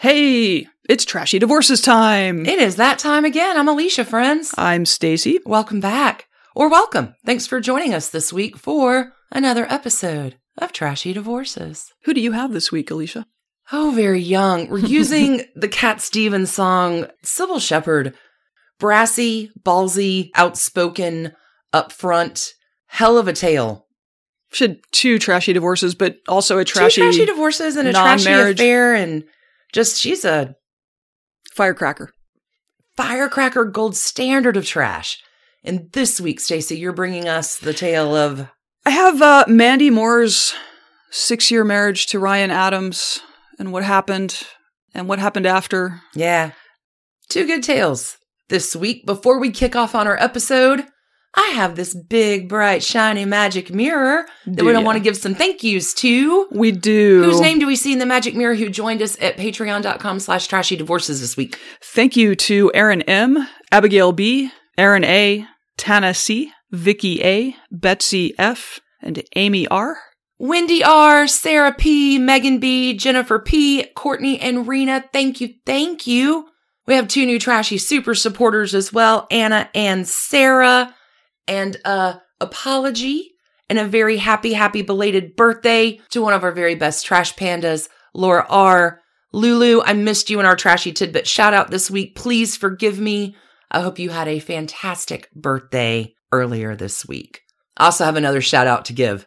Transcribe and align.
Hey, 0.00 0.66
it's 0.88 1.04
Trashy 1.04 1.38
Divorces 1.38 1.82
time. 1.82 2.46
It 2.46 2.58
is 2.58 2.76
that 2.76 2.98
time 2.98 3.26
again. 3.26 3.58
I'm 3.58 3.68
Alicia, 3.68 4.06
friends. 4.06 4.54
I'm 4.56 4.86
Stacy. 4.86 5.40
Welcome 5.44 5.78
back. 5.78 6.26
Or 6.54 6.70
welcome. 6.70 7.16
Thanks 7.26 7.46
for 7.46 7.60
joining 7.60 7.92
us 7.92 8.08
this 8.08 8.32
week 8.32 8.56
for 8.56 9.12
another 9.30 9.66
episode 9.70 10.38
of 10.56 10.72
Trashy 10.72 11.12
Divorces. 11.12 11.92
Who 12.04 12.14
do 12.14 12.22
you 12.22 12.32
have 12.32 12.54
this 12.54 12.72
week, 12.72 12.90
Alicia? 12.90 13.26
Oh, 13.72 13.92
very 13.94 14.22
young. 14.22 14.70
We're 14.70 14.78
using 14.86 15.42
the 15.54 15.68
Cat 15.68 16.00
Stevens 16.00 16.50
song, 16.50 17.04
Cybill 17.22 17.60
Shepherd. 17.60 18.14
Brassy, 18.78 19.50
ballsy, 19.62 20.30
outspoken, 20.34 21.34
upfront, 21.74 22.52
hell 22.86 23.18
of 23.18 23.28
a 23.28 23.34
tale. 23.34 23.86
Should 24.50 24.80
two 24.92 25.18
trashy 25.18 25.52
divorces, 25.52 25.94
but 25.94 26.16
also 26.26 26.56
a 26.56 26.64
trashy, 26.64 27.02
Two 27.02 27.06
trashy 27.08 27.26
divorces 27.26 27.76
and 27.76 27.86
a 27.86 27.92
trashy 27.92 28.32
affair, 28.32 28.94
and 28.94 29.24
just 29.72 30.00
she's 30.00 30.24
a 30.24 30.56
firecracker. 31.52 32.12
firecracker 32.96 33.64
gold 33.64 33.96
standard 33.96 34.56
of 34.56 34.66
trash. 34.66 35.22
And 35.62 35.90
this 35.92 36.20
week, 36.20 36.40
Stacey, 36.40 36.78
you're 36.78 36.92
bringing 36.92 37.28
us 37.28 37.58
the 37.58 37.74
tale 37.74 38.14
of 38.16 38.48
I 38.86 38.90
have 38.90 39.20
uh, 39.20 39.44
Mandy 39.46 39.90
Moore's 39.90 40.54
six-year 41.10 41.64
marriage 41.64 42.06
to 42.06 42.18
Ryan 42.18 42.50
Adams, 42.50 43.20
and 43.58 43.72
what 43.72 43.84
happened, 43.84 44.42
and 44.94 45.08
what 45.08 45.18
happened 45.18 45.46
after. 45.46 46.00
Yeah. 46.14 46.52
Two 47.28 47.46
good 47.46 47.62
tales. 47.62 48.16
This 48.48 48.74
week, 48.74 49.04
before 49.04 49.38
we 49.38 49.50
kick 49.50 49.76
off 49.76 49.94
on 49.94 50.06
our 50.06 50.18
episode, 50.18 50.86
I 51.34 51.48
have 51.50 51.76
this 51.76 51.94
big, 51.94 52.48
bright, 52.48 52.82
shiny 52.82 53.24
magic 53.24 53.72
mirror 53.72 54.26
that 54.46 54.56
Do 54.56 54.64
we 54.64 54.72
don't 54.72 54.82
ya? 54.82 54.86
want 54.86 54.96
to 54.96 55.02
give 55.02 55.16
some 55.16 55.34
thank 55.34 55.62
yous 55.62 55.94
to. 55.94 56.48
We 56.50 56.72
do. 56.72 57.22
Whose 57.22 57.40
name 57.40 57.60
do 57.60 57.66
we 57.66 57.76
see 57.76 57.92
in 57.92 58.00
the 58.00 58.06
magic 58.06 58.34
mirror 58.34 58.56
who 58.56 58.68
joined 58.68 59.00
us 59.00 59.16
at 59.20 59.36
patreon.com 59.36 60.18
slash 60.18 60.48
trashy 60.48 60.74
divorces 60.76 61.20
this 61.20 61.36
week? 61.36 61.58
Thank 61.82 62.16
you 62.16 62.34
to 62.34 62.72
Aaron 62.74 63.02
M, 63.02 63.46
Abigail 63.70 64.10
B, 64.12 64.50
Aaron 64.76 65.04
A, 65.04 65.46
Tana 65.76 66.14
C, 66.14 66.52
Vicky 66.72 67.22
A, 67.22 67.54
Betsy 67.70 68.34
F, 68.36 68.80
and 69.00 69.22
Amy 69.36 69.68
R. 69.68 69.98
Wendy 70.38 70.82
R, 70.82 71.26
Sarah 71.26 71.74
P, 71.74 72.18
Megan 72.18 72.58
B, 72.58 72.94
Jennifer 72.96 73.38
P, 73.38 73.84
Courtney 73.94 74.40
and 74.40 74.66
Rena. 74.66 75.04
Thank 75.12 75.40
you. 75.40 75.50
Thank 75.66 76.06
you. 76.06 76.48
We 76.86 76.94
have 76.94 77.08
two 77.08 77.26
new 77.26 77.38
trashy 77.38 77.78
super 77.78 78.14
supporters 78.14 78.74
as 78.74 78.92
well, 78.92 79.26
Anna 79.30 79.68
and 79.74 80.08
Sarah. 80.08 80.94
And 81.50 81.76
a 81.84 82.22
apology 82.40 83.32
and 83.68 83.78
a 83.78 83.84
very 83.84 84.16
happy, 84.18 84.52
happy 84.52 84.82
belated 84.82 85.34
birthday 85.34 86.00
to 86.10 86.22
one 86.22 86.32
of 86.32 86.44
our 86.44 86.52
very 86.52 86.76
best 86.76 87.04
trash 87.04 87.34
pandas, 87.34 87.88
Laura 88.14 88.46
R. 88.48 89.00
Lulu, 89.32 89.82
I 89.84 89.92
missed 89.92 90.30
you 90.30 90.38
in 90.38 90.46
our 90.46 90.54
trashy 90.54 90.92
tidbit 90.92 91.26
shout 91.26 91.52
out 91.52 91.72
this 91.72 91.90
week. 91.90 92.14
Please 92.14 92.56
forgive 92.56 93.00
me. 93.00 93.34
I 93.70 93.80
hope 93.80 93.98
you 93.98 94.10
had 94.10 94.28
a 94.28 94.38
fantastic 94.38 95.28
birthday 95.32 96.14
earlier 96.32 96.76
this 96.76 97.06
week. 97.06 97.40
I 97.76 97.86
also 97.86 98.04
have 98.04 98.16
another 98.16 98.40
shout 98.40 98.68
out 98.68 98.84
to 98.86 98.92
give 98.92 99.26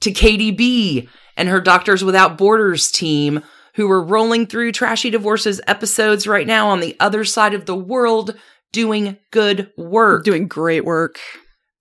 to 0.00 0.10
Katie 0.10 0.50
B 0.50 1.08
and 1.36 1.48
her 1.48 1.60
Doctors 1.60 2.02
Without 2.02 2.36
Borders 2.36 2.90
team, 2.90 3.42
who 3.74 3.88
are 3.88 4.02
rolling 4.02 4.46
through 4.46 4.72
Trashy 4.72 5.10
Divorces 5.10 5.60
episodes 5.68 6.26
right 6.26 6.46
now 6.46 6.68
on 6.70 6.80
the 6.80 6.96
other 6.98 7.24
side 7.24 7.54
of 7.54 7.66
the 7.66 7.76
world 7.76 8.36
doing 8.72 9.18
good 9.30 9.70
work. 9.76 10.24
Doing 10.24 10.48
great 10.48 10.84
work. 10.84 11.18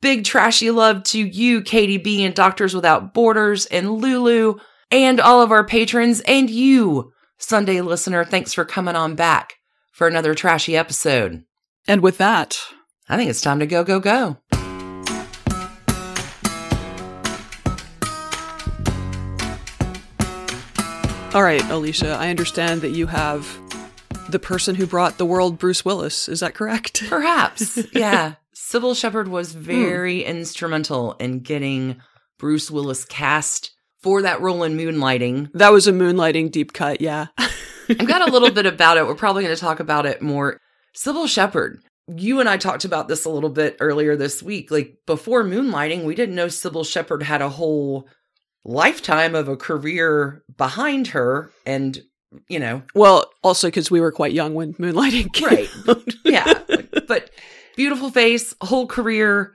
Big 0.02 0.26
trashy 0.26 0.72
love 0.72 1.04
to 1.04 1.20
you, 1.20 1.62
Katie 1.62 1.98
B 1.98 2.24
and 2.24 2.34
Doctors 2.34 2.74
Without 2.74 3.14
Borders 3.14 3.68
and 3.68 3.92
Lulu 3.92 4.56
and 4.90 5.20
all 5.20 5.42
of 5.42 5.52
our 5.52 5.66
patrons 5.66 6.22
and 6.22 6.50
you, 6.50 7.12
Sunday 7.38 7.82
listener. 7.82 8.26
Thanks 8.26 8.54
for 8.54 8.66
coming 8.66 8.96
on 8.96 9.16
back 9.16 9.54
for 9.92 10.08
another 10.08 10.34
trashy 10.34 10.76
episode. 10.76 11.44
And 11.88 12.02
with 12.02 12.18
that, 12.18 12.60
I 13.08 13.16
think 13.16 13.30
it's 13.30 13.42
time 13.42 13.60
to 13.60 13.68
go, 13.68 13.84
go, 13.84 14.00
go. 14.00 14.38
all 21.34 21.44
right, 21.44 21.64
Alicia, 21.70 22.12
I 22.12 22.30
understand 22.30 22.82
that 22.82 22.90
you 22.90 23.08
have 23.08 23.48
the 24.30 24.40
person 24.40 24.76
who 24.76 24.86
brought 24.86 25.18
the 25.18 25.26
world 25.26 25.58
Bruce 25.58 25.86
Willis. 25.86 26.28
Is 26.28 26.42
that 26.42 26.56
correct? 26.56 27.04
Perhaps. 27.08 27.80
yeah. 27.94 28.36
Cybill 28.72 28.96
Shepherd 28.96 29.28
was 29.28 29.52
hmm. 29.54 29.60
very 29.60 30.24
instrumental 30.24 31.14
in 31.14 31.40
getting 31.40 32.02
Bruce 32.40 32.72
Willis 32.72 33.04
cast 33.04 33.72
for 34.02 34.22
that 34.22 34.40
role 34.40 34.64
in 34.64 34.78
Moonlighting. 34.78 35.52
That 35.54 35.74
was 35.74 35.88
a 35.88 35.92
moonlighting 35.92 36.52
deep 36.52 36.72
cut, 36.72 37.02
yeah. 37.02 37.28
I've 37.90 38.08
got 38.08 38.28
a 38.28 38.32
little 38.32 38.50
bit 38.50 38.66
about 38.66 38.98
it. 38.98 39.06
We're 39.06 39.16
probably 39.16 39.44
going 39.44 39.54
to 39.54 39.60
talk 39.60 39.82
about 39.82 40.06
it 40.06 40.22
more. 40.22 40.58
Cybill 40.96 41.28
Shepherd, 41.28 41.84
you 42.08 42.40
and 42.40 42.48
I 42.48 42.56
talked 42.56 42.86
about 42.86 43.10
this 43.10 43.26
a 43.26 43.30
little 43.30 43.50
bit 43.50 43.76
earlier 43.82 44.16
this 44.16 44.42
week. 44.42 44.72
Like 44.72 45.00
before 45.06 45.44
Moonlighting, 45.44 46.06
we 46.06 46.16
didn't 46.16 46.36
know 46.36 46.48
Cybill 46.48 46.86
Shepherd 46.86 47.24
had 47.24 47.42
a 47.42 47.50
whole 47.50 48.08
lifetime 48.64 49.36
of 49.36 49.50
a 49.50 49.58
career 49.58 50.44
behind 50.56 51.08
her. 51.08 51.52
And, 51.66 52.02
you 52.48 52.60
know, 52.60 52.84
well, 52.96 53.30
also 53.44 53.68
because 53.68 53.92
we 53.92 54.00
were 54.00 54.14
quite 54.14 54.32
young 54.32 54.54
when 54.54 54.74
moonlighting 54.76 55.34
came 55.34 55.50
Right. 55.50 56.16
yeah. 56.24 56.54
but 57.08 57.30
beautiful 57.76 58.10
face, 58.10 58.54
whole 58.62 58.88
career. 58.88 59.54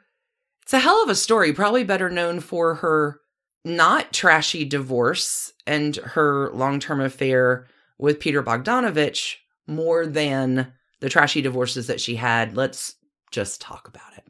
It's 0.63 0.73
a 0.73 0.79
hell 0.79 1.03
of 1.03 1.09
a 1.09 1.15
story. 1.15 1.53
Probably 1.53 1.85
better 1.85 2.11
known 2.11 2.41
for 2.41 2.77
her 2.77 3.21
not 3.65 4.13
trashy 4.13 4.65
divorce 4.65 5.53
and 5.67 5.97
her 5.97 6.51
long 6.53 6.81
term 6.81 7.01
affair 7.01 7.67
with 7.99 8.21
Peter 8.21 8.43
Bogdanovich 8.43 9.37
more 9.67 10.07
than 10.07 10.73
the 11.01 11.09
trashy 11.09 11.43
divorces 11.43 11.89
that 11.89 12.01
she 12.01 12.17
had. 12.17 12.57
Let's 12.57 12.95
just 13.31 13.61
talk 13.61 13.89
about 13.89 14.17
it. 14.17 14.25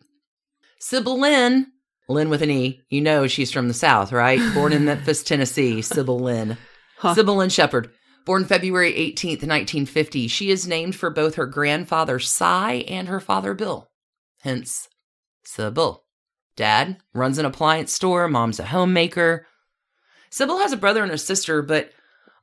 Cybill 0.80 1.18
Lynn, 1.18 1.72
Lynn 2.08 2.30
with 2.30 2.42
an 2.42 2.50
E, 2.50 2.82
you 2.88 3.00
know 3.00 3.26
she's 3.26 3.52
from 3.52 3.68
the 3.68 3.74
South, 3.74 4.12
right? 4.12 4.40
Born 4.54 4.72
in 4.72 4.84
Memphis, 4.84 5.22
Tennessee, 5.22 5.80
Cybill 5.80 6.20
Lynn. 6.20 6.56
Huh. 6.98 7.14
Cybill 7.14 7.36
Lynn 7.36 7.50
Shepherd. 7.50 7.90
Born 8.26 8.44
February 8.44 8.92
18th, 8.92 9.46
1950, 9.46 10.26
she 10.26 10.50
is 10.50 10.66
named 10.66 10.96
for 10.96 11.10
both 11.10 11.36
her 11.36 11.46
grandfather 11.46 12.18
Cy 12.18 12.84
and 12.88 13.06
her 13.06 13.20
father 13.20 13.54
Bill. 13.54 13.88
Hence, 14.40 14.88
Cybill. 15.46 16.00
Dad 16.56 16.96
runs 17.14 17.38
an 17.38 17.46
appliance 17.46 17.92
store, 17.92 18.26
mom's 18.26 18.58
a 18.58 18.66
homemaker. 18.66 19.46
Cybill 20.28 20.60
has 20.60 20.72
a 20.72 20.76
brother 20.76 21.04
and 21.04 21.12
a 21.12 21.18
sister, 21.18 21.62
but 21.62 21.92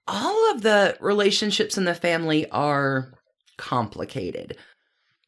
all 0.08 0.52
of 0.54 0.62
the 0.62 0.96
relationships 1.02 1.78
in 1.78 1.84
the 1.84 1.94
family 1.94 2.50
are 2.50 3.12
complicated. 3.58 4.56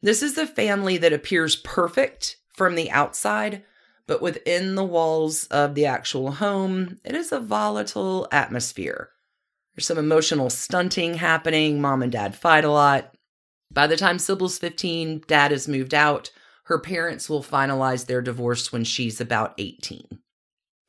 This 0.02 0.24
is 0.24 0.36
the 0.36 0.48
family 0.48 0.98
that 1.00 1.12
appears 1.12 1.58
perfect 1.58 2.38
from 2.54 2.76
the 2.76 2.90
outside, 2.92 3.64
but 4.08 4.22
within 4.22 4.76
the 4.76 4.86
walls 4.86 5.48
of 5.48 5.76
the 5.76 5.86
actual 5.86 6.32
home, 6.32 7.02
it 7.04 7.14
is 7.14 7.34
a 7.34 7.42
volatile 7.42 8.30
atmosphere. 8.32 9.10
There's 9.76 9.88
some 9.88 9.98
emotional 9.98 10.50
stunting 10.50 11.16
happening. 11.16 11.82
Mom 11.82 12.02
and 12.02 12.12
dad 12.12 12.36
fight 12.36 12.64
a 12.64 12.72
lot. 12.72 13.14
By 13.72 13.88
the 13.88 13.98
time 13.98 14.18
Cybill's 14.18 14.58
15, 14.58 15.24
dad 15.28 15.52
has 15.52 15.68
moved 15.68 15.94
out. 15.94 16.32
Her 16.66 16.80
parents 16.80 17.30
will 17.30 17.44
finalize 17.44 18.06
their 18.06 18.22
divorce 18.22 18.72
when 18.72 18.84
she's 18.84 19.20
about 19.20 19.54
18. 19.58 20.08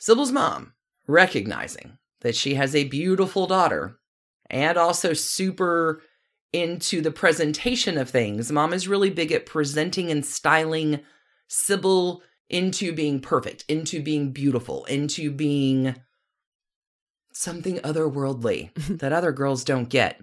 Cybill's 0.01 0.33
mom, 0.33 0.73
recognizing 1.07 1.99
that 2.21 2.37
she 2.37 2.55
has 2.55 2.75
a 2.75 2.85
beautiful 2.85 3.47
daughter 3.47 3.99
and 4.49 4.79
also 4.79 5.13
super 5.13 6.03
into 6.53 7.01
the 7.01 7.11
presentation 7.11 7.99
of 7.99 8.09
things, 8.09 8.51
mom 8.51 8.73
is 8.73 8.89
really 8.89 9.11
big 9.11 9.33
at 9.33 9.47
presenting 9.47 10.11
and 10.11 10.25
styling 10.25 11.01
Cybill 11.51 12.21
into 12.49 12.93
being 12.93 13.21
perfect, 13.21 13.65
into 13.69 14.03
being 14.03 14.33
beautiful, 14.33 14.85
into 14.87 15.31
being 15.31 15.97
something 17.37 17.79
otherworldly 17.79 18.73
mm-hmm. 18.75 18.97
that 18.97 19.13
other 19.13 19.33
girls 19.33 19.65
don't 19.65 19.89
get. 19.89 20.21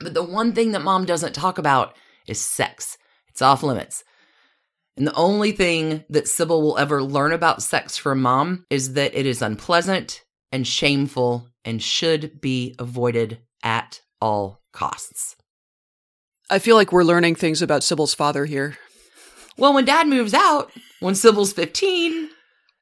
But 0.00 0.14
the 0.14 0.22
one 0.22 0.52
thing 0.52 0.72
that 0.72 0.82
mom 0.82 1.04
doesn't 1.04 1.34
talk 1.34 1.58
about 1.58 1.96
is 2.26 2.40
sex. 2.40 2.98
It's 3.28 3.42
off 3.42 3.62
limits. 3.62 4.04
And 4.96 5.06
the 5.06 5.14
only 5.14 5.52
thing 5.52 6.04
that 6.08 6.24
Cybill 6.24 6.62
will 6.62 6.78
ever 6.78 7.02
learn 7.02 7.32
about 7.32 7.62
sex 7.62 7.96
from 7.96 8.22
mom 8.22 8.64
is 8.70 8.94
that 8.94 9.14
it 9.14 9.26
is 9.26 9.42
unpleasant 9.42 10.24
and 10.50 10.66
shameful 10.66 11.48
and 11.64 11.82
should 11.82 12.40
be 12.40 12.74
avoided 12.78 13.38
at 13.62 14.00
all 14.20 14.62
costs. 14.72 15.36
I 16.48 16.58
feel 16.60 16.76
like 16.76 16.92
we're 16.92 17.04
learning 17.04 17.34
things 17.34 17.60
about 17.60 17.82
Cybill's 17.82 18.14
father 18.14 18.46
here. 18.46 18.78
Well, 19.58 19.74
when 19.74 19.84
dad 19.84 20.06
moves 20.06 20.32
out, 20.32 20.70
when 21.00 21.14
Cybill's 21.14 21.52
15, 21.52 22.30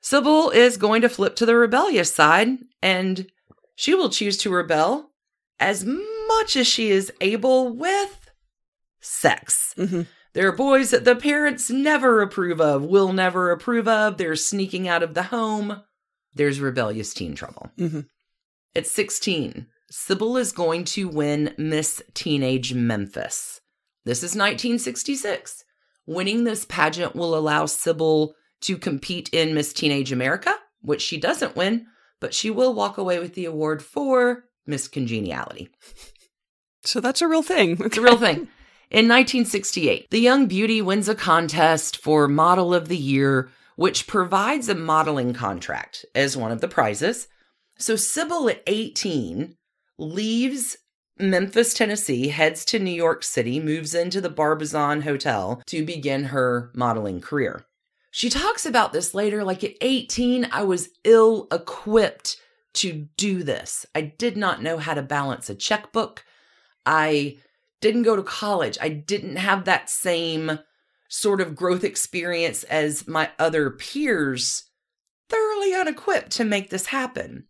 Cybill 0.02 0.54
is 0.54 0.76
going 0.76 1.02
to 1.02 1.08
flip 1.08 1.34
to 1.36 1.46
the 1.46 1.56
rebellious 1.56 2.14
side 2.14 2.58
and 2.82 3.26
she 3.74 3.94
will 3.94 4.10
choose 4.10 4.36
to 4.38 4.50
rebel 4.50 5.10
as 5.60 5.84
much 5.84 6.56
as 6.56 6.66
she 6.66 6.90
is 6.90 7.12
able 7.20 7.74
with 7.74 8.30
sex. 9.00 9.74
hmm 9.76 10.02
There 10.32 10.48
are 10.48 10.56
boys 10.56 10.90
that 10.90 11.04
the 11.04 11.16
parents 11.16 11.70
never 11.70 12.20
approve 12.20 12.60
of, 12.60 12.84
will 12.84 13.12
never 13.12 13.50
approve 13.50 13.86
of. 13.86 14.16
They're 14.16 14.36
sneaking 14.36 14.88
out 14.88 15.02
of 15.02 15.14
the 15.14 15.24
home. 15.24 15.82
There's 16.34 16.60
rebellious 16.60 17.14
teen 17.14 17.34
trouble. 17.34 17.70
hmm 17.78 18.00
At 18.74 18.86
16, 18.86 19.66
Cybill 19.92 20.40
is 20.40 20.50
going 20.52 20.84
to 20.86 21.08
win 21.08 21.54
Miss 21.56 22.02
Teenage 22.14 22.74
Memphis. 22.74 23.60
This 24.04 24.18
is 24.18 24.34
1966. 24.34 25.64
Winning 26.06 26.44
this 26.44 26.66
pageant 26.66 27.14
will 27.14 27.34
allow 27.36 27.64
Cybill 27.64 28.32
to 28.62 28.76
compete 28.76 29.28
in 29.32 29.54
Miss 29.54 29.72
Teenage 29.72 30.10
America, 30.10 30.54
which 30.80 31.00
she 31.00 31.16
doesn't 31.18 31.56
win, 31.56 31.86
but 32.24 32.32
she 32.32 32.50
will 32.50 32.72
walk 32.72 32.96
away 32.96 33.18
with 33.18 33.34
the 33.34 33.44
award 33.44 33.82
for 33.82 34.46
Miss 34.66 34.88
Congeniality. 34.88 35.68
So 36.82 36.98
that's 36.98 37.20
a 37.20 37.28
real 37.28 37.42
thing. 37.42 37.76
It's 37.80 37.98
a 37.98 38.00
real 38.00 38.16
thing. 38.16 38.48
In 38.90 39.08
1968, 39.08 40.08
the 40.08 40.20
young 40.20 40.46
beauty 40.46 40.80
wins 40.80 41.06
a 41.06 41.14
contest 41.14 41.98
for 41.98 42.26
Model 42.26 42.72
of 42.72 42.88
the 42.88 42.96
Year, 42.96 43.50
which 43.76 44.06
provides 44.06 44.70
a 44.70 44.74
modeling 44.74 45.34
contract 45.34 46.06
as 46.14 46.34
one 46.34 46.50
of 46.50 46.62
the 46.62 46.66
prizes. 46.66 47.28
So 47.76 47.92
Cybill, 47.92 48.50
at 48.50 48.62
18, 48.66 49.54
leaves 49.98 50.78
Memphis, 51.18 51.74
Tennessee, 51.74 52.28
heads 52.28 52.64
to 52.64 52.78
New 52.78 52.90
York 52.90 53.22
City, 53.22 53.60
moves 53.60 53.94
into 53.94 54.22
the 54.22 54.30
Barbizon 54.30 55.02
Hotel 55.02 55.62
to 55.66 55.84
begin 55.84 56.24
her 56.24 56.70
modeling 56.74 57.20
career. 57.20 57.66
She 58.16 58.30
talks 58.30 58.64
about 58.64 58.92
this 58.92 59.12
later. 59.12 59.42
Like 59.42 59.64
at 59.64 59.74
18, 59.80 60.46
I 60.52 60.62
was 60.62 60.90
ill 61.02 61.48
equipped 61.50 62.40
to 62.74 63.08
do 63.16 63.42
this. 63.42 63.86
I 63.92 64.02
did 64.02 64.36
not 64.36 64.62
know 64.62 64.78
how 64.78 64.94
to 64.94 65.02
balance 65.02 65.50
a 65.50 65.54
checkbook. 65.56 66.24
I 66.86 67.38
didn't 67.80 68.04
go 68.04 68.14
to 68.14 68.22
college. 68.22 68.78
I 68.80 68.88
didn't 68.88 69.34
have 69.34 69.64
that 69.64 69.90
same 69.90 70.60
sort 71.08 71.40
of 71.40 71.56
growth 71.56 71.82
experience 71.82 72.62
as 72.62 73.08
my 73.08 73.30
other 73.36 73.68
peers, 73.68 74.62
thoroughly 75.28 75.74
unequipped 75.74 76.30
to 76.34 76.44
make 76.44 76.70
this 76.70 76.86
happen. 76.86 77.46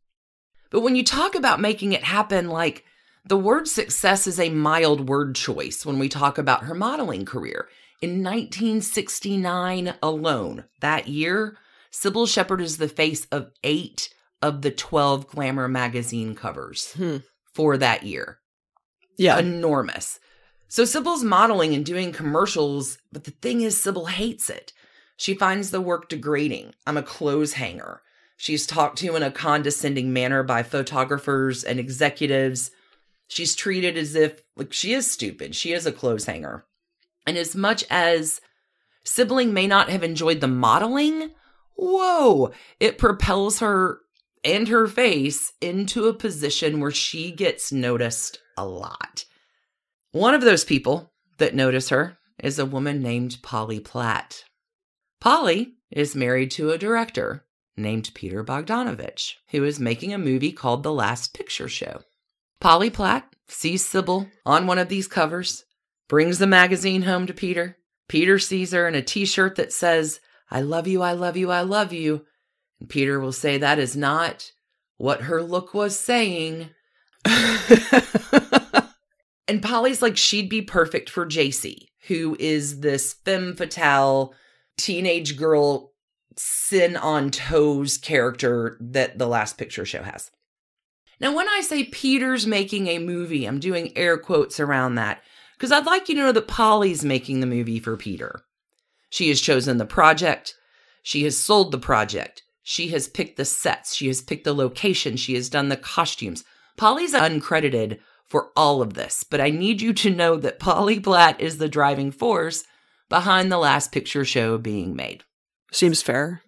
But 0.70 0.80
when 0.80 0.96
you 0.96 1.04
talk 1.04 1.34
about 1.34 1.60
making 1.60 1.92
it 1.92 2.04
happen, 2.04 2.48
like 2.48 2.86
the 3.22 3.36
word 3.36 3.68
success 3.68 4.26
is 4.26 4.40
a 4.40 4.48
mild 4.48 5.10
word 5.10 5.34
choice 5.34 5.84
when 5.84 5.98
we 5.98 6.08
talk 6.08 6.38
about 6.38 6.64
her 6.64 6.74
modeling 6.74 7.26
career. 7.26 7.68
In 8.02 8.22
1969 8.22 9.94
alone, 10.02 10.64
that 10.80 11.08
year, 11.08 11.56
Cybill 11.92 12.28
Shepherd 12.28 12.60
is 12.60 12.76
the 12.78 12.88
face 12.88 13.26
of 13.32 13.50
eight 13.62 14.12
of 14.42 14.62
the 14.62 14.70
12 14.70 15.26
Glamour 15.28 15.68
magazine 15.68 16.34
covers 16.34 16.92
Hmm. 16.92 17.18
for 17.54 17.76
that 17.78 18.02
year. 18.02 18.40
Yeah. 19.16 19.38
Enormous. 19.38 20.18
So 20.68 20.82
Cybill's 20.82 21.22
modeling 21.24 21.74
and 21.74 21.84
doing 21.86 22.12
commercials, 22.12 22.98
but 23.12 23.24
the 23.24 23.30
thing 23.30 23.60
is, 23.62 23.76
Cybill 23.76 24.08
hates 24.10 24.50
it. 24.50 24.72
She 25.16 25.34
finds 25.34 25.70
the 25.70 25.80
work 25.80 26.08
degrading. 26.08 26.74
I'm 26.86 26.96
a 26.96 27.02
clothes 27.02 27.52
hanger. 27.54 28.02
She's 28.36 28.66
talked 28.66 28.98
to 28.98 29.14
in 29.14 29.22
a 29.22 29.30
condescending 29.30 30.12
manner 30.12 30.42
by 30.42 30.64
photographers 30.64 31.62
and 31.62 31.78
executives. 31.78 32.72
She's 33.28 33.54
treated 33.54 33.96
as 33.96 34.16
if, 34.16 34.42
like, 34.56 34.72
she 34.72 34.92
is 34.92 35.08
stupid. 35.08 35.54
She 35.54 35.72
is 35.72 35.86
a 35.86 35.92
clothes 35.92 36.26
hanger. 36.26 36.66
And 37.26 37.36
as 37.36 37.54
much 37.54 37.84
as 37.90 38.40
Cybill 39.04 39.50
may 39.50 39.66
not 39.66 39.88
have 39.90 40.02
enjoyed 40.02 40.40
the 40.40 40.48
modeling, 40.48 41.30
whoa, 41.76 42.52
it 42.80 42.98
propels 42.98 43.60
her 43.60 44.00
and 44.42 44.68
her 44.68 44.86
face 44.86 45.52
into 45.60 46.06
a 46.06 46.14
position 46.14 46.80
where 46.80 46.90
she 46.90 47.30
gets 47.30 47.72
noticed 47.72 48.38
a 48.56 48.66
lot. 48.66 49.24
One 50.12 50.34
of 50.34 50.42
those 50.42 50.64
people 50.64 51.12
that 51.38 51.54
notice 51.54 51.88
her 51.88 52.18
is 52.42 52.58
a 52.58 52.66
woman 52.66 53.02
named 53.02 53.38
Polly 53.42 53.80
Platt. 53.80 54.44
Polly 55.20 55.74
is 55.90 56.14
married 56.14 56.50
to 56.52 56.70
a 56.70 56.78
director 56.78 57.44
named 57.76 58.10
Peter 58.14 58.44
Bogdanovich, 58.44 59.34
who 59.50 59.64
is 59.64 59.80
making 59.80 60.12
a 60.12 60.18
movie 60.18 60.52
called 60.52 60.82
The 60.82 60.92
Last 60.92 61.34
Picture 61.34 61.68
Show. 61.68 62.02
Polly 62.60 62.90
Platt 62.90 63.34
sees 63.48 63.84
Cybill 63.84 64.30
on 64.46 64.66
one 64.66 64.78
of 64.78 64.88
these 64.88 65.08
covers, 65.08 65.64
brings 66.08 66.38
the 66.38 66.46
magazine 66.46 67.02
home 67.02 67.26
to 67.26 67.34
Peter. 67.34 67.76
Peter 68.08 68.38
sees 68.38 68.72
her 68.72 68.86
in 68.86 68.94
a 68.94 69.02
t 69.02 69.24
shirt 69.24 69.56
that 69.56 69.72
says, 69.72 70.20
I 70.50 70.60
love 70.60 70.86
you, 70.86 71.02
I 71.02 71.12
love 71.12 71.36
you, 71.36 71.50
I 71.50 71.62
love 71.62 71.92
you. 71.92 72.24
And 72.80 72.88
Peter 72.88 73.18
will 73.18 73.32
say 73.32 73.58
that 73.58 73.78
is 73.78 73.96
not 73.96 74.52
what 74.96 75.22
her 75.22 75.42
look 75.42 75.74
was 75.74 75.98
saying. 75.98 76.70
And 79.46 79.62
Polly's 79.62 80.02
like, 80.02 80.16
she'd 80.16 80.48
be 80.48 80.62
perfect 80.62 81.10
for 81.10 81.26
JC, 81.26 81.88
who 82.08 82.36
is 82.38 82.80
this 82.80 83.12
femme 83.12 83.54
fatale 83.54 84.34
teenage 84.76 85.36
girl, 85.36 85.92
sin 86.36 86.96
on 86.96 87.30
toes 87.30 87.98
character 87.98 88.78
that 88.80 89.18
the 89.18 89.28
last 89.28 89.58
picture 89.58 89.84
show 89.84 90.02
has. 90.02 90.30
Now, 91.20 91.34
when 91.34 91.48
I 91.48 91.60
say 91.60 91.84
Peter's 91.84 92.46
making 92.46 92.88
a 92.88 92.98
movie, 92.98 93.44
I'm 93.44 93.60
doing 93.60 93.96
air 93.96 94.18
quotes 94.18 94.58
around 94.58 94.96
that 94.96 95.22
because 95.56 95.72
I'd 95.72 95.86
like 95.86 96.08
you 96.08 96.14
to 96.16 96.20
know 96.20 96.32
that 96.32 96.48
Polly's 96.48 97.04
making 97.04 97.40
the 97.40 97.46
movie 97.46 97.80
for 97.80 97.96
Peter. 97.96 98.42
She 99.10 99.28
has 99.28 99.40
chosen 99.40 99.78
the 99.78 99.86
project, 99.86 100.54
she 101.02 101.22
has 101.24 101.38
sold 101.38 101.70
the 101.70 101.78
project, 101.78 102.42
she 102.62 102.88
has 102.88 103.08
picked 103.08 103.36
the 103.36 103.44
sets, 103.44 103.94
she 103.94 104.06
has 104.08 104.22
picked 104.22 104.44
the 104.44 104.54
location, 104.54 105.16
she 105.16 105.34
has 105.34 105.48
done 105.48 105.68
the 105.68 105.76
costumes. 105.76 106.44
Polly's 106.76 107.14
uncredited 107.14 108.00
for 108.24 108.50
all 108.56 108.82
of 108.82 108.94
this, 108.94 109.22
but 109.22 109.40
I 109.40 109.50
need 109.50 109.80
you 109.80 109.92
to 109.92 110.10
know 110.10 110.36
that 110.36 110.58
Polly 110.58 110.98
Platt 110.98 111.40
is 111.40 111.58
the 111.58 111.68
driving 111.68 112.10
force 112.10 112.64
behind 113.08 113.52
the 113.52 113.58
last 113.58 113.92
picture 113.92 114.24
show 114.24 114.58
being 114.58 114.96
made. 114.96 115.24
Seems 115.70 116.02
fair. 116.02 116.42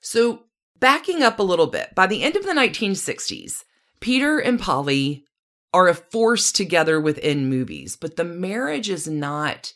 So, 0.00 0.44
backing 0.78 1.22
up 1.22 1.38
a 1.38 1.42
little 1.42 1.66
bit, 1.66 1.94
by 1.94 2.06
the 2.06 2.22
end 2.22 2.36
of 2.36 2.44
the 2.44 2.52
1960s, 2.52 3.64
Peter 4.00 4.38
and 4.38 4.60
Polly 4.60 5.24
are 5.76 5.88
a 5.88 5.94
force 5.94 6.52
together 6.52 6.98
within 6.98 7.50
movies, 7.50 7.96
but 7.96 8.16
the 8.16 8.24
marriage 8.24 8.88
is 8.88 9.06
not 9.06 9.74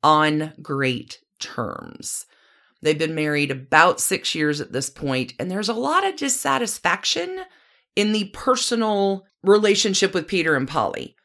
on 0.00 0.52
great 0.62 1.18
terms. 1.40 2.26
They've 2.80 2.96
been 2.96 3.16
married 3.16 3.50
about 3.50 3.98
six 3.98 4.36
years 4.36 4.60
at 4.60 4.70
this 4.70 4.88
point, 4.88 5.32
and 5.40 5.50
there's 5.50 5.68
a 5.68 5.74
lot 5.74 6.06
of 6.06 6.14
dissatisfaction 6.14 7.40
in 7.96 8.12
the 8.12 8.30
personal 8.32 9.26
relationship 9.42 10.14
with 10.14 10.28
Peter 10.28 10.54
and 10.54 10.68
Polly. 10.68 11.16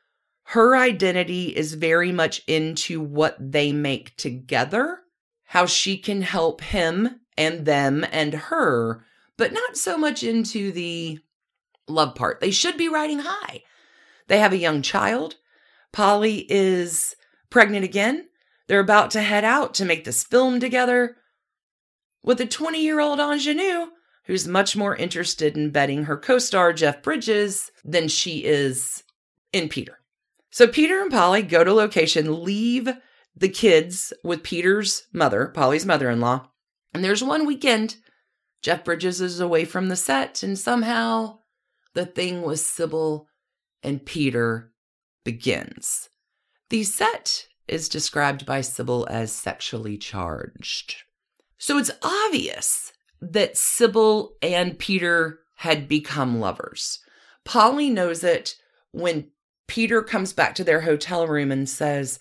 Her 0.46 0.76
identity 0.76 1.56
is 1.56 1.76
very 1.76 2.12
much 2.12 2.42
into 2.48 3.00
what 3.00 3.38
they 3.40 3.72
make 3.72 4.18
together, 4.18 5.02
how 5.44 5.68
she 5.68 6.00
can 6.00 6.24
help 6.24 6.62
him 6.62 7.20
and 7.38 7.64
them 7.64 8.04
and 8.12 8.34
her, 8.34 9.06
but 9.38 9.54
not 9.54 9.78
so 9.78 10.00
much 10.00 10.24
into 10.24 10.72
the 10.72 11.20
love 11.88 12.16
part. 12.16 12.40
They 12.40 12.50
should 12.50 12.76
be 12.76 12.90
riding 12.90 13.20
high. 13.20 13.62
They 14.30 14.40
have 14.40 14.54
a 14.54 14.58
young 14.58 14.82
child. 14.82 15.36
Polly 15.92 16.46
is 16.50 17.16
pregnant 17.50 17.84
again. 17.84 18.30
They're 18.68 18.80
about 18.80 19.12
to 19.12 19.22
head 19.22 19.44
out 19.44 19.74
to 19.76 19.86
make 19.86 20.06
this 20.06 20.24
film 20.24 20.60
together 20.60 21.18
with 22.24 22.40
a 22.40 22.46
20 22.46 22.82
year 22.82 23.00
old 23.00 23.20
ingenue 23.20 23.88
who's 24.26 24.48
much 24.48 24.78
more 24.78 24.96
interested 24.96 25.58
in 25.58 25.72
betting 25.72 26.04
her 26.04 26.16
co 26.16 26.38
star 26.38 26.72
Jeff 26.72 27.02
Bridges 27.02 27.72
than 27.84 28.08
she 28.08 28.46
is 28.46 29.04
in 29.52 29.68
Peter. 29.68 29.98
So 30.52 30.68
Peter 30.68 31.02
and 31.02 31.12
Polly 31.12 31.42
go 31.42 31.64
to 31.64 31.74
location, 31.74 32.44
leave 32.44 32.90
the 33.36 33.50
kids 33.50 34.14
with 34.24 34.44
Peter's 34.44 35.08
mother, 35.12 35.48
Polly's 35.48 35.86
mother 35.86 36.10
in 36.10 36.20
law. 36.20 36.50
And 36.94 37.04
there's 37.04 37.24
one 37.24 37.48
weekend, 37.48 37.96
Jeff 38.62 38.84
Bridges 38.84 39.22
is 39.22 39.40
away 39.40 39.66
from 39.66 39.90
the 39.90 39.96
set, 39.96 40.44
and 40.44 40.58
somehow 40.58 41.40
the 41.94 42.06
thing 42.06 42.44
with 42.44 42.60
Cybill 42.60 43.29
and 43.84 44.06
Peter 44.06 44.72
begins. 45.24 46.10
The 46.70 46.84
set 46.84 47.48
is 47.68 47.90
described 47.90 48.46
by 48.46 48.60
Cybill 48.60 49.08
as 49.10 49.32
sexually 49.32 49.98
charged. 49.98 50.96
So 51.58 51.78
it's 51.78 51.92
obvious 52.02 52.94
that 53.22 53.56
Cybill 53.56 54.30
and 54.42 54.80
Peter 54.80 55.40
had 55.58 55.88
become 55.88 56.40
lovers. 56.40 57.00
Polly 57.46 57.90
knows 57.90 58.24
it 58.24 58.56
when 58.92 59.30
Peter 59.68 60.02
comes 60.02 60.34
back 60.34 60.56
to 60.56 60.64
their 60.64 60.82
hotel 60.82 61.28
room 61.28 61.52
and 61.52 61.68
says, 61.70 62.20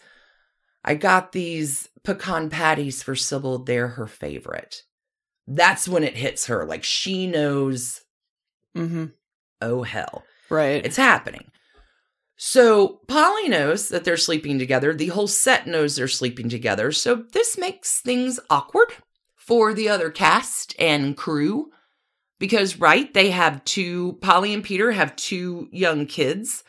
I 0.85 0.95
got 0.95 1.33
these 1.33 1.89
pecan 2.05 2.51
patties 2.51 3.03
for 3.03 3.15
Cybill. 3.15 3.65
They're 3.65 3.89
her 3.89 4.07
favorite. 4.07 4.83
That's 5.47 5.89
when 5.89 6.05
it 6.05 6.17
hits 6.17 6.47
her. 6.47 6.65
Like 6.65 6.85
she 6.85 7.27
knows, 7.27 8.03
Mm-hmm. 8.77 9.07
oh 9.63 9.83
hell, 9.83 10.25
Right. 10.51 10.85
it's 10.85 10.97
happening. 10.97 11.51
So 12.37 13.01
Polly 13.09 13.49
knows 13.49 13.89
that 13.89 14.05
they're 14.05 14.17
sleeping 14.17 14.59
together. 14.59 14.95
The 14.95 15.09
whole 15.09 15.27
set 15.27 15.67
knows 15.67 15.97
they're 15.97 16.07
sleeping 16.07 16.49
together. 16.49 16.93
So 16.93 17.25
this 17.33 17.59
makes 17.59 18.01
things 18.01 18.39
awkward 18.49 18.93
for 19.35 19.75
the 19.75 19.89
other 19.89 20.11
cast 20.11 20.75
and 20.79 21.17
crew 21.17 21.73
because, 22.39 22.79
right, 22.79 23.13
they 23.13 23.31
have 23.31 23.65
two, 23.65 24.19
Polly 24.21 24.55
and 24.55 24.63
Peter 24.63 24.93
have 24.93 25.17
two 25.17 25.69
young 25.73 26.07
kids, 26.07 26.63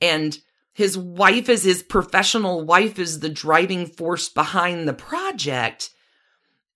and 0.00 0.38
his 0.74 0.98
wife 0.98 1.48
is 1.48 1.62
his 1.62 1.82
professional 1.82 2.64
wife, 2.64 2.98
is 2.98 3.20
the 3.20 3.28
driving 3.28 3.86
force 3.86 4.28
behind 4.28 4.86
the 4.86 4.92
project. 4.92 5.90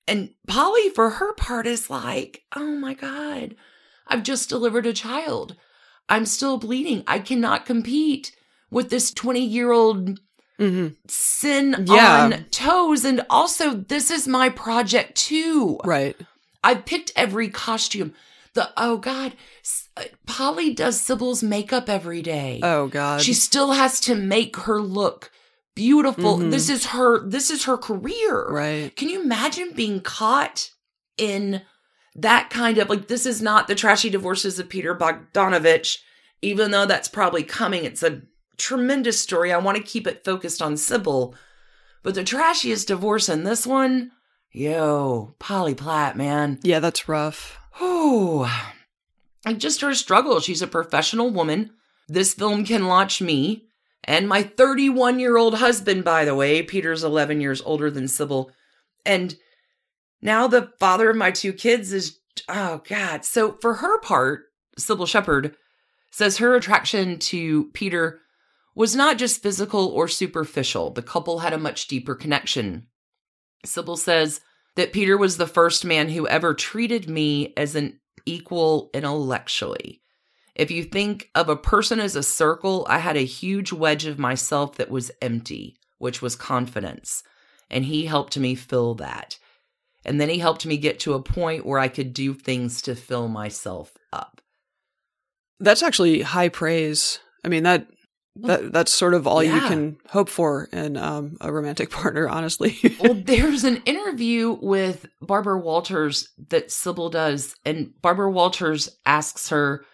And 0.07 0.31
Polly, 0.47 0.89
for 0.91 1.11
her 1.11 1.35
part, 1.35 1.67
is 1.67 1.91
like, 1.91 2.45
oh 2.57 2.77
my 2.77 2.95
God, 2.95 3.57
I've 4.07 4.23
just 4.23 4.49
delivered 4.49 4.87
a 4.87 4.95
child. 4.95 5.57
I'm 6.09 6.27
still 6.27 6.59
bleeding. 6.59 7.05
I 7.07 7.19
cannot 7.19 7.67
compete 7.67 8.33
with 8.71 8.91
this 8.91 9.13
20 9.13 9.41
year 9.45 9.73
old 9.73 10.19
hmm 10.59 10.89
sin 11.07 11.85
Yeah. 11.87 12.25
on 12.25 12.45
toes. 12.51 13.05
And 13.05 13.25
also, 13.31 13.75
this 13.75 14.11
is 14.11 14.27
my 14.27 14.49
project 14.49 15.17
too. 15.17 15.79
Right. 15.85 16.17
I 16.65 16.75
picked 16.75 17.13
every 17.15 17.49
costume. 17.49 18.15
The 18.55 18.71
oh 18.77 18.97
god, 18.97 19.35
uh, 19.97 20.05
Polly 20.27 20.75
does 20.75 21.01
Cybill's 21.01 21.43
makeup 21.43 21.89
every 21.89 22.23
day. 22.23 22.61
Oh 22.63 22.89
God. 22.89 23.21
she 23.23 23.35
still 23.35 23.73
has 23.73 24.01
to 24.01 24.15
make 24.17 24.57
her 24.57 24.81
look 24.81 25.31
beautiful. 25.77 26.39
Mhm. 26.39 26.51
This 26.51 26.69
is 26.69 26.87
her. 26.87 27.25
This 27.29 27.51
is 27.51 27.65
her 27.65 27.77
career. 27.77 28.49
right. 28.51 28.97
Can 28.97 29.09
you 29.09 29.23
imagine 29.23 29.73
being 29.75 30.01
caught 30.01 30.71
in 31.17 31.63
that 32.23 32.51
kind 32.51 32.79
of 32.79 32.89
like? 32.89 33.09
This 33.09 33.27
is 33.27 33.43
not 33.43 33.69
the 33.69 33.75
trashy 33.75 34.11
divorces 34.11 34.59
of 34.59 34.69
Peter 34.69 34.95
Bogdanovich, 34.95 35.99
even 36.43 36.71
though 36.71 36.87
that's 36.87 37.09
probably 37.09 37.43
coming. 37.43 37.85
It's 37.85 38.03
a 38.03 38.23
tremendous 38.57 39.21
story. 39.21 39.53
I 39.53 39.59
want 39.59 39.77
to 39.77 39.83
keep 39.83 40.07
it 40.07 40.25
focused 40.25 40.61
on 40.61 40.75
Cybill, 40.75 41.35
but 42.03 42.15
the 42.15 42.25
trashiest 42.25 42.87
divorce 42.87 43.29
in 43.29 43.45
this 43.45 43.67
one, 43.67 44.13
yo, 44.53 45.35
Polly 45.39 45.75
Platt, 45.75 46.17
man. 46.17 46.59
Yeah, 46.63 46.81
that's 46.81 47.09
rough. 47.09 47.59
Oh, 47.81 48.51
like 49.45 49.59
just 49.59 49.81
her 49.81 49.95
struggle. 49.95 50.41
She's 50.41 50.63
a 50.63 50.67
professional 50.67 51.31
woman. 51.31 51.71
This 52.09 52.35
film 52.35 52.65
can 52.65 52.87
launch 52.87 53.21
me 53.21 53.69
and 54.05 54.27
my 54.27 54.43
31 54.43 55.19
year 55.19 55.37
old 55.37 55.59
husband, 55.59 56.05
by 56.05 56.25
the 56.25 56.35
way. 56.35 56.63
Peter's 56.63 57.05
11 57.05 57.41
years 57.41 57.61
older 57.63 57.91
than 57.91 58.05
Cybill. 58.05 58.51
And 59.05 59.37
now 60.21 60.47
the 60.47 60.73
father 60.79 61.11
of 61.11 61.17
my 61.17 61.31
two 61.31 61.53
kids 61.53 61.93
is, 61.93 62.19
oh 62.49 62.83
God. 62.89 63.25
So 63.25 63.59
for 63.61 63.75
her 63.75 64.01
part, 64.01 64.45
Cybill 64.79 65.09
Shepherd 65.09 65.57
says 66.11 66.39
her 66.39 66.55
attraction 66.55 67.19
to 67.19 67.71
Peter 67.73 68.21
was 68.75 68.95
not 68.95 69.19
just 69.19 69.43
physical 69.43 69.89
or 69.89 70.09
superficial. 70.09 70.91
The 70.91 71.03
couple 71.03 71.41
had 71.41 71.53
a 71.53 71.59
much 71.59 71.89
deeper 71.89 72.15
connection. 72.15 72.87
Cybill 73.67 73.99
says, 73.99 74.41
that 74.79 74.93
Peter 74.93 75.19
was 75.19 75.39
the 75.39 75.47
first 75.49 75.85
man 75.85 76.09
who 76.09 76.29
ever 76.29 76.55
treated 76.55 77.11
me 77.11 77.53
as 77.57 77.75
an 77.75 77.99
equal 78.25 78.91
intellectually. 78.95 80.03
If 80.55 80.71
you 80.71 80.85
think 80.85 81.31
of 81.35 81.49
a 81.49 81.57
person 81.57 81.99
as 81.99 82.15
a 82.15 82.23
circle, 82.23 82.87
I 82.89 82.99
had 82.99 83.17
a 83.17 83.25
huge 83.25 83.73
wedge 83.73 84.07
of 84.07 84.21
myself 84.21 84.77
that 84.77 84.89
was 84.89 85.11
empty, 85.21 85.77
which 85.99 86.23
was 86.23 86.37
confidence. 86.37 87.25
And 87.69 87.87
he 87.87 88.07
helped 88.07 88.39
me 88.39 88.55
fill 88.55 88.95
that. 88.95 89.37
And 90.05 90.21
then 90.21 90.29
he 90.29 90.39
helped 90.39 90.65
me 90.65 90.77
get 90.77 91.01
to 91.01 91.15
a 91.15 91.23
point 91.23 91.67
where 91.67 91.79
I 91.79 91.89
could 91.89 92.13
do 92.13 92.35
things 92.35 92.81
to 92.83 92.95
fill 92.95 93.29
myself 93.29 93.93
up. 94.13 94.41
That's 95.61 95.83
actually 95.83 96.23
high 96.23 96.49
praise. 96.49 97.19
I 97.45 97.49
mean 97.49 97.65
that 97.65 97.89
that 98.43 98.73
that's 98.73 98.93
sort 98.93 99.15
of 99.15 99.27
all 99.27 99.43
you 99.43 99.61
can 99.61 99.97
hope 100.09 100.29
for 100.29 100.69
in 100.73 100.97
um, 100.97 101.37
a 101.41 101.53
romantic 101.53 101.91
partner, 101.91 102.29
honestly. 102.29 102.79
well, 103.01 103.15
there's 103.25 103.65
an 103.65 103.83
interview 103.85 104.57
with 104.61 105.07
Barbara 105.21 105.59
Walters 105.59 106.29
that 106.49 106.69
Cybill 106.69 107.11
does, 107.11 107.57
and 107.65 107.93
Barbara 108.01 108.31
Walters 108.31 108.89
asks 109.05 109.49
her, 109.49 109.85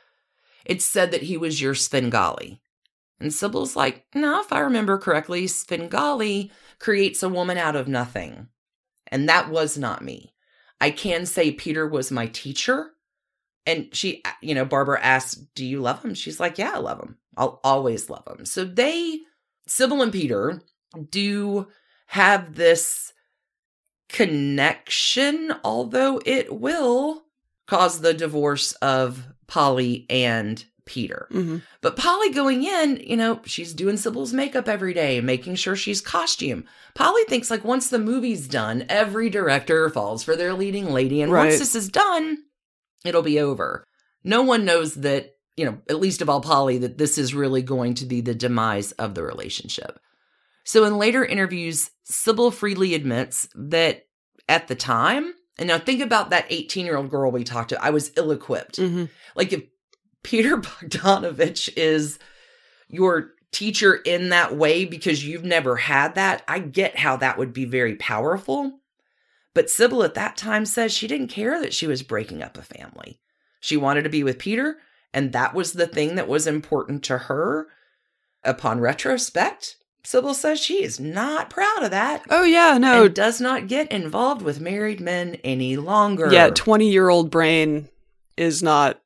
It's 0.64 0.84
said 0.84 1.10
that 1.12 1.22
he 1.22 1.36
was 1.36 1.60
your 1.60 1.74
Svengali. 1.74 2.60
And 3.20 3.30
Cybill's 3.30 3.76
like, 3.76 4.04
No, 4.14 4.40
if 4.40 4.52
I 4.52 4.60
remember 4.60 4.98
correctly, 4.98 5.46
Svengali 5.46 6.50
creates 6.78 7.22
a 7.22 7.28
woman 7.28 7.56
out 7.56 7.76
of 7.76 7.88
nothing. 7.88 8.48
And 9.08 9.28
that 9.28 9.50
was 9.50 9.76
not 9.78 10.04
me. 10.04 10.34
I 10.80 10.90
can 10.90 11.26
say 11.26 11.50
Peter 11.50 11.86
was 11.88 12.10
my 12.10 12.26
teacher. 12.26 12.90
And 13.66 13.94
she, 13.94 14.20
uh, 14.24 14.32
you 14.42 14.54
know, 14.54 14.64
Barbara 14.64 15.00
asked, 15.02 15.54
Do 15.54 15.64
you 15.64 15.80
love 15.80 16.02
him? 16.04 16.14
She's 16.14 16.40
like, 16.40 16.58
Yeah, 16.58 16.72
I 16.74 16.78
love 16.78 17.00
him. 17.00 17.16
I'll 17.36 17.60
always 17.64 18.10
love 18.10 18.26
him. 18.28 18.44
So 18.44 18.64
they, 18.64 19.20
Cybill 19.68 20.02
and 20.02 20.12
Peter, 20.12 20.62
do 21.10 21.68
have 22.06 22.54
this 22.54 23.12
connection, 24.08 25.52
although 25.64 26.20
it 26.24 26.54
will 26.54 27.22
cause 27.66 28.00
the 28.00 28.14
divorce 28.14 28.72
of 28.74 29.26
Polly 29.46 30.06
and 30.10 30.64
Peter. 30.86 31.26
hmm 31.30 31.58
But 31.80 31.96
Polly 31.96 32.30
going 32.30 32.62
in, 32.64 32.96
you 33.04 33.16
know, 33.16 33.40
she's 33.44 33.72
doing 33.72 33.96
Cybill's 33.96 34.32
makeup 34.32 34.68
every 34.68 34.94
day, 34.94 35.20
making 35.20 35.54
sure 35.56 35.76
she's 35.76 36.00
costume. 36.00 36.64
Polly 36.94 37.22
thinks 37.28 37.50
like 37.50 37.64
once 37.64 37.88
the 37.88 37.98
movie's 37.98 38.46
done, 38.48 38.84
every 38.88 39.30
director 39.30 39.88
falls 39.90 40.22
for 40.22 40.36
their 40.36 40.54
leading 40.54 40.90
lady. 40.92 41.22
And 41.22 41.32
Right. 41.32 41.46
once 41.48 41.58
this 41.58 41.74
is 41.74 41.88
done, 41.88 42.38
it'll 43.04 43.22
be 43.22 43.40
over. 43.40 43.84
No 44.22 44.42
one 44.42 44.64
knows 44.64 44.94
that, 44.94 45.32
you 45.56 45.64
know, 45.64 45.78
at 45.88 46.00
least 46.00 46.22
of 46.22 46.28
all 46.28 46.40
Polly, 46.40 46.78
that 46.78 46.98
this 46.98 47.18
is 47.18 47.34
really 47.34 47.62
going 47.62 47.94
to 47.94 48.06
be 48.06 48.20
the 48.20 48.34
demise 48.34 48.92
of 48.92 49.14
the 49.14 49.22
relationship. 49.22 49.98
So 50.64 50.84
in 50.84 50.96
later 50.98 51.24
interviews, 51.24 51.90
Cybill 52.10 52.52
freely 52.52 52.94
admits 52.94 53.48
that 53.54 54.06
at 54.48 54.68
the 54.68 54.74
time, 54.74 55.34
and 55.58 55.68
now 55.68 55.78
think 55.78 56.00
about 56.00 56.30
that 56.30 56.46
18 56.48 56.86
year 56.86 56.96
old 56.96 57.10
girl 57.10 57.30
we 57.30 57.44
talked 57.44 57.68
to, 57.70 57.82
I 57.84 57.90
was 57.90 58.12
ill 58.16 58.30
equipped. 58.32 58.76
hmm 58.78 59.04
Like 59.36 59.52
if 59.52 59.62
Peter 60.24 60.56
Bogdanovich 60.58 61.72
is 61.76 62.18
your 62.88 63.30
teacher 63.52 63.94
in 63.94 64.30
that 64.30 64.56
way 64.56 64.84
because 64.84 65.24
you've 65.24 65.44
never 65.44 65.76
had 65.76 66.16
that, 66.16 66.42
I 66.48 66.58
get 66.58 66.98
how 66.98 67.16
that 67.18 67.38
would 67.38 67.52
be 67.52 67.64
very 67.64 67.94
powerful. 67.94 68.80
But 69.54 69.66
Cybill 69.66 70.04
at 70.04 70.14
that 70.14 70.36
time 70.36 70.66
says 70.66 70.92
she 70.92 71.06
didn't 71.06 71.28
care 71.28 71.60
that 71.60 71.72
she 71.72 71.86
was 71.86 72.02
breaking 72.02 72.42
up 72.42 72.58
a 72.58 72.62
family. 72.62 73.20
She 73.60 73.76
wanted 73.76 74.02
to 74.02 74.10
be 74.10 74.24
with 74.24 74.38
Peter, 74.40 74.78
and 75.12 75.32
that 75.32 75.54
was 75.54 75.72
the 75.74 75.86
thing 75.86 76.16
that 76.16 76.26
was 76.28 76.48
important 76.48 77.04
to 77.04 77.18
her. 77.18 77.68
Upon 78.42 78.80
retrospect, 78.80 79.76
Cybill 80.04 80.34
says 80.34 80.60
she 80.60 80.82
is 80.82 81.00
not 81.00 81.48
proud 81.48 81.82
of 81.82 81.90
that 81.92 82.22
Oh 82.28 82.42
yeah, 82.44 82.76
no. 82.76 83.08
does 83.08 83.40
not 83.40 83.68
get 83.68 83.90
involved 83.90 84.42
with 84.42 84.60
married 84.60 85.00
men 85.00 85.36
any 85.44 85.76
longer. 85.76 86.28
Yeah, 86.30 86.50
twenty 86.50 86.90
year 86.90 87.08
old 87.08 87.30
brain 87.30 87.88
is 88.36 88.62
not 88.62 89.00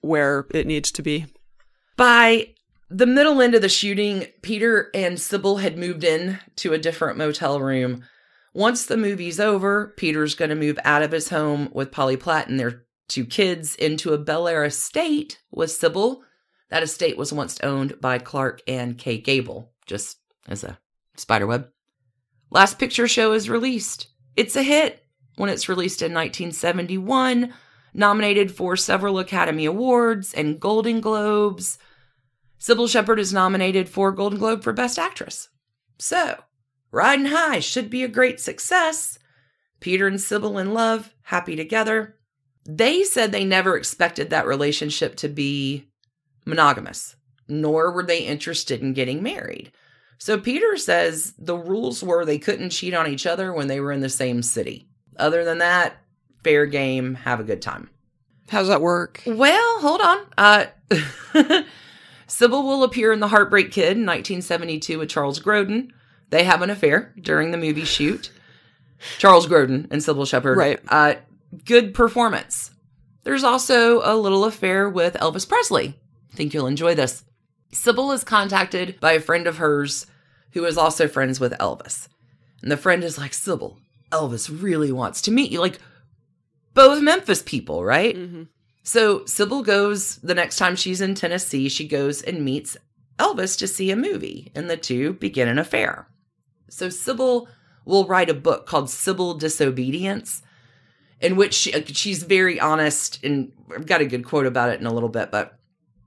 where 0.00 0.46
it 0.52 0.66
needs 0.66 0.90
to 0.92 1.02
be. 1.02 1.26
By 1.96 2.54
the 2.88 3.06
middle 3.06 3.40
end 3.40 3.54
of 3.54 3.62
the 3.62 3.68
shooting, 3.68 4.26
Peter 4.42 4.90
and 4.94 5.18
Cybill 5.18 5.60
had 5.60 5.78
moved 5.78 6.04
in 6.04 6.38
to 6.56 6.72
a 6.72 6.78
different 6.78 7.18
motel 7.18 7.60
room. 7.60 8.04
Once 8.54 8.86
the 8.86 8.96
movie's 8.96 9.40
over, 9.40 9.94
Peter's 9.96 10.34
going 10.34 10.48
to 10.48 10.54
move 10.54 10.78
out 10.84 11.02
of 11.02 11.12
his 11.12 11.30
home 11.30 11.68
with 11.72 11.92
Polly 11.92 12.16
Platt 12.16 12.48
and 12.48 12.58
their 12.58 12.84
two 13.08 13.24
kids 13.24 13.74
into 13.74 14.12
a 14.12 14.18
Bel 14.18 14.48
Air 14.48 14.64
estate 14.64 15.40
with 15.50 15.70
Cybill. 15.70 16.20
That 16.70 16.82
estate 16.82 17.16
was 17.16 17.32
once 17.32 17.58
owned 17.62 18.00
by 18.00 18.18
Clark 18.18 18.62
and 18.66 18.98
Kay 18.98 19.18
Gable, 19.18 19.72
just 19.86 20.18
as 20.48 20.64
a 20.64 20.78
spiderweb. 21.16 21.68
Last 22.50 22.78
Picture 22.78 23.08
Show 23.08 23.32
is 23.32 23.50
released. 23.50 24.08
It's 24.36 24.56
a 24.56 24.62
hit 24.62 25.04
when 25.36 25.50
it's 25.50 25.68
released 25.68 26.02
in 26.02 26.12
1971, 26.12 27.52
nominated 27.96 28.52
for 28.52 28.76
several 28.76 29.18
Academy 29.18 29.64
Awards 29.64 30.34
and 30.34 30.60
Golden 30.60 31.00
Globes. 31.00 31.78
Cybill 32.60 32.88
Shepherd 32.88 33.18
is 33.18 33.32
nominated 33.32 33.88
for 33.88 34.12
Golden 34.12 34.38
Globe 34.38 34.62
for 34.62 34.72
Best 34.72 34.98
Actress. 34.98 35.48
So, 35.98 36.38
Riding 36.90 37.26
High 37.26 37.60
should 37.60 37.90
be 37.90 38.04
a 38.04 38.08
great 38.08 38.38
success. 38.38 39.18
Peter 39.80 40.06
and 40.06 40.18
Cybill 40.18 40.60
in 40.60 40.74
love, 40.74 41.14
happy 41.22 41.56
together. 41.56 42.16
They 42.64 43.02
said 43.02 43.32
they 43.32 43.44
never 43.44 43.76
expected 43.76 44.30
that 44.30 44.46
relationship 44.46 45.16
to 45.16 45.28
be 45.28 45.88
monogamous, 46.44 47.16
nor 47.48 47.92
were 47.92 48.02
they 48.02 48.20
interested 48.20 48.80
in 48.82 48.92
getting 48.92 49.22
married. 49.22 49.72
So 50.18 50.38
Peter 50.38 50.76
says 50.76 51.34
the 51.38 51.56
rules 51.56 52.02
were 52.02 52.24
they 52.24 52.38
couldn't 52.38 52.70
cheat 52.70 52.94
on 52.94 53.06
each 53.06 53.26
other 53.26 53.52
when 53.52 53.68
they 53.68 53.80
were 53.80 53.92
in 53.92 54.00
the 54.00 54.08
same 54.08 54.42
city. 54.42 54.88
Other 55.18 55.44
than 55.44 55.58
that, 55.58 55.96
fair 56.46 56.64
game, 56.64 57.16
have 57.16 57.40
a 57.40 57.44
good 57.44 57.60
time. 57.60 57.90
How 58.48 58.60
does 58.60 58.68
that 58.68 58.80
work? 58.80 59.20
Well, 59.26 59.80
hold 59.80 60.00
on. 60.00 60.18
Uh, 60.38 60.66
Cybill 62.28 62.62
will 62.62 62.84
appear 62.84 63.12
in 63.12 63.18
The 63.18 63.26
Heartbreak 63.26 63.72
Kid 63.72 63.96
in 63.96 64.06
1972 64.06 65.00
with 65.00 65.08
Charles 65.08 65.40
Grodin. 65.40 65.90
They 66.30 66.44
have 66.44 66.62
an 66.62 66.70
affair 66.70 67.12
during 67.20 67.50
the 67.50 67.56
movie 67.56 67.84
shoot. 67.84 68.30
Charles 69.18 69.48
Grodin 69.48 69.88
and 69.90 70.00
Cybill 70.00 70.28
Shepherd. 70.28 70.56
Right. 70.56 70.78
Uh, 70.86 71.14
good 71.64 71.94
performance. 71.94 72.70
There's 73.24 73.42
also 73.42 74.00
a 74.04 74.14
little 74.14 74.44
affair 74.44 74.88
with 74.88 75.14
Elvis 75.14 75.48
Presley. 75.48 75.98
I 76.32 76.36
think 76.36 76.54
you'll 76.54 76.68
enjoy 76.68 76.94
this. 76.94 77.24
Cybill 77.72 78.14
is 78.14 78.22
contacted 78.22 79.00
by 79.00 79.14
a 79.14 79.20
friend 79.20 79.48
of 79.48 79.56
hers 79.56 80.06
who 80.52 80.64
is 80.64 80.78
also 80.78 81.08
friends 81.08 81.40
with 81.40 81.52
Elvis. 81.54 82.06
And 82.62 82.70
the 82.70 82.76
friend 82.76 83.02
is 83.02 83.18
like, 83.18 83.32
Cybill, 83.32 83.78
Elvis 84.12 84.62
really 84.62 84.92
wants 84.92 85.20
to 85.22 85.32
meet 85.32 85.50
you. 85.50 85.58
Like, 85.58 85.80
both 86.76 87.02
Memphis 87.02 87.42
people, 87.42 87.84
right? 87.84 88.14
hmm 88.16 88.44
So 88.84 89.20
Cybill 89.20 89.64
goes 89.64 90.16
the 90.16 90.34
next 90.34 90.56
time 90.56 90.76
she's 90.76 91.00
in 91.00 91.14
Tennessee, 91.16 91.68
she 91.68 91.88
goes 91.88 92.22
and 92.22 92.44
meets 92.44 92.76
Elvis 93.18 93.58
to 93.58 93.66
see 93.66 93.90
a 93.90 93.96
movie, 93.96 94.52
and 94.54 94.70
the 94.70 94.76
two 94.76 95.14
begin 95.14 95.48
an 95.48 95.58
affair. 95.58 96.06
So 96.70 96.88
Cybill 96.88 97.48
will 97.84 98.06
write 98.06 98.30
a 98.30 98.34
book 98.34 98.66
called 98.66 98.86
Cybill 98.86 99.38
Disobedience, 99.38 100.42
in 101.20 101.34
which 101.36 101.54
she, 101.54 101.72
she's 101.86 102.22
very 102.22 102.60
honest, 102.60 103.24
and 103.24 103.52
I've 103.74 103.86
got 103.86 104.02
a 104.02 104.06
good 104.06 104.24
quote 104.24 104.46
about 104.46 104.70
it 104.70 104.80
in 104.80 104.86
a 104.86 104.92
little 104.92 105.08
bit, 105.08 105.30
but 105.30 105.58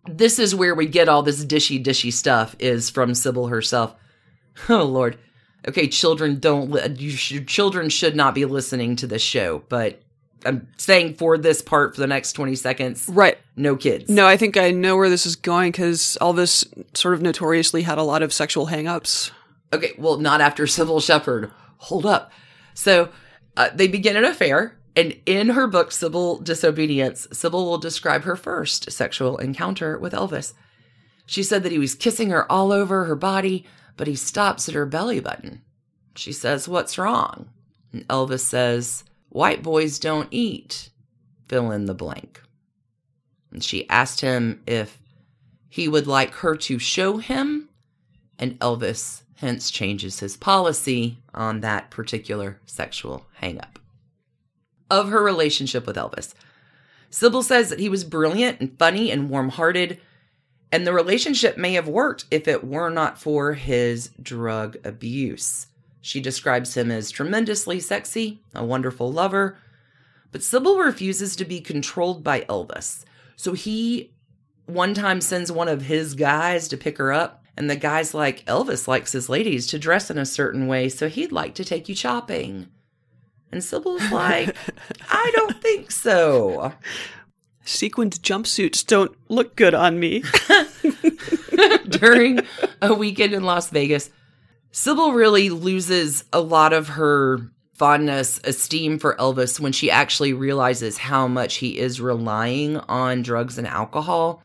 this 0.08 0.40
is 0.40 0.56
where 0.56 0.76
we 0.76 0.86
get 0.86 1.10
all 1.10 1.24
this 1.24 1.44
dishy 1.44 1.84
dishy 1.84 2.12
stuff 2.14 2.56
is 2.60 2.90
from 2.90 3.14
Sybil 3.16 3.48
herself. 3.48 3.96
Oh 4.70 4.84
Lord. 4.84 5.18
Okay, 5.68 5.88
children 5.88 6.40
don't 6.40 6.70
li- 6.72 6.96
you 6.98 7.12
should, 7.12 7.48
children 7.48 7.90
should 7.90 8.16
not 8.16 8.36
be 8.36 8.46
listening 8.46 8.96
to 8.98 9.08
this 9.08 9.22
show, 9.22 9.64
but 9.70 10.02
I'm 10.46 10.68
saying 10.78 11.16
for 11.16 11.38
this 11.38 11.62
part 11.62 11.96
for 11.96 12.02
the 12.02 12.08
next 12.08 12.34
20 12.34 12.56
seconds, 12.56 13.10
Right. 13.10 13.38
no 13.56 13.76
kids. 13.76 14.10
No, 14.10 14.26
I 14.28 14.38
think 14.38 14.56
I 14.58 14.72
know 14.72 14.96
where 14.96 15.10
this 15.10 15.26
is 15.26 15.36
going 15.36 15.72
because 15.72 16.18
Elvis 16.22 16.66
sort 16.98 17.14
of 17.14 17.22
notoriously 17.22 17.82
had 17.84 17.98
a 17.98 18.04
lot 18.04 18.24
of 18.24 18.32
sexual 18.34 18.68
hangups. 18.68 19.32
Okay, 19.74 19.92
well, 19.98 20.18
not 20.18 20.42
after 20.42 20.64
Cybill 20.66 21.02
Shepherd. 21.04 21.52
Hold 21.78 22.06
up. 22.06 22.32
So 22.74 23.10
uh, 23.58 23.70
they 23.74 23.88
begin 23.88 24.16
an 24.18 24.24
affair, 24.24 24.78
and 24.96 25.16
in 25.26 25.50
her 25.50 25.68
book, 25.68 25.92
Cybill 25.92 26.44
Disobedience, 26.44 27.28
Cybill 27.28 27.66
will 27.66 27.78
describe 27.78 28.24
her 28.24 28.36
first 28.36 28.92
sexual 28.92 29.38
encounter 29.38 29.98
with 30.00 30.14
Elvis. 30.14 30.54
She 31.26 31.44
said 31.44 31.64
that 31.64 31.72
he 31.72 31.78
was 31.80 31.94
kissing 31.96 32.30
her 32.32 32.52
all 32.52 32.72
over 32.72 33.06
her 33.06 33.16
body, 33.16 33.66
but 33.98 34.08
he 34.08 34.16
stops 34.16 34.68
at 34.68 34.76
her 34.76 34.86
belly 34.86 35.20
button. 35.20 35.62
She 36.16 36.32
says, 36.34 36.68
What's 36.68 36.98
wrong? 36.98 37.50
And 37.94 38.08
Elvis 38.08 38.40
says, 38.40 39.04
White 39.30 39.64
boys 39.64 40.00
don't 40.00 40.28
eat. 40.32 40.90
Fill 41.48 41.72
in 41.72 41.86
the 41.86 41.94
blank. 41.94 42.42
And 43.52 43.64
she 43.64 43.90
asked 43.90 44.22
him 44.22 44.62
if 44.68 45.00
he 45.68 45.88
would 45.88 46.08
like 46.08 46.34
her 46.36 46.56
to 46.56 46.80
show 46.80 47.18
him, 47.18 47.70
and 48.38 48.60
Elvis 48.60 49.22
hence 49.36 49.72
changes 49.72 50.20
his 50.20 50.36
policy 50.36 51.18
on 51.34 51.62
that 51.62 51.90
particular 51.90 52.60
sexual 52.66 53.26
hangup. 53.42 53.78
Of 54.92 55.10
her 55.10 55.24
relationship 55.24 55.86
with 55.88 55.96
Elvis, 55.96 56.34
Cybill 57.12 57.44
says 57.44 57.70
that 57.70 57.80
he 57.80 57.90
was 57.90 58.04
brilliant 58.04 58.60
and 58.60 58.78
funny 58.78 59.12
and 59.12 59.30
warm 59.30 59.50
hearted, 59.50 60.00
and 60.72 60.86
the 60.86 60.94
relationship 60.94 61.58
may 61.58 61.74
have 61.74 61.88
worked 61.88 62.26
if 62.30 62.48
it 62.48 62.64
were 62.64 62.90
not 62.90 63.20
for 63.20 63.54
his 63.54 64.10
drug 64.22 64.78
abuse. 64.84 65.68
She 66.02 66.22
describes 66.22 66.76
him 66.76 66.92
as 66.92 67.12
tremendously 67.12 67.80
sexy, 67.80 68.42
a 68.56 68.64
wonderful 68.64 69.12
lover, 69.12 69.58
but 70.32 70.42
Cybill 70.42 70.84
refuses 70.84 71.36
to 71.36 71.46
be 71.46 71.60
controlled 71.60 72.24
by 72.24 72.42
Elvis. 72.42 73.04
So 73.36 73.54
he 73.54 74.12
one 74.66 74.94
time 74.94 75.20
sends 75.20 75.52
one 75.52 75.68
of 75.68 75.84
his 75.84 76.14
guys 76.14 76.68
to 76.68 76.78
pick 76.78 76.98
her 76.98 77.12
up, 77.12 77.44
and 77.58 77.70
the 77.70 77.76
guy's 77.76 78.14
like, 78.14 78.46
Elvis 78.46 78.88
likes 78.88 79.12
his 79.12 79.30
ladies 79.30 79.68
to 79.68 79.80
dress 79.80 80.12
in 80.12 80.18
a 80.18 80.26
certain 80.26 80.68
way, 80.68 80.90
so 80.90 81.10
he'd 81.10 81.32
like 81.32 81.56
to 81.56 81.66
take 81.66 81.90
you 81.90 81.96
shopping. 81.96 82.68
And 83.52 83.62
Cybill's 83.62 84.12
like, 84.12 84.56
I 85.10 85.32
don't 85.36 85.62
think 85.62 85.92
so. 85.92 86.74
Sequined 87.66 88.22
jumpsuits 88.22 88.86
don't 88.86 89.16
look 89.28 89.56
good 89.56 89.74
on 89.74 90.00
me. 90.00 90.24
During 91.90 92.42
a 92.82 92.94
weekend 92.94 93.34
in 93.34 93.44
Las 93.44 93.70
Vegas, 93.70 94.10
Cybill 94.80 95.14
really 95.14 95.50
loses 95.50 96.24
a 96.32 96.40
lot 96.40 96.72
of 96.72 96.88
her 96.88 97.52
fondness, 97.74 98.40
esteem 98.46 98.98
for 98.98 99.14
Elvis 99.18 99.60
when 99.60 99.74
she 99.74 99.92
actually 99.92 100.32
realizes 100.32 100.98
how 100.98 101.28
much 101.28 101.56
he 101.56 101.78
is 101.78 102.00
relying 102.00 102.78
on 102.78 103.22
drugs 103.22 103.58
and 103.58 103.68
alcohol. 103.68 104.42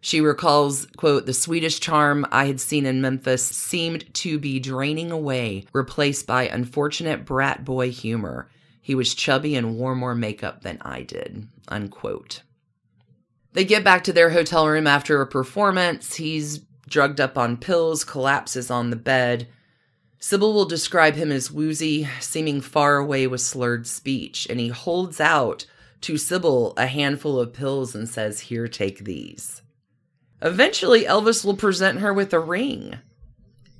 She 0.00 0.22
recalls, 0.22 0.86
quote, 0.96 1.26
the 1.26 1.34
Swedish 1.34 1.78
charm 1.78 2.24
I 2.32 2.46
had 2.46 2.58
seen 2.58 2.86
in 2.86 3.02
Memphis 3.02 3.46
seemed 3.46 4.14
to 4.14 4.38
be 4.38 4.58
draining 4.60 5.10
away, 5.10 5.66
replaced 5.74 6.26
by 6.26 6.48
unfortunate 6.48 7.26
brat 7.26 7.62
boy 7.62 7.90
humor. 7.90 8.48
He 8.80 8.94
was 8.94 9.14
chubby 9.14 9.56
and 9.56 9.76
wore 9.76 9.94
more 9.94 10.14
makeup 10.14 10.62
than 10.62 10.78
I 10.80 11.02
did, 11.02 11.48
unquote. 11.68 12.40
They 13.52 13.66
get 13.66 13.84
back 13.84 14.04
to 14.04 14.14
their 14.14 14.30
hotel 14.30 14.66
room 14.66 14.86
after 14.86 15.20
a 15.20 15.26
performance. 15.26 16.14
He's 16.14 16.60
drugged 16.88 17.20
up 17.20 17.36
on 17.36 17.58
pills, 17.58 18.04
collapses 18.04 18.70
on 18.70 18.88
the 18.88 18.96
bed. 18.96 19.48
Cybill 20.20 20.54
will 20.54 20.64
describe 20.64 21.14
him 21.14 21.30
as 21.30 21.50
woozy, 21.50 22.08
seeming 22.20 22.60
far 22.60 22.96
away 22.96 23.26
with 23.26 23.40
slurred 23.40 23.86
speech, 23.86 24.46
and 24.48 24.58
he 24.58 24.68
holds 24.68 25.20
out 25.20 25.66
to 26.02 26.14
Cybill 26.14 26.74
a 26.76 26.86
handful 26.86 27.38
of 27.38 27.52
pills 27.52 27.94
and 27.94 28.08
says, 28.08 28.40
Here, 28.40 28.68
take 28.68 29.04
these. 29.04 29.62
Eventually, 30.42 31.04
Elvis 31.04 31.44
will 31.44 31.56
present 31.56 32.00
her 32.00 32.12
with 32.12 32.32
a 32.32 32.40
ring 32.40 32.98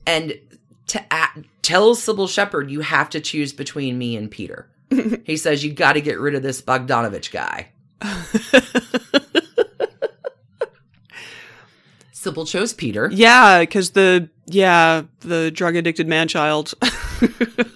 and 0.07 0.39
to 0.89 1.05
a- 1.11 1.45
tells 1.63 2.05
Cybill 2.05 2.29
Shepherd, 2.29 2.71
You 2.71 2.81
have 2.81 3.11
to 3.11 3.21
choose 3.21 3.53
between 3.53 3.99
me 3.99 4.17
and 4.17 4.31
Peter. 4.31 4.69
he 5.25 5.37
says, 5.37 5.65
You 5.65 5.73
got 5.73 5.95
to 5.95 6.01
get 6.01 6.21
rid 6.21 6.35
of 6.35 6.43
this 6.43 6.63
Bogdanovich 6.63 7.31
guy. 7.33 7.71
Cybill 12.27 12.47
chose 12.47 12.73
Peter. 12.73 13.11
yeah, 13.13 13.61
because 13.61 13.91
the 13.91 14.29
yeah 14.47 15.03
the 15.21 15.51
drug 15.51 15.77
addicted 15.77 16.09
man 16.09 16.29
child. 16.29 16.75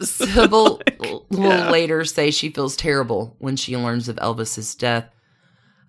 Cybill 0.01 0.81
will 1.31 1.71
later 1.71 2.05
say 2.05 2.31
she 2.31 2.51
feels 2.51 2.77
terrible 2.77 3.37
when 3.39 3.57
she 3.57 3.77
learns 3.77 4.09
of 4.09 4.17
Elvis's 4.17 4.75
death. 4.75 5.09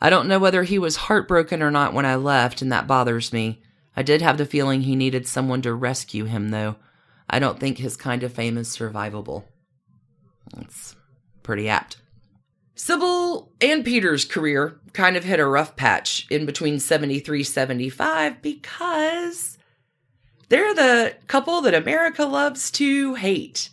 I 0.01 0.09
don't 0.09 0.27
know 0.27 0.39
whether 0.39 0.63
he 0.63 0.79
was 0.79 0.95
heartbroken 0.95 1.61
or 1.61 1.69
not 1.69 1.93
when 1.93 2.05
I 2.05 2.15
left, 2.15 2.61
and 2.61 2.71
that 2.71 2.87
bothers 2.87 3.31
me. 3.31 3.61
I 3.95 4.03
did 4.03 4.21
have 4.21 4.37
the 4.37 4.45
feeling 4.45 4.81
he 4.81 4.95
needed 4.95 5.27
someone 5.27 5.61
to 5.63 5.73
rescue 5.73 6.25
him, 6.25 6.49
though. 6.49 6.77
I 7.29 7.39
don't 7.39 7.59
think 7.59 7.77
his 7.77 7.95
kind 7.97 8.23
of 8.23 8.33
fame 8.33 8.57
is 8.57 8.69
survivable. 8.75 9.43
That's 10.55 10.95
pretty 11.43 11.69
apt. 11.69 11.97
Cybill 12.81 13.49
and 13.61 13.85
Peter's 13.85 14.25
career 14.25 14.79
kind 14.93 15.15
of 15.15 15.23
hit 15.23 15.39
a 15.39 15.45
rough 15.45 15.75
patch 15.75 16.25
in 16.31 16.47
between 16.47 16.79
73 16.79 17.43
75 17.43 18.41
because 18.41 19.59
they're 20.49 20.73
the 20.73 21.13
couple 21.27 21.61
that 21.61 21.75
America 21.75 22.25
loves 22.25 22.71
to 22.71 23.13
hate. 23.13 23.69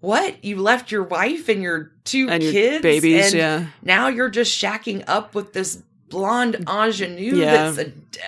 What? 0.00 0.44
You 0.44 0.56
left 0.60 0.90
your 0.92 1.02
wife 1.02 1.48
and 1.48 1.62
your 1.62 1.92
two 2.04 2.28
And 2.28 2.42
your 2.42 2.52
kids? 2.52 2.82
babies, 2.82 3.32
and 3.32 3.34
yeah. 3.38 3.66
Now 3.82 4.08
you're 4.08 4.28
just 4.28 4.52
shacking 4.56 5.02
up 5.06 5.34
with 5.34 5.54
this 5.54 5.82
blonde 6.10 6.56
ingenue 6.68 7.36
Yeah. 7.36 7.70
that's 7.70 7.78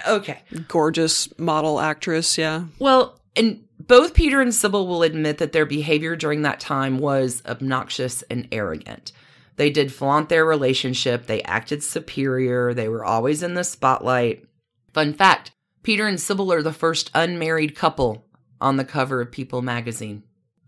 a. 0.06 0.10
Okay. 0.10 0.40
Gorgeous 0.68 1.28
model 1.38 1.80
actress. 1.80 2.38
Yeah. 2.38 2.64
Well, 2.78 3.20
and 3.36 3.62
both 3.78 4.14
Peter 4.14 4.40
and 4.40 4.52
Cybill 4.52 4.86
will 4.86 5.02
admit 5.02 5.36
that 5.36 5.52
their 5.52 5.66
behavior 5.66 6.16
during 6.16 6.42
that 6.42 6.60
time 6.60 6.98
was 6.98 7.42
obnoxious 7.44 8.22
and 8.30 8.48
arrogant. 8.52 9.12
They 9.62 9.70
did 9.70 9.92
flaunt 9.92 10.28
their 10.28 10.44
relationship, 10.44 11.26
they 11.26 11.40
acted 11.42 11.84
superior, 11.84 12.74
they 12.74 12.88
were 12.88 13.04
always 13.04 13.44
in 13.44 13.54
the 13.54 13.62
spotlight. 13.62 14.44
Fun 14.92 15.14
fact 15.14 15.52
Peter 15.84 16.08
and 16.08 16.18
Cybill 16.18 16.52
are 16.52 16.64
the 16.64 16.72
first 16.72 17.12
unmarried 17.14 17.76
couple 17.76 18.26
on 18.60 18.76
the 18.76 18.84
cover 18.84 19.20
of 19.20 19.30
People 19.30 19.62
magazine 19.62 20.24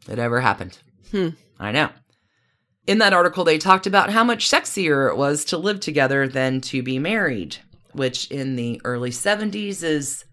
that 0.06 0.20
ever 0.20 0.42
happened. 0.42 0.78
Hmm. 1.10 1.30
I 1.58 1.72
know. 1.72 1.88
In 2.86 2.98
that 2.98 3.12
article, 3.12 3.42
they 3.42 3.58
talked 3.58 3.88
about 3.88 4.10
how 4.10 4.22
much 4.22 4.48
sexier 4.48 5.10
it 5.10 5.16
was 5.16 5.44
to 5.46 5.58
live 5.58 5.80
together 5.80 6.28
than 6.28 6.60
to 6.60 6.80
be 6.80 7.00
married, 7.00 7.56
which 7.94 8.30
in 8.30 8.54
the 8.54 8.80
early 8.84 9.10
70s 9.10 9.82
is 9.82 10.24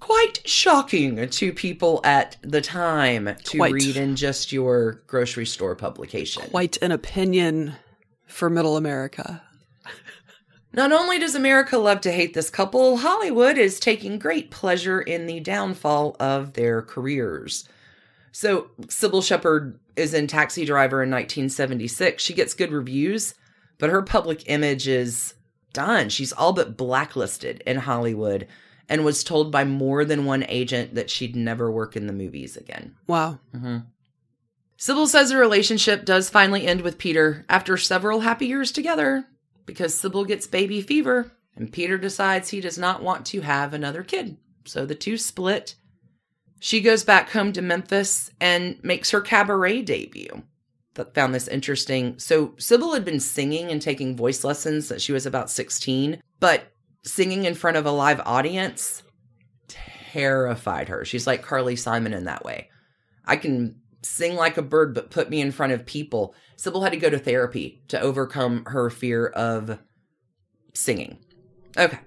quite 0.00 0.46
shocking 0.46 1.28
to 1.28 1.52
people 1.52 2.00
at 2.04 2.36
the 2.42 2.60
time 2.60 3.36
to 3.44 3.58
Quite. 3.58 3.72
read 3.72 3.96
in 3.96 4.16
just 4.16 4.52
your 4.52 5.02
grocery 5.06 5.46
store 5.46 5.74
publication. 5.74 6.42
Quite 6.50 6.76
an 6.82 6.92
opinion 6.92 7.74
for 8.26 8.50
Middle 8.50 8.76
America. 8.76 9.42
Not 10.72 10.92
only 10.92 11.18
does 11.18 11.34
America 11.34 11.78
love 11.78 12.02
to 12.02 12.12
hate 12.12 12.34
this 12.34 12.50
couple, 12.50 12.98
Hollywood 12.98 13.56
is 13.56 13.80
taking 13.80 14.18
great 14.18 14.50
pleasure 14.50 15.00
in 15.00 15.26
the 15.26 15.40
downfall 15.40 16.14
of 16.20 16.52
their 16.52 16.82
careers. 16.82 17.66
So, 18.32 18.70
Cybill 18.82 19.24
Shepherd 19.24 19.80
is 19.96 20.12
in 20.12 20.26
Taxi 20.26 20.64
Driver 20.64 21.02
in 21.02 21.10
1976. 21.10 22.22
She 22.22 22.34
gets 22.34 22.54
good 22.54 22.70
reviews, 22.70 23.34
but 23.78 23.90
her 23.90 24.02
public 24.02 24.44
image 24.46 24.86
is 24.86 25.34
done. 25.72 26.10
She's 26.10 26.32
all 26.32 26.52
but 26.52 26.76
blacklisted 26.76 27.62
in 27.66 27.78
Hollywood 27.78 28.46
and 28.88 29.04
was 29.04 29.22
told 29.22 29.52
by 29.52 29.64
more 29.64 30.04
than 30.04 30.24
one 30.24 30.44
agent 30.48 30.94
that 30.94 31.10
she'd 31.10 31.36
never 31.36 31.70
work 31.70 31.96
in 31.96 32.06
the 32.06 32.12
movies 32.12 32.56
again. 32.56 32.96
Wow. 33.06 33.38
Mm-hmm. 33.54 33.78
Cybill 34.78 35.08
says 35.08 35.30
her 35.30 35.38
relationship 35.38 36.04
does 36.04 36.30
finally 36.30 36.66
end 36.66 36.82
with 36.82 36.98
Peter 36.98 37.44
after 37.48 37.76
several 37.76 38.20
happy 38.20 38.46
years 38.46 38.70
together 38.70 39.26
because 39.66 39.94
Cybill 39.94 40.26
gets 40.26 40.46
baby 40.46 40.80
fever 40.80 41.32
and 41.56 41.72
Peter 41.72 41.98
decides 41.98 42.48
he 42.48 42.60
does 42.60 42.78
not 42.78 43.02
want 43.02 43.26
to 43.26 43.40
have 43.40 43.74
another 43.74 44.04
kid. 44.04 44.36
So 44.64 44.86
the 44.86 44.94
two 44.94 45.16
split. 45.16 45.74
She 46.60 46.80
goes 46.80 47.04
back 47.04 47.30
home 47.30 47.52
to 47.52 47.62
Memphis 47.62 48.30
and 48.40 48.78
makes 48.82 49.10
her 49.10 49.20
cabaret 49.20 49.82
debut. 49.82 50.42
That 50.94 51.14
found 51.14 51.34
this 51.34 51.48
interesting. 51.48 52.18
So 52.18 52.48
Cybill 52.58 52.94
had 52.94 53.04
been 53.04 53.20
singing 53.20 53.70
and 53.70 53.82
taking 53.82 54.16
voice 54.16 54.44
lessons 54.44 54.88
since 54.88 55.02
she 55.02 55.12
was 55.12 55.26
about 55.26 55.50
16, 55.50 56.20
but 56.40 56.72
singing 57.04 57.44
in 57.44 57.54
front 57.54 57.76
of 57.76 57.86
a 57.86 57.90
live 57.90 58.20
audience 58.24 59.02
terrified 59.68 60.88
her. 60.88 61.04
She's 61.04 61.26
like 61.26 61.42
Carly 61.42 61.76
Simon 61.76 62.12
in 62.12 62.24
that 62.24 62.44
way. 62.44 62.70
I 63.24 63.36
can 63.36 63.80
sing 64.02 64.36
like 64.36 64.56
a 64.56 64.62
bird, 64.62 64.94
but 64.94 65.10
put 65.10 65.28
me 65.28 65.40
in 65.40 65.52
front 65.52 65.72
of 65.72 65.84
people. 65.84 66.34
Cybill 66.56 66.82
had 66.82 66.92
to 66.92 66.98
go 66.98 67.10
to 67.10 67.18
therapy 67.18 67.82
to 67.88 68.00
overcome 68.00 68.64
her 68.66 68.90
fear 68.90 69.26
of 69.26 69.78
singing. 70.74 71.18
Okay. 71.76 71.98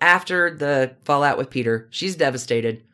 after 0.00 0.54
the 0.54 0.96
fallout 1.04 1.38
with 1.38 1.50
Peter, 1.50 1.88
she's 1.90 2.16
devastated. 2.16 2.84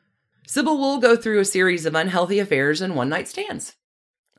Cybill 0.46 0.78
will 0.78 0.98
go 0.98 1.16
through 1.16 1.40
a 1.40 1.44
series 1.44 1.87
of 1.87 1.94
unhealthy 1.94 2.38
affairs 2.38 2.80
and 2.80 2.94
one 2.94 3.09
night 3.09 3.28
stands. 3.28 3.74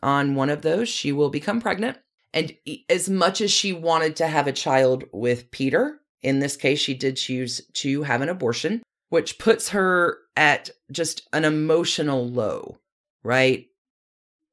On 0.01 0.35
one 0.35 0.49
of 0.49 0.61
those, 0.61 0.87
she 0.87 1.11
will 1.11 1.29
become 1.29 1.61
pregnant. 1.61 1.97
And 2.33 2.53
as 2.89 3.09
much 3.09 3.41
as 3.41 3.51
she 3.51 3.73
wanted 3.73 4.15
to 4.17 4.27
have 4.27 4.47
a 4.47 4.51
child 4.51 5.05
with 5.11 5.51
Peter, 5.51 5.99
in 6.21 6.39
this 6.39 6.55
case, 6.57 6.79
she 6.79 6.93
did 6.93 7.17
choose 7.17 7.61
to 7.73 8.03
have 8.03 8.21
an 8.21 8.29
abortion, 8.29 8.81
which 9.09 9.39
puts 9.39 9.69
her 9.69 10.19
at 10.35 10.69
just 10.91 11.27
an 11.33 11.45
emotional 11.45 12.27
low, 12.27 12.77
right? 13.23 13.67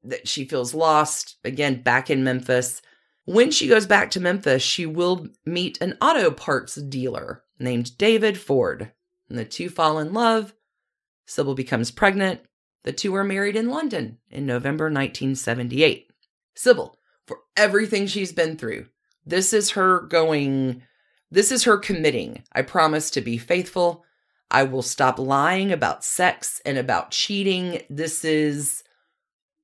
That 0.03 0.27
she 0.27 0.45
feels 0.45 0.73
lost, 0.73 1.37
again, 1.43 1.81
back 1.81 2.09
in 2.09 2.23
Memphis. 2.23 2.81
When 3.25 3.51
she 3.51 3.67
goes 3.67 3.87
back 3.87 4.11
to 4.11 4.19
Memphis, 4.19 4.61
she 4.61 4.85
will 4.85 5.27
meet 5.45 5.81
an 5.81 5.97
auto 6.01 6.31
parts 6.31 6.75
dealer 6.75 7.43
named 7.59 7.97
David 7.97 8.37
Ford. 8.37 8.91
And 9.29 9.37
the 9.37 9.45
two 9.45 9.69
fall 9.69 9.97
in 9.97 10.13
love. 10.13 10.53
Cybill 11.27 11.55
becomes 11.55 11.89
pregnant. 11.89 12.41
The 12.83 12.93
two 12.93 13.15
are 13.15 13.23
married 13.23 13.55
in 13.55 13.69
London 13.69 14.19
in 14.29 14.45
November 14.45 14.85
1978. 14.85 16.11
Cybill, 16.55 16.93
for 17.25 17.39
everything 17.57 18.05
she's 18.05 18.31
been 18.31 18.57
through, 18.57 18.85
this 19.25 19.53
is 19.53 19.71
her 19.71 20.01
going, 20.01 20.83
this 21.31 21.51
is 21.51 21.63
her 21.63 21.77
committing. 21.77 22.43
I 22.53 22.61
promise 22.61 23.09
to 23.11 23.21
be 23.21 23.37
faithful. 23.37 24.05
I 24.51 24.63
will 24.63 24.81
stop 24.81 25.19
lying 25.19 25.71
about 25.71 26.03
sex 26.03 26.61
and 26.65 26.77
about 26.77 27.11
cheating. 27.11 27.81
This 27.89 28.23
is 28.23 28.83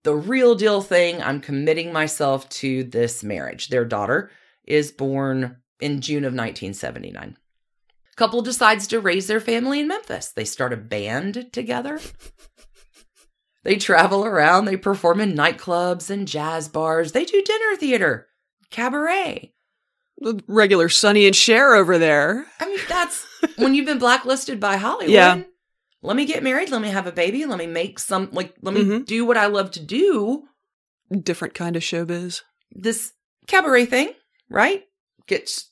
the 0.04 0.16
real 0.16 0.56
deal 0.56 0.82
thing. 0.82 1.22
I'm 1.22 1.40
committing 1.40 1.94
myself 1.94 2.50
to 2.50 2.84
this 2.84 3.24
marriage. 3.24 3.68
Their 3.68 3.86
daughter 3.86 4.32
is 4.66 4.92
born 4.92 5.58
in 5.80 6.02
June 6.02 6.24
of 6.24 6.34
1979. 6.34 7.38
Couple 8.16 8.42
decides 8.42 8.88
to 8.88 9.00
raise 9.00 9.28
their 9.28 9.40
family 9.40 9.80
in 9.80 9.88
Memphis. 9.88 10.32
They 10.32 10.46
start 10.46 10.74
a 10.74 10.78
band 10.78 11.52
together. 11.54 12.00
they 13.64 13.78
travel 13.78 14.26
around, 14.26 14.66
they 14.66 14.78
perform 14.78 15.22
in 15.22 15.34
nightclubs 15.34 16.10
and 16.10 16.28
jazz 16.28 16.68
bars. 16.68 17.14
They 17.14 17.26
do 17.26 17.42
dinner 17.42 17.76
theater, 17.78 18.28
cabaret. 18.70 19.54
The 20.22 20.40
regular 20.48 20.88
Sonny 20.88 21.26
and 21.26 21.36
Cher 21.36 21.74
over 21.76 21.98
there. 21.98 22.46
I 22.60 22.68
mean, 22.68 22.80
that's 22.88 23.26
when 23.58 23.74
you've 23.76 23.88
been 23.88 23.98
blacklisted 24.00 24.60
by 24.60 24.78
Hollywood. 24.78 25.12
Yeah. 25.12 25.42
Let 26.04 26.16
me 26.16 26.26
get 26.26 26.44
married, 26.44 26.70
let 26.70 26.82
me 26.82 26.90
have 26.90 27.08
a 27.08 27.12
baby, 27.12 27.46
let 27.46 27.58
me 27.60 27.68
make 27.68 28.00
some 28.00 28.30
like 28.32 28.54
let 28.62 28.74
me 28.74 28.84
Mhm. 28.84 29.06
do 29.06 29.26
what 29.26 29.38
I 29.38 29.48
love 29.48 29.72
to 29.72 29.80
do. 29.80 30.44
Different 31.12 31.54
kind 31.54 31.76
of 31.76 31.82
showbiz. 31.84 32.42
This 32.72 33.12
cabaret 33.48 33.86
thing, 33.88 34.14
right? 34.50 34.84
Gets 35.28 35.70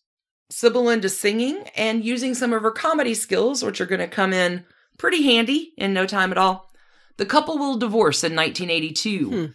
Cybill 0.52 0.92
into 0.92 1.10
singing 1.10 1.64
and 1.76 2.04
using 2.04 2.34
some 2.34 2.52
of 2.54 2.64
her 2.64 2.72
comedy 2.72 3.14
skills, 3.14 3.64
which 3.64 3.80
are 3.80 3.86
going 3.86 4.02
to 4.02 4.08
come 4.08 4.34
in 4.34 4.66
pretty 4.98 5.22
handy 5.24 5.74
in 5.78 5.94
no 5.94 6.06
time 6.08 6.32
at 6.32 6.38
all. 6.40 6.72
The 7.18 7.26
couple 7.26 7.58
will 7.60 7.78
divorce 7.78 8.24
in 8.24 8.34
1982. 8.36 9.30
Hmm. 9.30 9.46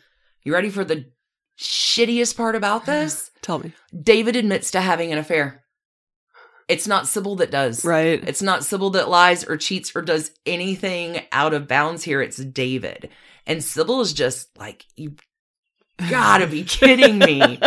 You 0.45 0.53
ready 0.53 0.71
for 0.71 0.85
the 0.85 1.07
shittiest 1.59 2.37
part 2.37 2.57
about 2.57 2.87
this? 2.87 3.31
Tell 3.43 3.59
me. 3.59 3.73
David 3.99 4.37
admits 4.37 4.71
to 4.73 4.81
having 4.81 5.13
an 5.13 5.19
affair. 5.19 5.65
It's 6.67 6.87
not 6.87 7.05
Cybill 7.05 7.39
that 7.39 7.51
does. 7.51 7.85
Right. 7.85 8.27
It's 8.27 8.41
not 8.41 8.61
Cybill 8.61 8.95
that 8.95 9.11
lies 9.11 9.45
or 9.45 9.57
cheats 9.57 9.95
or 9.95 10.01
does 10.01 10.31
anything 10.47 11.21
out 11.31 11.53
of 11.53 11.69
bounds 11.69 12.03
here. 12.03 12.23
It's 12.23 12.39
David. 12.39 13.11
And 13.47 13.61
Cybill 13.61 14.01
is 14.01 14.15
just 14.15 14.57
like, 14.59 14.87
you 14.97 15.17
gotta 16.09 16.47
be 16.47 16.65
kidding 16.65 17.19
me. 17.19 17.61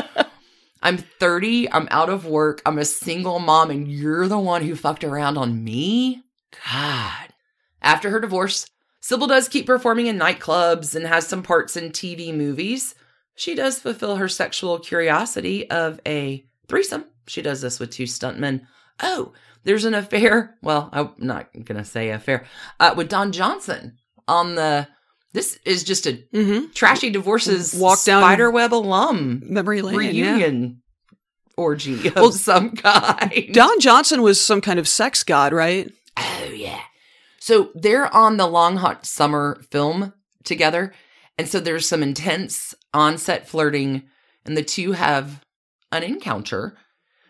I'm 0.81 0.97
30, 0.97 1.71
I'm 1.71 1.87
out 1.91 2.09
of 2.09 2.25
work, 2.25 2.61
I'm 2.65 2.77
a 2.77 2.85
single 2.85 3.39
mom, 3.39 3.71
and 3.71 3.87
you're 3.87 4.27
the 4.27 4.37
one 4.37 4.61
who 4.63 4.75
fucked 4.75 5.03
around 5.03 5.37
on 5.37 5.63
me? 5.63 6.23
God. 6.71 7.33
After 7.81 8.09
her 8.09 8.19
divorce, 8.19 8.67
Cybill 9.01 9.27
does 9.27 9.49
keep 9.49 9.65
performing 9.65 10.07
in 10.07 10.19
nightclubs 10.19 10.95
and 10.95 11.05
has 11.05 11.27
some 11.27 11.43
parts 11.43 11.75
in 11.75 11.91
TV 11.91 12.33
movies. 12.33 12.95
She 13.37 13.55
does 13.55 13.79
fulfill 13.79 14.17
her 14.17 14.27
sexual 14.27 14.79
curiosity 14.79 15.69
of 15.69 16.01
a 16.05 16.45
threesome. 16.67 17.05
She 17.27 17.41
does 17.41 17.61
this 17.61 17.79
with 17.79 17.91
two 17.91 18.03
stuntmen. 18.03 18.65
Oh, 18.99 19.31
there's 19.63 19.85
an 19.85 19.93
affair. 19.93 20.57
Well, 20.61 20.89
I'm 20.91 21.11
not 21.17 21.53
going 21.53 21.77
to 21.77 21.85
say 21.85 22.09
affair. 22.09 22.45
Uh, 22.79 22.93
with 22.97 23.07
Don 23.09 23.31
Johnson 23.31 23.97
on 24.27 24.55
the. 24.55 24.87
This 25.33 25.59
is 25.65 25.83
just 25.83 26.07
a 26.07 26.13
Mm-hmm. 26.33 26.71
trashy 26.73 27.09
divorces 27.11 27.75
Walk 27.75 28.03
down- 28.03 28.21
Spiderweb 28.23 28.73
alum 28.73 29.43
Memory 29.45 29.81
lane. 29.83 30.15
Yeah. 30.15 30.31
reunion 30.33 30.81
orgy 31.55 32.07
of 32.07 32.15
Well, 32.15 32.31
some 32.31 32.71
kind. 32.75 33.49
Don 33.53 33.79
Johnson 33.79 34.21
was 34.23 34.41
some 34.41 34.61
kind 34.61 34.79
of 34.79 34.87
sex 34.87 35.23
god, 35.23 35.53
right? 35.53 35.91
Oh 36.17 36.51
yeah. 36.55 36.79
So 37.39 37.69
they're 37.75 38.11
on 38.15 38.37
the 38.37 38.47
Long 38.47 38.77
Hot 38.77 39.05
Summer 39.05 39.61
film 39.69 40.13
together, 40.43 40.93
and 41.37 41.47
so 41.47 41.59
there's 41.59 41.87
some 41.87 42.01
intense 42.01 42.73
on-set 42.93 43.47
flirting, 43.47 44.03
and 44.45 44.55
the 44.55 44.63
two 44.63 44.93
have 44.93 45.41
an 45.91 46.03
encounter. 46.03 46.77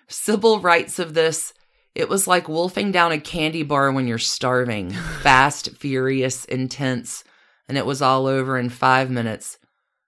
Cybill 0.10 0.62
writes 0.62 1.00
of 1.00 1.14
this. 1.14 1.54
It 1.96 2.10
was 2.10 2.28
like 2.28 2.48
wolfing 2.48 2.92
down 2.92 3.12
a 3.12 3.20
candy 3.20 3.64
bar 3.64 3.92
when 3.92 4.08
you're 4.08 4.18
starving. 4.18 4.92
Fast, 5.22 5.76
furious, 5.76 6.46
intense, 6.46 7.24
and 7.68 7.78
it 7.78 7.86
was 7.86 8.02
all 8.02 8.28
over 8.28 8.58
in 8.58 8.70
five 8.70 9.10
minutes. 9.10 9.58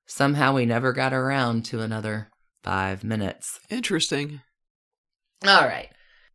Somehow 0.05 0.53
we 0.53 0.65
never 0.65 0.93
got 0.93 1.13
around 1.13 1.65
to 1.65 1.81
another 1.81 2.29
five 2.63 3.03
minutes. 3.03 3.59
Interesting. 3.69 4.41
All 5.45 5.65
right. 5.65 5.89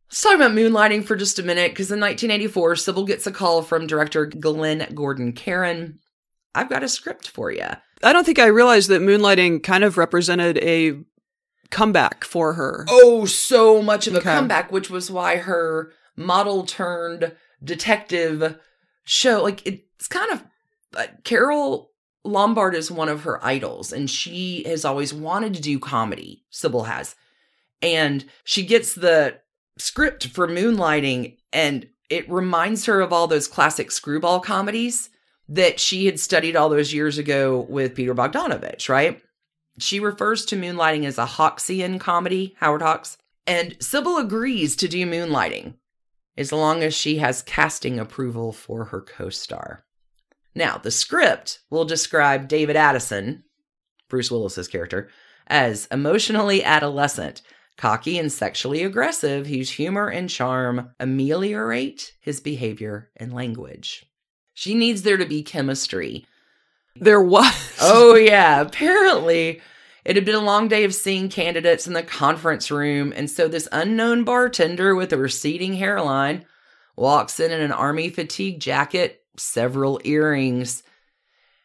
Let's 0.09 0.21
talk 0.21 0.35
about 0.35 0.51
moonlighting 0.51 1.05
for 1.05 1.15
just 1.15 1.39
a 1.39 1.43
minute 1.43 1.71
because 1.71 1.91
in 1.91 1.99
1984, 1.99 2.73
Cybill 2.75 3.07
gets 3.07 3.27
a 3.27 3.31
call 3.31 3.61
from 3.61 3.87
director 3.87 4.25
Glenn 4.25 4.87
Gordon 4.93 5.33
Caron. 5.33 5.99
I've 6.53 6.69
got 6.69 6.83
a 6.83 6.87
script 6.87 7.27
for 7.27 7.51
you. 7.51 7.67
I 8.03 8.13
don't 8.13 8.25
think 8.25 8.39
I 8.39 8.47
realized 8.47 8.89
that 8.89 9.01
moonlighting 9.01 9.63
kind 9.63 9.83
of 9.83 9.97
represented 9.97 10.57
a 10.59 10.99
comeback 11.71 12.23
for 12.23 12.53
her. 12.53 12.85
Oh, 12.89 13.25
so 13.25 13.81
much 13.81 14.07
of 14.07 14.13
a 14.15 14.17
Okay. 14.17 14.33
comeback, 14.33 14.71
which 14.71 14.89
was 14.89 15.09
why 15.09 15.37
her 15.37 15.91
model 16.15 16.65
turned 16.65 17.33
detective 17.63 18.57
show, 19.05 19.41
like 19.43 19.65
it's 19.65 20.07
kind 20.07 20.31
of 20.31 20.43
uh, 20.95 21.07
Carole 21.23 21.91
Lombard 22.23 22.75
is 22.75 22.89
one 22.91 23.09
of 23.09 23.23
her 23.23 23.43
idols, 23.45 23.91
and 23.93 24.09
she 24.09 24.63
has 24.65 24.85
always 24.85 25.13
wanted 25.13 25.53
to 25.55 25.61
do 25.61 25.77
comedy. 25.79 26.43
Cybill 26.51 26.87
has, 26.87 27.15
and 27.81 28.25
she 28.43 28.65
gets 28.65 28.93
the 28.93 29.39
script 29.77 30.27
for 30.27 30.47
Moonlighting, 30.47 31.37
and 31.53 31.87
it 32.09 32.29
reminds 32.29 32.85
her 32.85 33.01
of 33.01 33.11
all 33.13 33.27
those 33.27 33.47
classic 33.47 33.91
screwball 33.91 34.39
comedies 34.39 35.09
that 35.47 35.79
she 35.79 36.05
had 36.05 36.19
studied 36.19 36.55
all 36.55 36.69
those 36.69 36.93
years 36.93 37.17
ago 37.17 37.65
with 37.69 37.95
Peter 37.95 38.15
Bogdanovich, 38.15 38.89
right? 38.89 39.21
She 39.77 39.99
refers 39.99 40.45
to 40.45 40.55
Moonlighting 40.55 41.05
as 41.05 41.17
a 41.17 41.25
Hawksian 41.25 41.99
comedy, 41.99 42.55
Howard 42.59 42.81
Hawks, 42.81 43.17
and 43.45 43.77
Cybill 43.79 44.19
agrees 44.19 44.75
to 44.77 44.87
do 44.87 45.05
Moonlighting 45.05 45.75
as 46.37 46.51
long 46.51 46.83
as 46.83 46.93
she 46.93 47.17
has 47.17 47.41
casting 47.41 47.99
approval 47.99 48.51
for 48.51 48.85
her 48.85 49.01
co 49.01 49.29
star. 49.29 49.85
Now, 50.53 50.77
the 50.77 50.91
script 50.91 51.59
will 51.69 51.85
describe 51.85 52.47
David 52.47 52.75
Addison, 52.75 53.43
Bruce 54.09 54.31
Willis's 54.31 54.67
character, 54.67 55.09
as 55.47 55.87
emotionally 55.91 56.63
adolescent, 56.63 57.41
cocky 57.77 58.17
and 58.17 58.31
sexually 58.31 58.83
aggressive, 58.83 59.47
whose 59.47 59.71
humor 59.71 60.07
and 60.07 60.29
charm 60.29 60.91
ameliorate 60.99 62.13
his 62.21 62.39
behavior 62.39 63.11
and 63.17 63.33
language. 63.33 64.05
She 64.55 64.73
needs 64.73 65.03
there 65.03 65.17
to 65.17 65.25
be 65.25 65.43
chemistry. 65.43 66.25
There 66.95 67.21
was. 67.21 67.53
Oh, 67.81 68.15
yeah. 68.15 68.61
Apparently, 68.61 69.61
it 70.05 70.15
had 70.15 70.23
been 70.25 70.33
a 70.33 70.39
long 70.39 70.69
day 70.69 70.85
of 70.85 70.95
seeing 70.95 71.27
candidates 71.29 71.85
in 71.85 71.93
the 71.93 72.01
conference 72.01 72.71
room. 72.71 73.13
And 73.15 73.29
so, 73.29 73.47
this 73.49 73.67
unknown 73.71 74.23
bartender 74.23 74.95
with 74.95 75.11
a 75.13 75.17
receding 75.17 75.73
hairline 75.73 76.45
walks 76.95 77.39
in 77.39 77.51
in 77.51 77.59
an 77.61 77.73
army 77.73 78.09
fatigue 78.09 78.61
jacket, 78.61 79.21
several 79.37 79.99
earrings. 80.05 80.83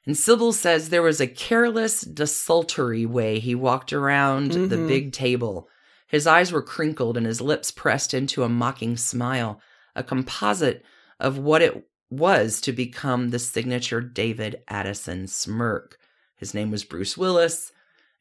And 0.04 0.16
Cybill 0.16 0.52
says 0.52 0.88
there 0.88 1.00
was 1.00 1.20
a 1.20 1.28
careless, 1.28 2.00
desultory 2.00 3.06
way 3.06 3.38
he 3.38 3.54
walked 3.54 3.92
around 3.92 4.50
the 4.50 4.76
Mhm. 4.76 4.88
big 4.88 5.12
table. 5.12 5.68
His 6.08 6.26
eyes 6.26 6.50
were 6.50 6.62
crinkled 6.62 7.16
and 7.16 7.24
his 7.24 7.40
lips 7.40 7.70
pressed 7.70 8.12
into 8.12 8.42
a 8.42 8.48
mocking 8.48 8.96
smile, 8.96 9.60
a 9.94 10.02
composite 10.02 10.84
of 11.20 11.38
what 11.38 11.62
it 11.62 11.86
was 12.10 12.60
to 12.62 12.72
become 12.72 13.30
the 13.30 13.38
signature 13.38 14.00
David 14.00 14.62
Addison 14.68 15.26
smirk. 15.26 15.96
His 16.36 16.54
name 16.54 16.70
was 16.70 16.84
Bruce 16.84 17.16
Willis. 17.16 17.72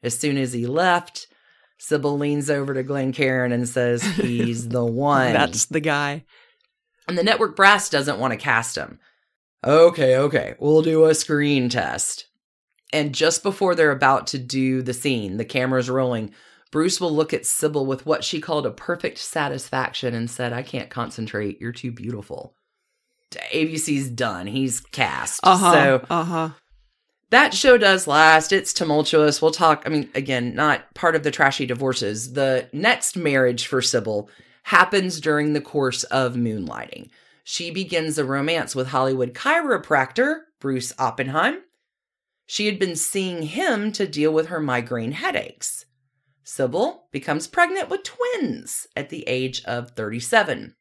As 0.02 0.18
soon 0.18 0.38
as 0.38 0.52
he 0.52 0.66
left, 0.66 1.26
Cybill 1.80 2.18
leans 2.18 2.50
over 2.50 2.74
to 2.74 2.82
Glenn 2.82 3.12
Caron 3.12 3.52
and 3.52 3.68
says, 3.68 4.02
He's 4.16 4.68
the 4.68 4.84
one. 4.84 5.32
That's 5.32 5.66
the 5.66 5.80
guy. 5.80 6.24
And 7.08 7.18
the 7.18 7.24
network 7.24 7.56
brass 7.56 7.90
doesn't 7.90 8.18
want 8.18 8.32
to 8.32 8.36
cast 8.36 8.76
him. 8.76 9.00
Okay, 9.66 10.16
okay, 10.16 10.54
we'll 10.58 10.82
do 10.82 11.04
a 11.04 11.14
screen 11.14 11.68
test. 11.68 12.26
And 12.92 13.14
just 13.14 13.42
before 13.42 13.74
they're 13.74 13.90
about 13.90 14.28
to 14.28 14.38
do 14.38 14.82
the 14.82 14.94
scene, 14.94 15.36
the 15.36 15.44
camera's 15.44 15.90
rolling, 15.90 16.32
Bruce 16.70 17.00
will 17.00 17.14
look 17.14 17.34
at 17.34 17.42
Cybill 17.42 17.86
with 17.86 18.06
what 18.06 18.24
she 18.24 18.40
called 18.40 18.66
a 18.66 18.70
perfect 18.70 19.18
satisfaction 19.18 20.14
and 20.14 20.30
said, 20.30 20.52
I 20.52 20.62
can't 20.62 20.88
concentrate. 20.88 21.60
You're 21.60 21.72
too 21.72 21.92
beautiful. 21.92 22.54
ABC's 23.30 24.08
done. 24.10 24.46
He's 24.46 24.80
cast. 24.80 25.40
Uh-huh. 25.42 25.72
So 25.72 26.06
uh-huh. 26.10 26.50
that 27.30 27.54
show 27.54 27.78
does 27.78 28.06
last. 28.06 28.52
It's 28.52 28.72
tumultuous. 28.72 29.40
We'll 29.40 29.50
talk. 29.50 29.82
I 29.86 29.88
mean, 29.88 30.10
again, 30.14 30.54
not 30.54 30.94
part 30.94 31.14
of 31.14 31.22
the 31.22 31.30
trashy 31.30 31.66
divorces. 31.66 32.32
The 32.32 32.68
next 32.72 33.16
marriage 33.16 33.66
for 33.66 33.80
Cybill 33.80 34.28
happens 34.64 35.20
during 35.20 35.52
the 35.52 35.60
course 35.60 36.04
of 36.04 36.34
moonlighting. 36.34 37.10
She 37.44 37.70
begins 37.70 38.18
a 38.18 38.24
romance 38.24 38.74
with 38.74 38.88
Hollywood 38.88 39.34
chiropractor 39.34 40.42
Bruce 40.60 40.92
Oppenheim. 40.98 41.62
She 42.46 42.66
had 42.66 42.78
been 42.78 42.96
seeing 42.96 43.42
him 43.42 43.92
to 43.92 44.06
deal 44.06 44.32
with 44.32 44.48
her 44.48 44.60
migraine 44.60 45.12
headaches. 45.12 45.86
Cybill 46.44 47.02
becomes 47.12 47.46
pregnant 47.46 47.88
with 47.88 48.02
twins 48.02 48.86
at 48.96 49.08
the 49.08 49.22
age 49.28 49.64
of 49.64 49.92
37. 49.92 50.74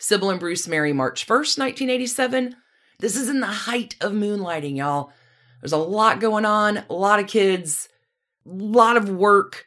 Cybill 0.00 0.30
and 0.30 0.40
Bruce 0.40 0.68
marry 0.68 0.92
March 0.92 1.26
1st, 1.26 1.58
1987. 1.58 2.56
This 2.98 3.16
is 3.16 3.28
in 3.28 3.40
the 3.40 3.46
height 3.46 3.96
of 4.00 4.12
moonlighting, 4.12 4.76
y'all. 4.76 5.12
There's 5.60 5.72
a 5.72 5.78
lot 5.78 6.20
going 6.20 6.44
on, 6.44 6.84
a 6.88 6.94
lot 6.94 7.20
of 7.20 7.26
kids, 7.26 7.88
a 8.46 8.50
lot 8.50 8.96
of 8.96 9.08
work. 9.08 9.66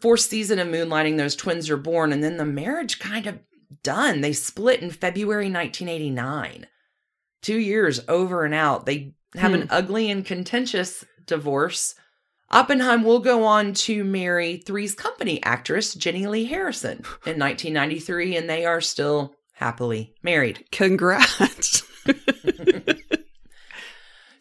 Fourth 0.00 0.20
season 0.20 0.58
of 0.58 0.68
moonlighting, 0.68 1.16
those 1.16 1.34
twins 1.34 1.70
are 1.70 1.76
born, 1.76 2.12
and 2.12 2.22
then 2.22 2.36
the 2.36 2.44
marriage 2.44 2.98
kind 2.98 3.26
of 3.26 3.38
done. 3.82 4.20
They 4.20 4.32
split 4.32 4.80
in 4.80 4.90
February 4.90 5.50
1989. 5.50 6.66
Two 7.42 7.58
years 7.58 8.00
over 8.08 8.44
and 8.44 8.54
out. 8.54 8.86
They 8.86 9.14
have 9.34 9.54
an 9.54 9.62
hmm. 9.62 9.68
ugly 9.70 10.10
and 10.10 10.24
contentious 10.24 11.04
divorce. 11.26 11.94
Oppenheim 12.50 13.04
will 13.04 13.18
go 13.18 13.44
on 13.44 13.74
to 13.74 14.04
marry 14.04 14.56
Three's 14.56 14.94
Company 14.94 15.42
actress 15.42 15.94
Jenilee 15.94 16.48
Harrison 16.48 17.04
in 17.26 17.38
1993, 17.38 18.36
and 18.36 18.48
they 18.48 18.64
are 18.64 18.80
still 18.80 19.34
happily 19.58 20.14
married. 20.22 20.64
Congrats. 20.72 21.82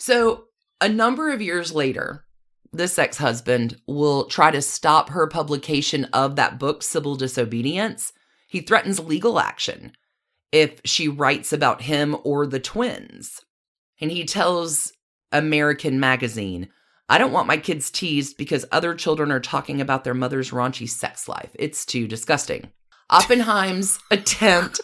So, 0.08 0.46
a 0.80 0.88
number 0.88 1.32
of 1.32 1.42
years 1.42 1.74
later, 1.74 2.24
this 2.72 2.98
ex 2.98 3.18
husband 3.18 3.76
will 3.88 4.24
try 4.28 4.52
to 4.52 4.62
stop 4.62 5.10
her 5.10 5.28
publication 5.28 6.06
of 6.14 6.38
that 6.38 6.58
book, 6.58 6.80
Cybill 6.80 7.18
Disobedience. 7.18 8.14
He 8.48 8.62
threatens 8.62 9.02
legal 9.02 9.38
action 9.38 9.92
if 10.54 10.80
she 10.86 11.10
writes 11.10 11.52
about 11.52 11.82
him 11.82 12.16
or 12.24 12.48
the 12.48 12.62
twins. 12.62 13.42
And 14.00 14.10
he 14.10 14.24
tells 14.24 14.94
American 15.34 16.00
Magazine, 16.00 16.70
I 17.10 17.18
don't 17.18 17.34
want 17.34 17.48
my 17.48 17.58
kids 17.58 17.92
teased 17.92 18.38
because 18.38 18.64
other 18.72 18.96
children 18.96 19.30
are 19.30 19.42
talking 19.42 19.82
about 19.82 20.06
their 20.06 20.14
mother's 20.14 20.52
raunchy 20.52 20.88
sex 20.88 21.28
life. 21.28 21.52
It's 21.56 21.86
too 21.86 22.08
disgusting. 22.08 22.72
Oppenheim's 23.10 24.00
attempt 24.12 24.82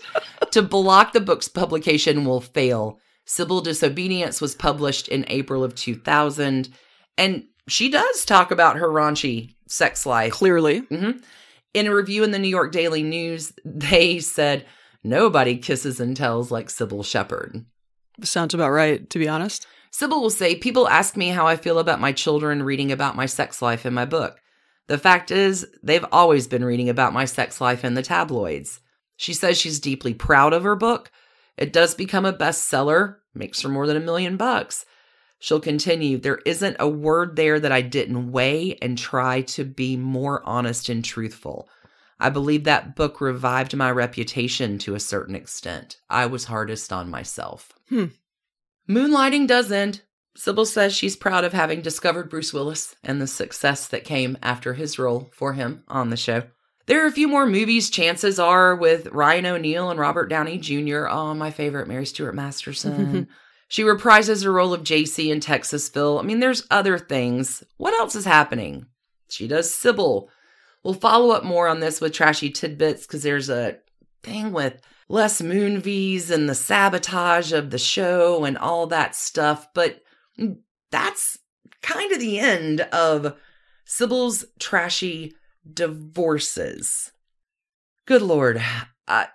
to 0.51 0.61
block 0.61 1.13
the 1.13 1.21
book's 1.21 1.47
publication 1.47 2.25
will 2.25 2.41
fail. 2.41 2.99
Cybill 3.27 3.63
Disobedience 3.63 4.41
was 4.41 4.55
published 4.55 5.07
in 5.07 5.25
April 5.27 5.63
of 5.63 5.75
2000, 5.75 6.69
and 7.17 7.43
she 7.67 7.89
does 7.89 8.25
talk 8.25 8.51
about 8.51 8.77
her 8.77 8.87
raunchy 8.87 9.55
sex 9.67 10.05
life. 10.05 10.33
Clearly. 10.33 10.79
hmm 10.79 11.11
In 11.73 11.87
a 11.87 11.95
review 11.95 12.23
in 12.23 12.31
the 12.31 12.39
New 12.39 12.49
York 12.49 12.71
Daily 12.71 13.03
News, 13.03 13.53
they 13.63 14.19
said, 14.19 14.65
Nobody 15.03 15.57
kisses 15.57 15.99
and 15.99 16.15
tells 16.15 16.51
like 16.51 16.67
Cybill 16.67 17.05
Shepherd. 17.05 17.65
Sounds 18.21 18.53
about 18.53 18.71
right, 18.71 19.09
to 19.09 19.19
be 19.19 19.27
honest. 19.27 19.67
Cybill 19.91 20.21
will 20.21 20.29
say, 20.29 20.55
People 20.55 20.87
ask 20.87 21.17
me 21.17 21.29
how 21.29 21.45
I 21.47 21.55
feel 21.55 21.79
about 21.79 22.01
my 22.01 22.11
children 22.11 22.63
reading 22.63 22.91
about 22.91 23.15
my 23.15 23.25
sex 23.25 23.61
life 23.61 23.85
in 23.85 23.93
my 23.93 24.05
book. 24.05 24.39
The 24.87 24.97
fact 24.97 25.31
is, 25.31 25.65
they've 25.81 26.05
always 26.11 26.47
been 26.47 26.65
reading 26.65 26.89
about 26.89 27.13
my 27.13 27.25
sex 27.25 27.61
life 27.61 27.85
in 27.85 27.93
the 27.93 28.01
tabloids. 28.01 28.81
She 29.15 29.33
says 29.33 29.57
she's 29.57 29.79
deeply 29.79 30.13
proud 30.13 30.53
of 30.53 30.63
her 30.63 30.75
book. 30.75 31.11
It 31.57 31.71
does 31.71 31.95
become 31.95 32.25
a 32.25 32.33
bestseller, 32.33 33.17
makes 33.33 33.61
her 33.61 33.69
more 33.69 33.87
than 33.87 33.97
a 33.97 34.01
million 34.01 34.37
bucks. 34.37 34.85
She'll 35.39 35.59
continue, 35.59 36.17
There 36.17 36.39
isn't 36.45 36.77
a 36.79 36.87
word 36.87 37.35
there 37.35 37.59
that 37.59 37.71
I 37.71 37.81
didn't 37.81 38.31
weigh 38.31 38.77
and 38.81 38.97
try 38.97 39.41
to 39.41 39.65
be 39.65 39.97
more 39.97 40.41
honest 40.45 40.89
and 40.89 41.03
truthful. 41.03 41.67
I 42.19 42.29
believe 42.29 42.63
that 42.63 42.95
book 42.95 43.19
revived 43.19 43.75
my 43.75 43.91
reputation 43.91 44.77
to 44.79 44.95
a 44.95 44.99
certain 44.99 45.35
extent. 45.35 45.97
I 46.09 46.25
was 46.27 46.45
hardest 46.45 46.93
on 46.93 47.09
myself. 47.09 47.73
Hmm. 47.89 48.05
Moonlighting 48.89 49.47
does 49.47 49.71
end. 49.71 50.01
Cybill 50.37 50.65
says 50.65 50.95
she's 50.95 51.15
proud 51.15 51.43
of 51.43 51.53
having 51.53 51.81
discovered 51.81 52.29
Bruce 52.29 52.53
Willis 52.53 52.95
and 53.03 53.21
the 53.21 53.27
success 53.27 53.87
that 53.87 54.03
came 54.03 54.37
after 54.41 54.73
his 54.73 54.97
role 54.97 55.29
for 55.31 55.53
him 55.53 55.83
on 55.87 56.09
the 56.09 56.17
show. 56.17 56.43
There 56.85 57.03
are 57.03 57.07
a 57.07 57.11
few 57.11 57.27
more 57.27 57.45
movies, 57.45 57.89
chances 57.89 58.39
are, 58.39 58.75
with 58.75 59.07
Ryan 59.07 59.45
O'Neal 59.45 59.89
and 59.89 59.99
Robert 59.99 60.27
Downey 60.27 60.57
Jr. 60.57 61.07
Oh, 61.07 61.33
my 61.33 61.49
favorite, 61.49 61.87
Mary 61.87 62.05
Stuart 62.05 62.35
Masterson. 62.35 63.29
she 63.69 63.83
reprises 63.83 64.43
her 64.43 64.51
role 64.51 64.73
of 64.73 64.83
JC 64.83 65.31
in 65.31 65.39
Texasville. 65.39 66.19
I 66.19 66.23
mean, 66.23 66.39
there's 66.39 66.67
other 66.69 66.97
things. 66.97 67.63
What 67.77 67.97
else 67.97 68.15
is 68.15 68.25
happening? 68.25 68.87
She 69.29 69.47
does 69.47 69.71
Cybill. 69.71 70.27
We'll 70.83 70.93
follow 70.93 71.31
up 71.31 71.45
more 71.45 71.69
on 71.69 71.79
this 71.79 72.01
with 72.01 72.11
Trashy 72.11 72.49
Tidbits 72.49 73.07
because 73.07 73.23
there's 73.23 73.49
a 73.49 73.77
thing 74.21 74.51
with 74.51 74.81
Les 75.07 75.41
Moonves 75.41 76.31
and 76.31 76.49
the 76.49 76.55
sabotage 76.55 77.53
of 77.53 77.69
the 77.69 77.77
show 77.77 78.43
and 78.43 78.57
all 78.57 78.87
that 78.87 79.15
stuff. 79.15 79.69
But 79.73 80.02
Mm, 80.39 80.59
that's 80.91 81.39
kind 81.81 82.11
of 82.11 82.19
the 82.19 82.39
end 82.39 82.81
of 82.81 83.35
Cybill's 83.85 84.45
trashy 84.59 85.33
divorces. 85.71 87.11
Good 88.05 88.21
lord. 88.21 88.61
I, 89.07 89.27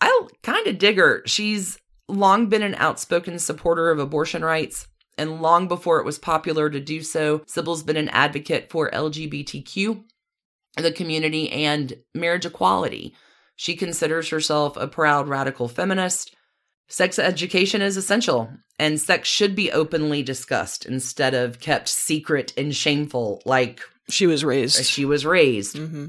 I 0.00 0.28
kind 0.42 0.66
of 0.66 0.78
dig 0.78 0.98
her. 0.98 1.22
She's 1.26 1.78
long 2.08 2.46
been 2.48 2.62
an 2.62 2.74
outspoken 2.76 3.38
supporter 3.38 3.90
of 3.90 3.98
abortion 3.98 4.44
rights, 4.44 4.88
and 5.18 5.42
long 5.42 5.68
before 5.68 5.98
it 5.98 6.06
was 6.06 6.18
popular 6.18 6.70
to 6.70 6.80
do 6.80 7.02
so, 7.02 7.40
Cybill's 7.40 7.82
been 7.82 7.96
an 7.96 8.08
advocate 8.10 8.70
for 8.70 8.90
LGBTQ, 8.90 10.04
the 10.76 10.92
community, 10.92 11.50
and 11.50 11.94
marriage 12.14 12.46
equality. 12.46 13.14
She 13.56 13.76
considers 13.76 14.30
herself 14.30 14.76
a 14.76 14.88
proud 14.88 15.28
radical 15.28 15.68
feminist. 15.68 16.34
Sex 16.92 17.18
education 17.18 17.80
is 17.80 17.96
essential, 17.96 18.50
and 18.78 19.00
sex 19.00 19.26
should 19.26 19.56
be 19.56 19.72
openly 19.72 20.22
discussed 20.22 20.84
instead 20.84 21.32
of 21.32 21.58
kept 21.58 21.88
secret 21.88 22.52
and 22.54 22.76
shameful 22.76 23.40
like 23.46 23.80
She 24.10 24.26
was 24.26 24.44
raised. 24.44 24.84
she 24.84 25.06
was 25.06 25.24
raised. 25.24 25.78
hmm 25.78 26.08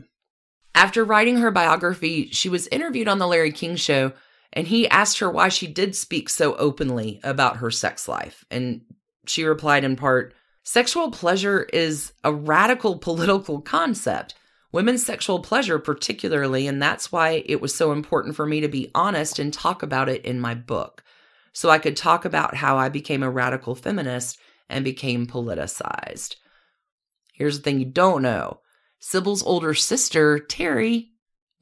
After 0.76 1.06
writing 1.06 1.38
her 1.38 1.52
biography, 1.52 2.28
she 2.32 2.50
was 2.50 2.68
interviewed 2.68 3.08
on 3.08 3.18
The 3.18 3.28
Larry 3.28 3.54
King 3.54 3.78
Show, 3.78 4.12
and 4.52 4.68
he 4.68 4.90
asked 4.90 5.20
her 5.20 5.30
why 5.30 5.48
she 5.48 5.68
did 5.68 5.96
speak 5.96 6.28
so 6.28 6.54
openly 6.56 7.22
about 7.24 7.58
her 7.58 7.72
sex 7.72 8.10
life. 8.10 8.44
And 8.52 8.82
she 9.26 9.46
replied 9.46 9.86
in 9.86 9.96
part 9.96 10.34
Sexual 10.66 11.12
pleasure 11.12 11.64
is 11.72 12.12
a 12.26 12.34
radical 12.34 12.98
political 13.08 13.62
concept. 13.62 14.36
Women's 14.74 15.06
sexual 15.06 15.40
pleasure, 15.40 15.78
particularly, 15.78 16.66
and 16.66 16.82
that's 16.82 17.12
why 17.12 17.44
it 17.46 17.62
was 17.62 17.76
so 17.76 17.92
important 17.92 18.36
for 18.36 18.48
me 18.48 18.60
to 18.60 18.68
be 18.68 18.90
honest 18.96 19.38
and 19.38 19.54
talk 19.54 19.84
about 19.84 20.10
it 20.10 20.26
in 20.26 20.42
my 20.42 20.56
book. 20.56 21.04
So 21.54 21.70
I 21.70 21.78
could 21.78 21.96
talk 21.96 22.26
about 22.26 22.56
how 22.56 22.78
I 22.78 22.90
became 22.90 23.22
a 23.22 23.30
radical 23.30 23.76
feminist 23.76 24.40
and 24.68 24.84
became 24.84 25.28
politicized. 25.28 26.38
Here's 27.34 27.58
the 27.58 27.64
thing 27.64 27.80
you 27.80 27.86
don't 27.86 28.24
know 28.24 28.62
Cybill's 29.00 29.44
older 29.44 29.76
sister, 29.76 30.40
Terry, 30.40 31.12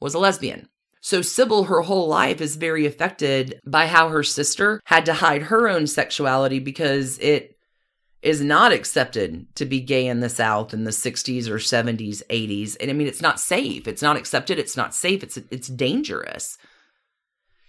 was 0.00 0.14
a 0.14 0.18
lesbian. 0.18 0.70
So 1.02 1.20
Cybill, 1.20 1.66
her 1.66 1.82
whole 1.82 2.08
life 2.08 2.40
is 2.40 2.56
very 2.56 2.86
affected 2.86 3.60
by 3.66 3.88
how 3.88 4.08
her 4.08 4.22
sister 4.22 4.80
had 4.84 5.04
to 5.06 5.14
hide 5.14 5.42
her 5.42 5.68
own 5.68 5.86
sexuality 5.86 6.60
because 6.60 7.18
it 7.18 7.51
is 8.22 8.40
not 8.40 8.72
accepted 8.72 9.46
to 9.56 9.64
be 9.64 9.80
gay 9.80 10.06
in 10.06 10.20
the 10.20 10.28
South 10.28 10.72
in 10.72 10.84
the 10.84 10.90
60s 10.90 11.48
or 11.48 11.56
70s, 11.56 12.22
80s. 12.30 12.76
And 12.80 12.90
I 12.90 12.94
mean, 12.94 13.08
it's 13.08 13.22
not 13.22 13.40
safe. 13.40 13.88
It's 13.88 14.02
not 14.02 14.16
accepted. 14.16 14.58
It's 14.58 14.76
not 14.76 14.94
safe. 14.94 15.22
It's 15.22 15.36
it's 15.50 15.68
dangerous. 15.68 16.56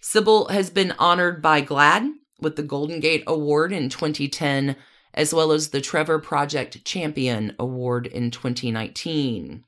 Cybill 0.01 0.51
has 0.51 0.69
been 0.69 0.93
honored 0.99 1.41
by 1.41 1.61
GLAAD 1.61 2.11
with 2.39 2.55
the 2.55 2.63
Golden 2.63 2.99
Gate 2.99 3.23
Award 3.25 3.71
in 3.71 3.89
2010, 3.89 4.75
as 5.13 5.33
well 5.33 5.51
as 5.51 5.69
the 5.69 5.81
Trevor 5.81 6.19
Project 6.19 6.83
Champion 6.85 7.55
Award 7.57 8.05
in 8.05 8.29
2019. 8.29 9.63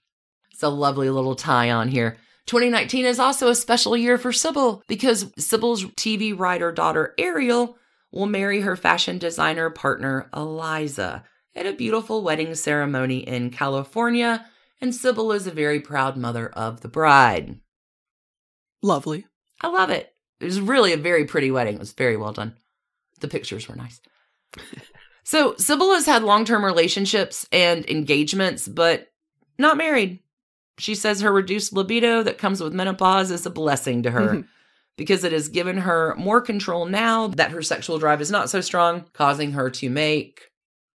It's 0.51 0.63
a 0.63 0.69
lovely 0.69 1.09
little 1.09 1.35
tie 1.35 1.71
on 1.71 1.87
here. 1.87 2.17
2019 2.47 3.05
is 3.05 3.17
also 3.17 3.49
a 3.49 3.55
special 3.55 3.97
year 3.97 4.17
for 4.17 4.31
Cybill 4.31 4.81
because 4.87 5.25
Cybill's 5.31 5.85
TV 5.95 6.37
writer 6.37 6.71
daughter 6.71 7.15
Ariel 7.17 7.77
will 8.15 8.25
marry 8.25 8.61
her 8.61 8.75
fashion 8.75 9.17
designer 9.17 9.69
partner 9.69 10.29
Eliza 10.33 11.23
at 11.53 11.65
a 11.65 11.73
beautiful 11.73 12.23
wedding 12.23 12.55
ceremony 12.55 13.19
in 13.19 13.51
California, 13.51 14.45
and 14.81 14.91
Cybill 14.91 15.35
is 15.35 15.45
a 15.45 15.51
very 15.51 15.79
proud 15.79 16.17
mother 16.17 16.49
of 16.49 16.81
the 16.81 16.87
bride. 16.87 17.59
Lovely. 18.81 19.25
I 19.61 19.67
love 19.67 19.89
it. 19.89 20.13
It 20.39 20.45
was 20.45 20.61
really 20.61 20.93
a 20.93 20.97
very 20.97 21.25
pretty 21.25 21.51
wedding. 21.51 21.75
It 21.75 21.79
was 21.79 21.93
very 21.93 22.17
well 22.17 22.33
done. 22.33 22.55
The 23.19 23.27
pictures 23.27 23.67
were 23.67 23.75
nice. 23.75 24.01
so, 25.23 25.53
Cybill 25.53 25.95
has 25.95 26.05
had 26.05 26.23
long 26.23 26.45
term 26.45 26.63
relationships 26.63 27.47
and 27.51 27.89
engagements, 27.89 28.67
but 28.67 29.11
not 29.57 29.77
married. 29.77 30.19
she 30.77 30.95
says 30.95 31.21
her 31.21 31.31
reduced 31.31 31.73
libido 31.73 32.23
that 32.23 32.37
comes 32.37 32.61
with 32.61 32.73
menopause 32.73 33.31
is 33.31 33.45
a 33.45 33.49
blessing 33.49 34.03
to 34.03 34.11
her. 34.11 34.27
Mm-hmm. 34.27 34.41
Because 34.97 35.23
it 35.23 35.33
has 35.33 35.49
given 35.49 35.77
her 35.77 36.15
more 36.17 36.39
control 36.39 36.85
now 36.85 37.27
that 37.27 37.51
her 37.51 37.61
sexual 37.61 37.99
drive 37.99 38.21
is 38.21 38.31
not 38.31 38.49
so 38.49 38.61
strong, 38.61 39.05
causing 39.13 39.51
her 39.51 39.69
to 39.71 39.89
make 39.89 40.51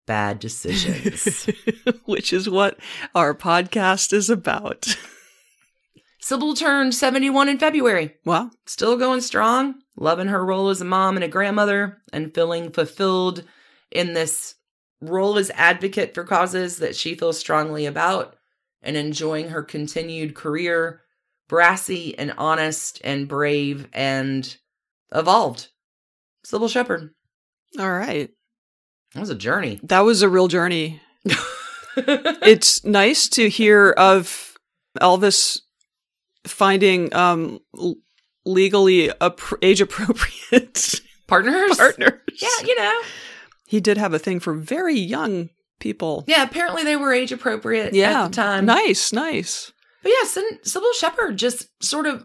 bad 0.07 0.39
decisions. 0.39 1.49
Which 2.07 2.33
is 2.33 2.49
what 2.49 2.79
our 3.15 3.35
podcast 3.35 4.13
is 4.13 4.31
about. 4.31 4.97
Cybill 6.23 6.57
turned 6.57 6.95
71 6.95 7.49
in 7.49 7.59
February. 7.59 8.15
Well, 8.25 8.51
Still 8.67 8.97
going 8.97 9.21
strong, 9.21 9.77
loving 9.97 10.29
her 10.29 10.45
role 10.45 10.69
as 10.69 10.81
a 10.81 10.85
mom 10.85 11.17
and 11.17 11.25
a 11.25 11.29
grandmother, 11.29 11.99
and 12.13 12.35
feeling 12.35 12.71
fulfilled 12.71 13.45
in 13.91 14.13
this 14.13 14.55
role 15.01 15.39
as 15.39 15.51
advocate 15.55 16.15
for 16.15 16.25
causes 16.25 16.77
that 16.79 16.95
she 16.95 17.15
feels 17.15 17.39
strongly 17.39 17.87
about, 17.87 18.37
and 18.83 18.97
enjoying 18.97 19.49
her 19.49 19.63
continued 19.63 20.35
career, 20.35 21.03
brassy 21.51 22.17
and 22.17 22.33
honest 22.39 23.01
and 23.03 23.27
brave 23.29 23.89
and 23.93 24.57
evolved. 25.13 25.69
Cybill 26.47 26.71
Shepherd. 26.71 27.11
all 27.79 27.93
right. 27.93 28.31
That 29.15 29.21
was 29.21 29.31
a 29.31 29.35
journey. 29.35 29.81
That 29.89 30.01
was 30.01 30.23
a 30.23 30.29
real 30.29 30.49
journey. 30.49 31.01
It's 31.97 32.85
nice 32.85 33.29
to 33.31 33.51
hear 33.51 33.91
of 33.91 34.57
Elvis 35.01 35.59
finding 36.47 37.13
um 37.15 37.59
l- 37.77 37.97
legally 38.47 39.11
age 39.61 39.81
appropriate 39.81 41.01
Partners? 41.27 41.77
partners. 41.77 42.13
Yeah, 42.41 42.49
you 42.67 42.77
know. 42.79 43.01
He 43.67 43.81
did 43.81 43.99
have 43.99 44.15
a 44.15 44.19
thing 44.21 44.39
for 44.41 44.55
very 44.55 44.95
young 44.97 45.51
people. 45.81 46.25
Yeah, 46.29 46.43
apparently 46.45 46.85
they 46.85 46.97
were 46.97 47.13
age 47.13 47.33
appropriate 47.33 47.93
Yeah. 47.93 48.25
at 48.25 48.29
the 48.29 48.35
time. 48.37 48.65
Nice, 48.67 49.13
nice. 49.13 49.73
But 50.03 50.13
yeah, 50.13 50.27
Syn- 50.29 50.59
Cybill 50.65 50.95
Shepherd 50.95 51.37
just 51.37 51.69
sort 51.83 52.07
of 52.07 52.25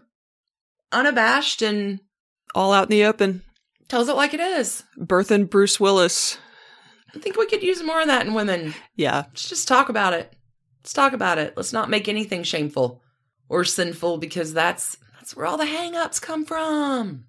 unabashed 0.92 1.62
and 1.62 2.00
All 2.54 2.72
out 2.72 2.84
in 2.84 2.90
the 2.90 3.04
open. 3.04 3.42
tells 3.88 4.08
it 4.08 4.16
like 4.16 4.34
it 4.34 4.40
is. 4.40 4.82
Bertha 4.96 5.34
and 5.34 5.50
Bruce 5.50 5.78
Willis. 5.78 6.38
I 7.14 7.18
think 7.18 7.36
we 7.36 7.46
could 7.46 7.62
use 7.62 7.82
more 7.82 8.00
of 8.00 8.06
that 8.08 8.26
in 8.26 8.34
women. 8.34 8.74
Yeah. 8.94 9.24
Let's 9.28 9.48
just 9.48 9.68
talk 9.68 9.88
about 9.88 10.12
it. 10.12 10.32
Let's 10.82 10.92
talk 10.92 11.12
about 11.12 11.38
it. 11.38 11.54
Let's 11.56 11.72
not 11.72 11.90
make 11.90 12.08
anything 12.08 12.42
shameful 12.42 13.02
or 13.48 13.64
sinful 13.64 14.18
because 14.18 14.52
that's 14.52 14.96
that's 15.14 15.34
where 15.34 15.46
all 15.46 15.56
the 15.56 15.66
hang-ups 15.66 16.20
come 16.20 16.44
from. 16.44 17.24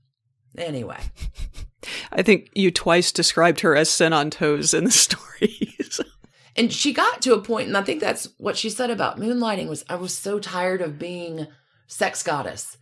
Anyway, 0.58 1.00
I 2.12 2.22
think 2.22 2.50
you 2.54 2.70
twice 2.72 3.12
described 3.12 3.62
her 3.62 3.76
as 3.76 3.90
sin 3.90 4.14
on 4.14 4.30
toes 4.30 4.74
in 4.74 4.84
the 4.84 4.92
stories. 4.92 6.00
And 6.58 6.74
she 6.74 6.92
got 6.92 7.22
to 7.22 7.36
a 7.36 7.42
point, 7.42 7.68
and 7.68 7.78
I 7.78 7.84
think 7.84 8.02
that's 8.02 8.28
what 8.38 8.58
she 8.58 8.72
said 8.72 8.90
about 8.90 9.20
moonlighting 9.20 9.70
was 9.70 9.86
I 9.88 9.96
was 9.96 10.14
so 10.14 10.40
tired 10.40 10.82
of 10.82 10.98
being 10.98 11.48
sex 11.86 12.24
goddess. 12.24 12.78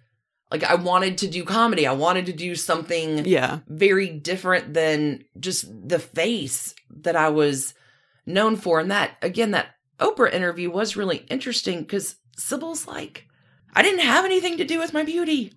Like 0.49 0.63
I 0.63 0.75
wanted 0.75 1.17
to 1.19 1.27
do 1.27 1.43
comedy. 1.43 1.85
I 1.85 1.91
wanted 1.91 2.27
to 2.27 2.33
do 2.33 2.55
something 2.55 3.25
yeah. 3.25 3.59
very 3.67 4.09
different 4.09 4.73
than 4.73 5.25
just 5.39 5.65
the 5.87 5.99
face 5.99 6.73
that 7.01 7.15
I 7.15 7.29
was 7.29 7.73
known 8.25 8.55
for. 8.55 8.79
And 8.79 8.91
that, 8.91 9.17
again, 9.21 9.51
that 9.51 9.75
Oprah 9.99 10.33
interview 10.33 10.69
was 10.69 10.95
really 10.95 11.25
interesting 11.29 11.81
because 11.81 12.15
Cybill's 12.37 12.87
like, 12.87 13.27
I 13.73 13.81
didn't 13.81 14.05
have 14.05 14.23
anything 14.23 14.57
to 14.57 14.65
do 14.65 14.79
with 14.79 14.93
my 14.93 15.03
beauty. 15.03 15.53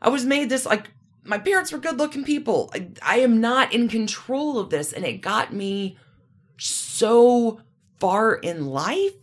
I 0.00 0.08
was 0.08 0.24
made 0.24 0.48
this, 0.48 0.66
like, 0.66 0.90
my 1.24 1.38
parents 1.38 1.70
were 1.70 1.78
good 1.78 1.98
looking 1.98 2.24
people. 2.24 2.70
I, 2.74 2.88
I 3.02 3.18
am 3.18 3.40
not 3.40 3.72
in 3.72 3.88
control 3.88 4.58
of 4.58 4.70
this. 4.70 4.92
And 4.92 5.04
it 5.04 5.20
got 5.20 5.52
me 5.52 5.96
so 6.64 7.60
far 7.98 8.34
in 8.34 8.66
life, 8.66 9.14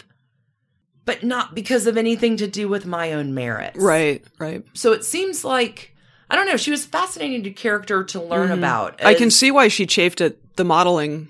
but 1.06 1.23
not 1.23 1.56
because 1.56 1.88
of 1.88 1.97
anything 1.97 2.38
to 2.38 2.47
do 2.47 2.67
with 2.67 2.86
my 2.86 3.13
own 3.13 3.34
merits. 3.34 3.78
Right, 3.80 4.23
right. 4.38 4.63
So 4.73 4.91
it 4.93 5.04
seems 5.04 5.43
like 5.43 5.95
I 6.32 6.36
don't 6.36 6.45
know. 6.45 6.58
She 6.58 6.69
was 6.69 6.86
a 6.86 6.89
fascinating 6.89 7.41
to 7.43 7.49
character 7.49 8.04
to 8.04 8.21
learn 8.21 8.49
Mhm. 8.49 8.60
about. 8.60 9.04
I 9.04 9.15
can 9.15 9.32
see 9.32 9.49
why 9.49 9.67
she 9.67 9.88
chafed 9.88 10.21
at 10.21 10.36
the 10.58 10.63
modeling 10.63 11.28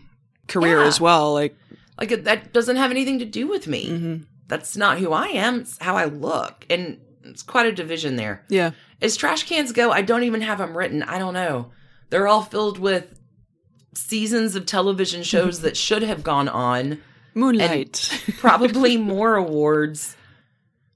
career 0.50 0.82
Yeah. 0.82 0.88
as 0.88 1.00
well. 1.00 1.34
Like, 1.34 1.56
like 1.98 2.26
that 2.26 2.52
doesn't 2.52 2.76
have 2.76 2.92
anything 2.92 3.20
to 3.20 3.26
do 3.26 3.48
with 3.48 3.66
me. 3.66 3.88
mhm. 3.88 4.24
That's 4.50 4.76
not 4.76 4.98
who 5.00 5.14
I 5.14 5.28
am. 5.28 5.62
It's 5.62 5.78
how 5.80 5.96
I 5.96 6.06
look, 6.06 6.66
and 6.70 6.98
it's 7.24 7.44
quite 7.44 7.66
a 7.68 7.72
division 7.72 8.16
there. 8.18 8.44
yeah. 8.50 8.72
As 9.02 9.16
trash 9.16 9.44
cans 9.44 9.72
go, 9.72 9.92
I 9.92 10.02
don't 10.02 10.24
even 10.24 10.42
have 10.42 10.58
them 10.58 10.76
written. 10.78 11.02
I 11.04 11.18
don't 11.20 11.34
know. 11.34 11.72
They're 12.10 12.28
all 12.28 12.42
filled 12.44 12.78
with 12.80 13.19
seasons 13.94 14.56
of 14.56 14.66
television 14.66 15.24
shows 15.24 15.62
that 15.62 15.78
should 15.86 16.04
have 16.04 16.24
gone 16.24 16.48
on, 16.50 17.02
Moonlight. 17.34 18.24
probably 18.40 18.98
more 18.98 19.36
awards. 19.36 20.16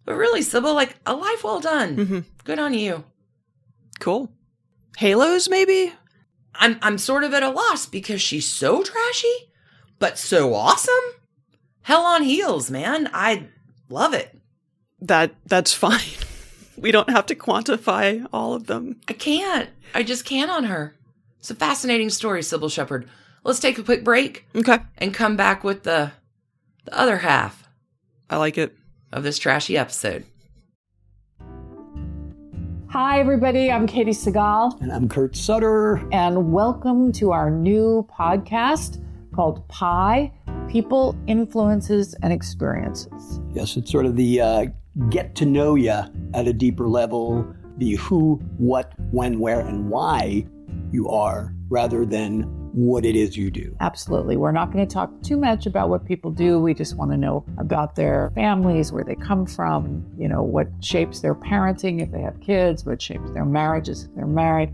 But 0.05 0.15
really, 0.15 0.41
Cybill, 0.41 0.75
like 0.75 0.95
a 1.05 1.15
life 1.15 1.43
well 1.43 1.59
done. 1.59 1.95
hmm 1.95 2.19
Good 2.43 2.59
on 2.59 2.73
you. 2.73 3.05
Cool. 3.99 4.29
Halos, 4.97 5.47
maybe? 5.49 5.93
I'm 6.55 6.77
I'm 6.81 6.97
sort 6.97 7.23
of 7.23 7.33
at 7.33 7.41
a 7.43 7.49
loss 7.49 7.85
because 7.85 8.21
she's 8.21 8.47
so 8.47 8.83
trashy, 8.83 9.51
but 9.97 10.17
so 10.17 10.53
awesome. 10.53 10.93
Hell 11.81 12.03
on 12.03 12.23
heels, 12.23 12.69
man. 12.69 13.09
I 13.13 13.47
love 13.89 14.13
it. 14.13 14.37
That 15.01 15.33
that's 15.45 15.73
fine. 15.73 16.01
we 16.77 16.91
don't 16.91 17.09
have 17.09 17.25
to 17.27 17.35
quantify 17.35 18.25
all 18.33 18.53
of 18.53 18.67
them. 18.67 18.99
I 19.07 19.13
can't. 19.13 19.69
I 19.95 20.03
just 20.03 20.25
can't 20.25 20.51
on 20.51 20.65
her. 20.65 20.95
It's 21.43 21.51
a 21.51 21.55
fascinating 21.55 22.09
story, 22.09 22.39
Cybill 22.39 22.71
Shepherd. 22.71 23.05
Let's 23.43 23.59
take 23.59 23.77
a 23.77 23.83
quick 23.83 24.05
break 24.05 24.47
Okay. 24.55 24.77
and 24.97 25.13
come 25.13 25.35
back 25.35 25.61
with 25.61 25.83
the 25.83 26.13
the 26.85 26.97
other 26.97 27.17
half 27.17 27.67
I 28.29 28.37
like 28.37 28.57
it. 28.57 28.77
of 29.11 29.23
this 29.23 29.37
trashy 29.37 29.77
episode. 29.77 30.23
Hi, 32.91 33.19
everybody. 33.19 33.69
I'm 33.69 33.87
Katey 33.87 34.11
Sagal, 34.15 34.79
And 34.81 34.89
I'm 34.89 35.09
Kurt 35.09 35.35
Sutter. 35.35 35.97
and 36.13 36.53
welcome 36.53 37.11
to 37.11 37.33
our 37.33 37.51
new 37.51 38.07
podcast 38.17 39.03
called 39.35 39.67
Pi 39.67 40.31
People, 40.69 41.13
Influences, 41.27 42.15
and 42.23 42.31
Experiences. 42.31 43.41
Yes, 43.53 43.75
it's 43.75 43.91
sort 43.91 44.05
of 44.05 44.15
the 44.15 44.39
uh, 44.39 44.65
get 45.09 45.35
to 45.35 45.45
know 45.45 45.75
you 45.75 45.89
at 46.33 46.47
a 46.47 46.53
deeper 46.53 46.87
level, 46.87 47.45
the 47.79 47.95
who, 47.95 48.35
what, 48.57 48.93
when, 49.11 49.39
where, 49.39 49.59
and 49.59 49.89
why 49.89 50.45
you 50.93 51.09
are, 51.09 51.53
rather 51.69 52.05
than 52.05 52.43
what 52.73 53.05
it 53.05 53.15
is 53.15 53.35
you 53.35 53.51
do. 53.51 53.75
Absolutely. 53.81 54.35
We're 54.37 54.51
not 54.51 54.71
going 54.71 54.87
to 54.87 54.91
talk 54.91 55.11
too 55.21 55.37
much 55.37 55.65
about 55.65 55.89
what 55.89 56.05
people 56.05 56.31
do. 56.31 56.59
We 56.59 56.73
just 56.73 56.95
want 56.97 57.11
to 57.11 57.17
know 57.17 57.45
about 57.57 57.95
their 57.95 58.31
families, 58.33 58.91
where 58.91 59.03
they 59.03 59.15
come 59.15 59.45
from, 59.45 60.05
you 60.17 60.27
know, 60.27 60.41
what 60.41 60.67
shapes 60.81 61.19
their 61.19 61.35
parenting 61.35 62.01
if 62.01 62.11
they 62.11 62.21
have 62.21 62.39
kids, 62.41 62.85
what 62.85 63.01
shapes 63.01 63.31
their 63.31 63.45
marriages 63.45 64.05
if 64.05 64.15
they're 64.15 64.25
married. 64.25 64.73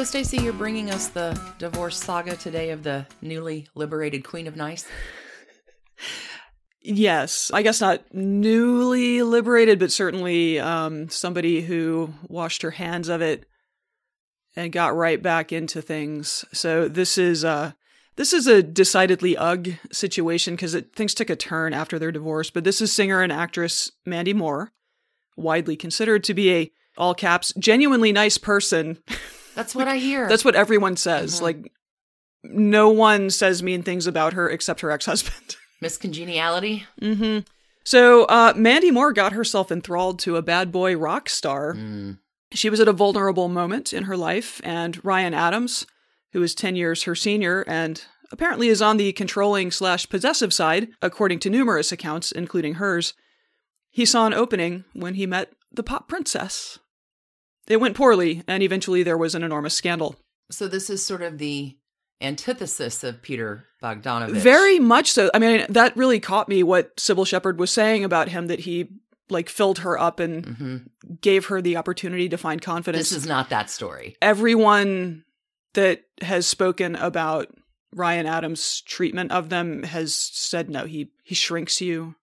So, 0.00 0.04
Stacy, 0.04 0.38
you're 0.38 0.54
bringing 0.54 0.90
us 0.90 1.08
the 1.08 1.38
divorce 1.58 1.98
saga 2.02 2.34
today 2.34 2.70
of 2.70 2.82
the 2.84 3.04
newly 3.20 3.66
liberated 3.74 4.24
Queen 4.24 4.46
of 4.46 4.56
Nice. 4.56 4.86
Yes. 6.82 7.50
I 7.52 7.60
guess 7.60 7.82
not 7.82 8.02
newly 8.14 9.22
liberated, 9.22 9.78
but 9.78 9.92
certainly 9.92 10.58
um, 10.58 11.10
somebody 11.10 11.60
who 11.60 12.14
washed 12.26 12.62
her 12.62 12.70
hands 12.70 13.10
of 13.10 13.20
it 13.20 13.44
and 14.56 14.72
got 14.72 14.96
right 14.96 15.22
back 15.22 15.52
into 15.52 15.82
things. 15.82 16.46
So 16.54 16.88
this 16.88 17.18
is 17.18 17.42
this 18.16 18.32
is 18.32 18.46
a 18.46 18.62
decidedly 18.62 19.36
ugh 19.36 19.72
situation 19.92 20.54
because 20.54 20.74
things 20.96 21.12
took 21.12 21.28
a 21.28 21.36
turn 21.36 21.74
after 21.74 21.98
their 21.98 22.10
divorce. 22.10 22.48
But 22.48 22.64
this 22.64 22.80
is 22.80 22.90
singer 22.90 23.20
and 23.20 23.30
actress 23.30 23.92
Mandy 24.06 24.32
Moore, 24.32 24.72
widely 25.36 25.76
considered 25.76 26.24
to 26.24 26.32
be 26.32 26.50
a 26.54 26.72
all 26.96 27.14
caps 27.14 27.52
genuinely 27.58 28.10
nice 28.10 28.38
person. 28.38 28.96
That's 29.54 29.74
what 29.74 29.88
I 29.88 29.96
hear. 29.96 30.28
That's 30.28 30.44
what 30.44 30.54
everyone 30.54 30.96
says. 30.96 31.40
Mhm. 31.40 31.42
Like 31.42 31.72
no 32.42 32.88
one 32.88 33.30
says 33.30 33.62
mean 33.62 33.82
things 33.82 34.06
about 34.06 34.32
her 34.32 34.48
except 34.48 34.80
her 34.80 34.90
ex 34.90 35.06
husband. 35.06 35.56
Miss 35.80 35.96
Congeniality. 35.96 36.86
Mm-hmm. 37.00 37.40
So 37.84 38.24
uh, 38.24 38.52
Mandy 38.56 38.90
Moore 38.90 39.12
got 39.12 39.32
herself 39.32 39.72
enthralled 39.72 40.18
to 40.20 40.36
a 40.36 40.42
bad 40.42 40.70
boy 40.70 40.96
rock 40.96 41.28
star 41.28 41.74
Mm. 41.74 42.18
She 42.52 42.68
was 42.68 42.80
at 42.80 42.88
a 42.88 42.92
vulnerable 42.92 43.48
moment 43.48 43.92
in 43.92 44.04
her 44.04 44.16
life, 44.16 44.60
and 44.64 45.02
Ryan 45.04 45.34
Adams, 45.34 45.86
who 46.32 46.42
is 46.42 46.54
10 46.54 46.74
years 46.74 47.04
her 47.04 47.14
senior 47.14 47.64
and 47.68 48.04
apparently 48.32 48.68
is 48.68 48.82
on 48.82 48.96
the 48.96 49.12
controlling 49.12 49.70
slash 49.70 50.08
possessive 50.08 50.52
side, 50.52 50.88
according 51.00 51.38
to 51.40 51.50
numerous 51.50 51.92
accounts, 51.92 52.32
including 52.32 52.74
hers, 52.74 53.14
he 53.90 54.04
saw 54.04 54.26
an 54.26 54.34
opening 54.34 54.84
when 54.94 55.14
he 55.14 55.26
met 55.26 55.52
the 55.72 55.82
pop 55.84 56.08
princess. 56.08 56.78
It 57.70 57.80
went 57.80 57.96
poorly, 57.96 58.42
and 58.48 58.62
eventually 58.62 59.02
there 59.04 59.16
was 59.16 59.34
an 59.34 59.44
enormous 59.44 59.74
scandal. 59.74 60.16
So 60.50 60.66
this 60.66 60.90
is 60.90 61.06
sort 61.06 61.22
of 61.22 61.38
the 61.38 61.76
antithesis 62.20 63.04
of 63.04 63.22
Peter 63.22 63.64
Bogdanovich. 63.82 64.32
Very 64.32 64.80
much 64.80 65.12
so. 65.12 65.30
I 65.32 65.38
mean, 65.38 65.64
that 65.68 65.96
really 65.96 66.18
caught 66.18 66.48
me 66.48 66.64
what 66.64 66.96
Cybill 66.96 67.26
Shepherd 67.26 67.60
was 67.60 67.70
saying 67.70 68.04
about 68.04 68.28
him 68.28 68.48
that 68.48 68.60
he 68.60 68.88
like 69.30 69.48
filled 69.48 69.78
her 69.78 69.98
up 69.98 70.18
and 70.20 70.44
hmm 70.44 70.76
gave 71.20 71.46
her 71.46 71.60
the 71.60 71.76
opportunity 71.76 72.28
to 72.28 72.36
find 72.36 72.60
confidence. 72.62 73.10
This 73.10 73.18
is 73.18 73.26
not 73.26 73.50
that 73.50 73.70
story. 73.70 74.16
Everyone 74.20 75.24
that 75.74 76.02
has 76.20 76.46
spoken 76.46 76.94
about 76.96 77.48
Ryan 77.94 78.26
Adams' 78.26 78.80
treatment 78.82 79.32
of 79.32 79.48
them 79.48 79.82
has 79.82 80.14
said 80.14 80.70
no, 80.70 80.84
he 80.86 81.10
he 81.22 81.34
shrinks 81.34 81.80
you. 81.80 82.14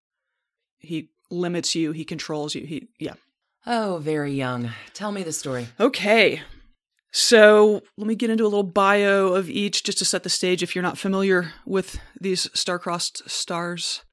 He 0.78 1.10
limits 1.30 1.76
you, 1.76 1.92
he 1.92 2.06
controls 2.06 2.56
you. 2.56 2.66
He 2.66 2.88
yeah. 3.00 3.14
Oh, 3.70 3.98
very 4.02 4.32
young. 4.32 4.72
Tell 4.94 5.12
me 5.12 5.24
the 5.24 5.34
story. 5.34 5.68
Okay. 5.78 6.42
So 7.12 7.82
let 7.98 8.08
me 8.08 8.16
get 8.16 8.30
into 8.30 8.44
a 8.44 8.48
little 8.48 8.64
bio 8.64 9.34
of 9.34 9.50
each 9.50 9.84
just 9.84 9.98
to 9.98 10.06
set 10.06 10.24
the 10.24 10.30
stage 10.30 10.64
if 10.64 10.74
you're 10.74 10.84
not 10.84 10.98
familiar 10.98 11.52
with 11.66 12.00
these 12.20 12.50
star-crossed 12.54 13.30
stars. 13.30 14.04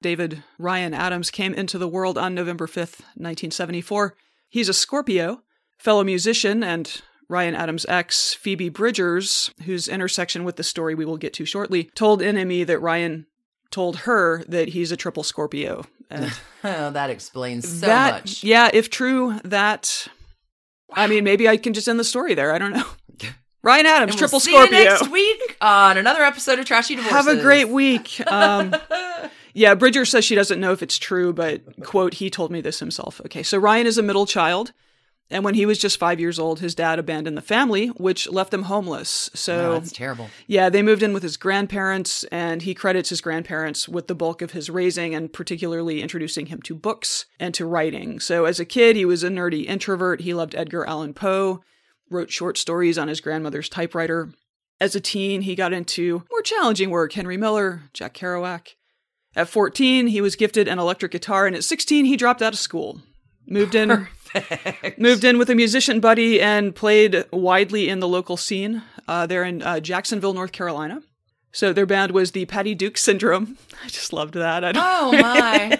David 0.00 0.42
Ryan 0.58 0.94
Adams 0.94 1.30
came 1.30 1.52
into 1.52 1.76
the 1.76 1.88
world 1.88 2.16
on 2.16 2.34
November 2.34 2.66
5th, 2.66 3.00
1974. 3.16 4.16
He's 4.48 4.70
a 4.70 4.74
Scorpio, 4.74 5.42
fellow 5.78 6.02
musician, 6.02 6.64
and 6.64 7.02
Ryan 7.28 7.54
Adams' 7.54 7.86
ex, 7.88 8.32
Phoebe 8.32 8.70
Bridgers, 8.70 9.50
whose 9.64 9.86
intersection 9.88 10.44
with 10.44 10.56
the 10.56 10.62
story 10.62 10.94
we 10.94 11.04
will 11.04 11.16
get 11.18 11.34
to 11.34 11.44
shortly, 11.44 11.90
told 11.94 12.20
NME 12.20 12.66
that 12.66 12.80
Ryan 12.80 13.26
told 13.74 13.96
her 13.96 14.42
that 14.48 14.68
he's 14.68 14.92
a 14.92 14.96
triple 14.96 15.22
Scorpio. 15.24 15.84
And 16.10 16.32
Oh, 16.64 16.90
that 16.90 17.10
explains 17.10 17.68
so 17.80 17.86
that, 17.86 18.14
much. 18.22 18.44
yeah, 18.44 18.70
if 18.72 18.88
true, 18.88 19.38
that. 19.44 20.06
I 20.92 21.06
mean, 21.08 21.24
maybe 21.24 21.48
I 21.48 21.56
can 21.56 21.74
just 21.74 21.88
end 21.88 21.98
the 22.00 22.04
story 22.04 22.34
there. 22.34 22.54
I 22.54 22.58
don't 22.58 22.72
know. 22.72 22.86
Ryan 23.62 23.86
Adams, 23.86 24.14
triple 24.16 24.36
we'll 24.36 24.40
see 24.40 24.52
you 24.52 24.58
Scorpio. 24.66 24.84
next 24.84 25.08
week 25.10 25.56
on 25.60 25.96
another 25.98 26.22
episode 26.22 26.58
of 26.58 26.66
Trashy 26.66 26.94
Divorces. 26.96 27.16
Have 27.26 27.38
a 27.38 27.40
great 27.40 27.68
week. 27.70 28.20
Um, 28.30 28.74
yeah, 29.54 29.74
Bridger 29.74 30.04
says 30.04 30.24
she 30.24 30.34
doesn't 30.34 30.60
know 30.60 30.72
if 30.72 30.82
it's 30.82 30.98
true, 30.98 31.32
but 31.32 31.62
quote, 31.82 32.14
he 32.14 32.28
told 32.30 32.50
me 32.50 32.60
this 32.60 32.78
himself. 32.78 33.20
Okay, 33.24 33.42
so 33.42 33.56
Ryan 33.58 33.86
is 33.86 33.96
a 33.98 34.02
middle 34.02 34.26
child. 34.26 34.72
And 35.30 35.42
when 35.42 35.54
he 35.54 35.64
was 35.64 35.78
just 35.78 35.98
five 35.98 36.20
years 36.20 36.38
old, 36.38 36.60
his 36.60 36.74
dad 36.74 36.98
abandoned 36.98 37.36
the 37.36 37.42
family, 37.42 37.86
which 37.88 38.28
left 38.28 38.52
him 38.52 38.64
homeless. 38.64 39.30
Oh, 39.32 39.36
So, 39.36 39.72
that's 39.72 39.90
terrible. 39.92 40.28
yeah, 40.46 40.68
they 40.68 40.82
moved 40.82 41.02
in 41.02 41.14
with 41.14 41.22
his 41.22 41.38
grandparents, 41.38 42.24
and 42.24 42.60
he 42.62 42.74
credits 42.74 43.08
his 43.08 43.22
grandparents 43.22 43.88
with 43.88 44.06
the 44.06 44.14
bulk 44.14 44.42
of 44.42 44.52
his 44.52 44.68
raising 44.68 45.14
and 45.14 45.32
particularly 45.32 46.02
introducing 46.02 46.46
him 46.46 46.60
to 46.62 46.74
books 46.74 47.24
and 47.40 47.54
to 47.54 47.64
writing. 47.64 48.20
So, 48.20 48.44
as 48.44 48.60
a 48.60 48.64
kid, 48.66 48.96
he 48.96 49.04
was 49.06 49.24
a 49.24 49.28
nerdy 49.30 49.64
introvert. 49.66 50.20
He 50.20 50.34
loved 50.34 50.54
Edgar 50.54 50.86
Allan 50.86 51.14
Poe, 51.14 51.62
wrote 52.10 52.30
short 52.30 52.58
stories 52.58 52.98
on 52.98 53.08
his 53.08 53.20
grandmother's 53.22 53.70
typewriter. 53.70 54.30
As 54.78 54.94
a 54.94 55.00
teen, 55.00 55.40
he 55.42 55.54
got 55.54 55.72
into 55.72 56.24
more 56.30 56.42
challenging 56.42 56.90
work 56.90 57.12
Henry 57.14 57.38
Miller, 57.38 57.82
Jack 57.94 58.12
Kerouac. 58.14 58.74
At 59.34 59.48
14, 59.48 60.08
he 60.08 60.20
was 60.20 60.36
gifted 60.36 60.68
an 60.68 60.78
electric 60.78 61.12
guitar, 61.12 61.46
and 61.46 61.56
at 61.56 61.64
16, 61.64 62.04
he 62.04 62.16
dropped 62.16 62.42
out 62.42 62.52
of 62.52 62.58
school. 62.58 63.00
Moved 63.46 63.74
in. 63.74 64.06
moved 64.98 65.24
in 65.24 65.38
with 65.38 65.50
a 65.50 65.54
musician 65.54 66.00
buddy 66.00 66.40
and 66.40 66.74
played 66.74 67.24
widely 67.32 67.88
in 67.88 68.00
the 68.00 68.08
local 68.08 68.36
scene. 68.36 68.82
Uh, 69.06 69.26
they're 69.26 69.44
in 69.44 69.62
uh, 69.62 69.80
Jacksonville, 69.80 70.34
North 70.34 70.52
Carolina. 70.52 71.02
So 71.52 71.72
their 71.72 71.86
band 71.86 72.10
was 72.10 72.32
the 72.32 72.46
Patty 72.46 72.74
Duke 72.74 72.98
Syndrome. 72.98 73.56
I 73.84 73.88
just 73.88 74.12
loved 74.12 74.34
that. 74.34 74.64
Oh 74.76 75.12
my. 75.20 75.78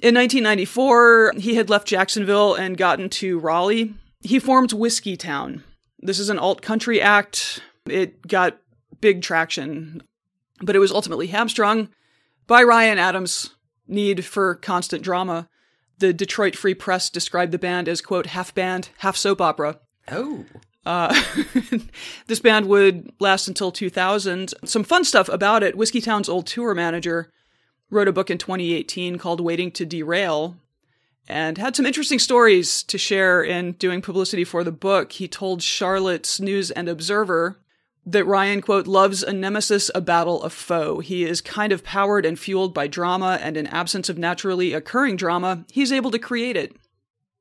in 0.00 0.14
1994, 0.14 1.34
he 1.38 1.56
had 1.56 1.68
left 1.68 1.88
Jacksonville 1.88 2.54
and 2.54 2.76
gotten 2.76 3.08
to 3.10 3.38
Raleigh. 3.38 3.94
He 4.22 4.38
formed 4.38 4.70
Whiskeytown. 4.70 5.62
This 5.98 6.18
is 6.18 6.28
an 6.28 6.38
alt 6.38 6.62
country 6.62 7.00
act. 7.00 7.60
It 7.86 8.26
got 8.26 8.58
big 9.00 9.22
traction, 9.22 10.02
but 10.62 10.76
it 10.76 10.80
was 10.80 10.92
ultimately 10.92 11.28
hamstrung 11.28 11.88
by 12.46 12.62
Ryan 12.62 12.98
Adams' 12.98 13.50
need 13.88 14.24
for 14.24 14.54
constant 14.54 15.02
drama. 15.02 15.48
The 15.98 16.12
Detroit 16.12 16.56
Free 16.56 16.74
Press 16.74 17.08
described 17.10 17.52
the 17.52 17.58
band 17.58 17.88
as, 17.88 18.00
quote, 18.00 18.26
half 18.26 18.54
band, 18.54 18.90
half 18.98 19.16
soap 19.16 19.40
opera. 19.40 19.78
Oh. 20.08 20.44
Uh, 20.84 21.20
this 22.26 22.40
band 22.40 22.66
would 22.66 23.12
last 23.18 23.48
until 23.48 23.72
2000. 23.72 24.54
Some 24.64 24.84
fun 24.84 25.04
stuff 25.04 25.28
about 25.28 25.62
it. 25.62 25.76
Whiskeytown's 25.76 26.28
old 26.28 26.46
tour 26.46 26.74
manager 26.74 27.32
wrote 27.90 28.08
a 28.08 28.12
book 28.12 28.30
in 28.30 28.38
2018 28.38 29.18
called 29.18 29.40
Waiting 29.40 29.70
to 29.72 29.86
Derail 29.86 30.56
and 31.28 31.58
had 31.58 31.74
some 31.74 31.86
interesting 31.86 32.18
stories 32.18 32.82
to 32.84 32.98
share 32.98 33.42
in 33.42 33.72
doing 33.72 34.00
publicity 34.00 34.44
for 34.44 34.62
the 34.62 34.72
book. 34.72 35.12
He 35.12 35.26
told 35.26 35.62
Charlotte's 35.62 36.40
News 36.40 36.70
and 36.70 36.88
Observer 36.88 37.58
that 38.06 38.24
Ryan, 38.24 38.62
quote, 38.62 38.86
loves 38.86 39.24
a 39.24 39.32
nemesis, 39.32 39.90
a 39.94 40.00
battle, 40.00 40.42
a 40.44 40.50
foe. 40.50 41.00
He 41.00 41.24
is 41.24 41.40
kind 41.40 41.72
of 41.72 41.82
powered 41.82 42.24
and 42.24 42.38
fueled 42.38 42.72
by 42.72 42.86
drama, 42.86 43.38
and 43.42 43.56
in 43.56 43.66
absence 43.66 44.08
of 44.08 44.16
naturally 44.16 44.72
occurring 44.72 45.16
drama, 45.16 45.64
he's 45.72 45.90
able 45.90 46.12
to 46.12 46.18
create 46.18 46.56
it. 46.56 46.76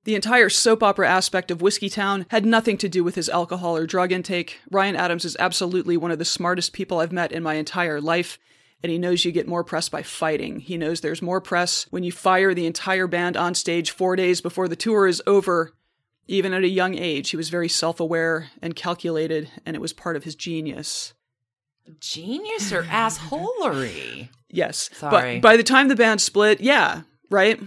The 0.06 0.16
entire 0.16 0.50
soap 0.50 0.84
opera 0.84 1.10
aspect 1.10 1.52
of 1.52 1.60
Whiskeytown 1.60 2.26
had 2.30 2.46
nothing 2.46 2.78
to 2.80 2.90
do 2.90 3.04
with 3.04 3.16
his 3.16 3.30
alcohol 3.30 3.78
or 3.78 3.86
drug 3.86 4.12
intake. 4.12 4.60
Ryan 4.72 4.96
Adams 4.96 5.26
is 5.26 5.38
absolutely 5.40 5.98
one 5.98 6.12
of 6.12 6.20
the 6.20 6.26
smartest 6.26 6.74
people 6.74 7.00
I've 7.00 7.12
met 7.12 7.32
in 7.32 7.44
my 7.44 7.56
entire 7.56 8.02
life, 8.02 8.40
and 8.84 8.92
he 8.92 8.98
knows 8.98 9.24
you 9.24 9.32
get 9.32 9.48
more 9.48 9.64
press 9.64 9.90
by 9.90 10.04
fighting. 10.04 10.60
He 10.60 10.78
knows 10.78 11.02
there's 11.02 11.22
more 11.22 11.42
press 11.42 11.88
when 11.92 12.04
you 12.04 12.12
fire 12.12 12.54
the 12.54 12.68
entire 12.68 13.08
band 13.08 13.38
on 13.38 13.56
stage 13.56 13.92
four 13.92 14.16
days 14.16 14.42
before 14.42 14.68
the 14.68 14.76
tour 14.76 15.08
is 15.08 15.24
over. 15.26 15.74
Even 16.28 16.54
at 16.54 16.64
a 16.64 16.68
young 16.68 16.98
age, 16.98 17.30
he 17.30 17.38
was 17.38 17.50
very 17.50 17.70
self 17.70 18.00
aware 18.00 18.50
and 18.62 18.76
calculated, 18.76 19.50
and 19.66 19.76
it 19.76 19.80
was 19.80 19.94
part 19.94 20.16
of 20.16 20.24
his 20.24 20.36
genius. 20.36 21.14
Genius 22.00 22.72
or 22.72 22.84
assholery? 22.84 24.30
Yes. 24.50 24.90
Sorry. 24.94 25.40
But 25.40 25.48
by 25.48 25.58
the 25.58 25.64
time 25.64 25.88
the 25.88 25.96
band 25.96 26.22
split, 26.22 26.62
yeah, 26.62 27.02
right? 27.30 27.60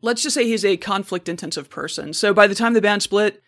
Let's 0.00 0.22
just 0.22 0.34
say 0.34 0.44
he's 0.44 0.64
a 0.64 0.76
conflict 0.76 1.28
intensive 1.28 1.68
person. 1.68 2.12
So 2.12 2.32
by 2.32 2.46
the 2.46 2.54
time 2.54 2.74
the 2.74 2.80
band 2.80 3.02
split, 3.02 3.42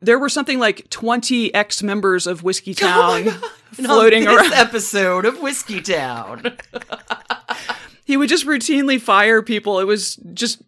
there 0.00 0.18
were 0.18 0.28
something 0.28 0.58
like 0.58 0.90
20 0.90 1.54
ex 1.54 1.82
members 1.82 2.26
of 2.26 2.42
Whiskey 2.42 2.72
oh 2.82 3.22
Town 3.22 3.24
floating 3.72 4.24
this 4.24 4.36
around. 4.36 4.52
episode 4.54 5.24
of 5.24 5.40
Whiskey 5.40 5.80
Town. 5.80 6.56
He 8.06 8.18
would 8.18 8.28
just 8.28 8.46
routinely 8.46 9.00
fire 9.00 9.40
people. 9.42 9.80
It 9.80 9.86
was 9.86 10.16
just 10.34 10.62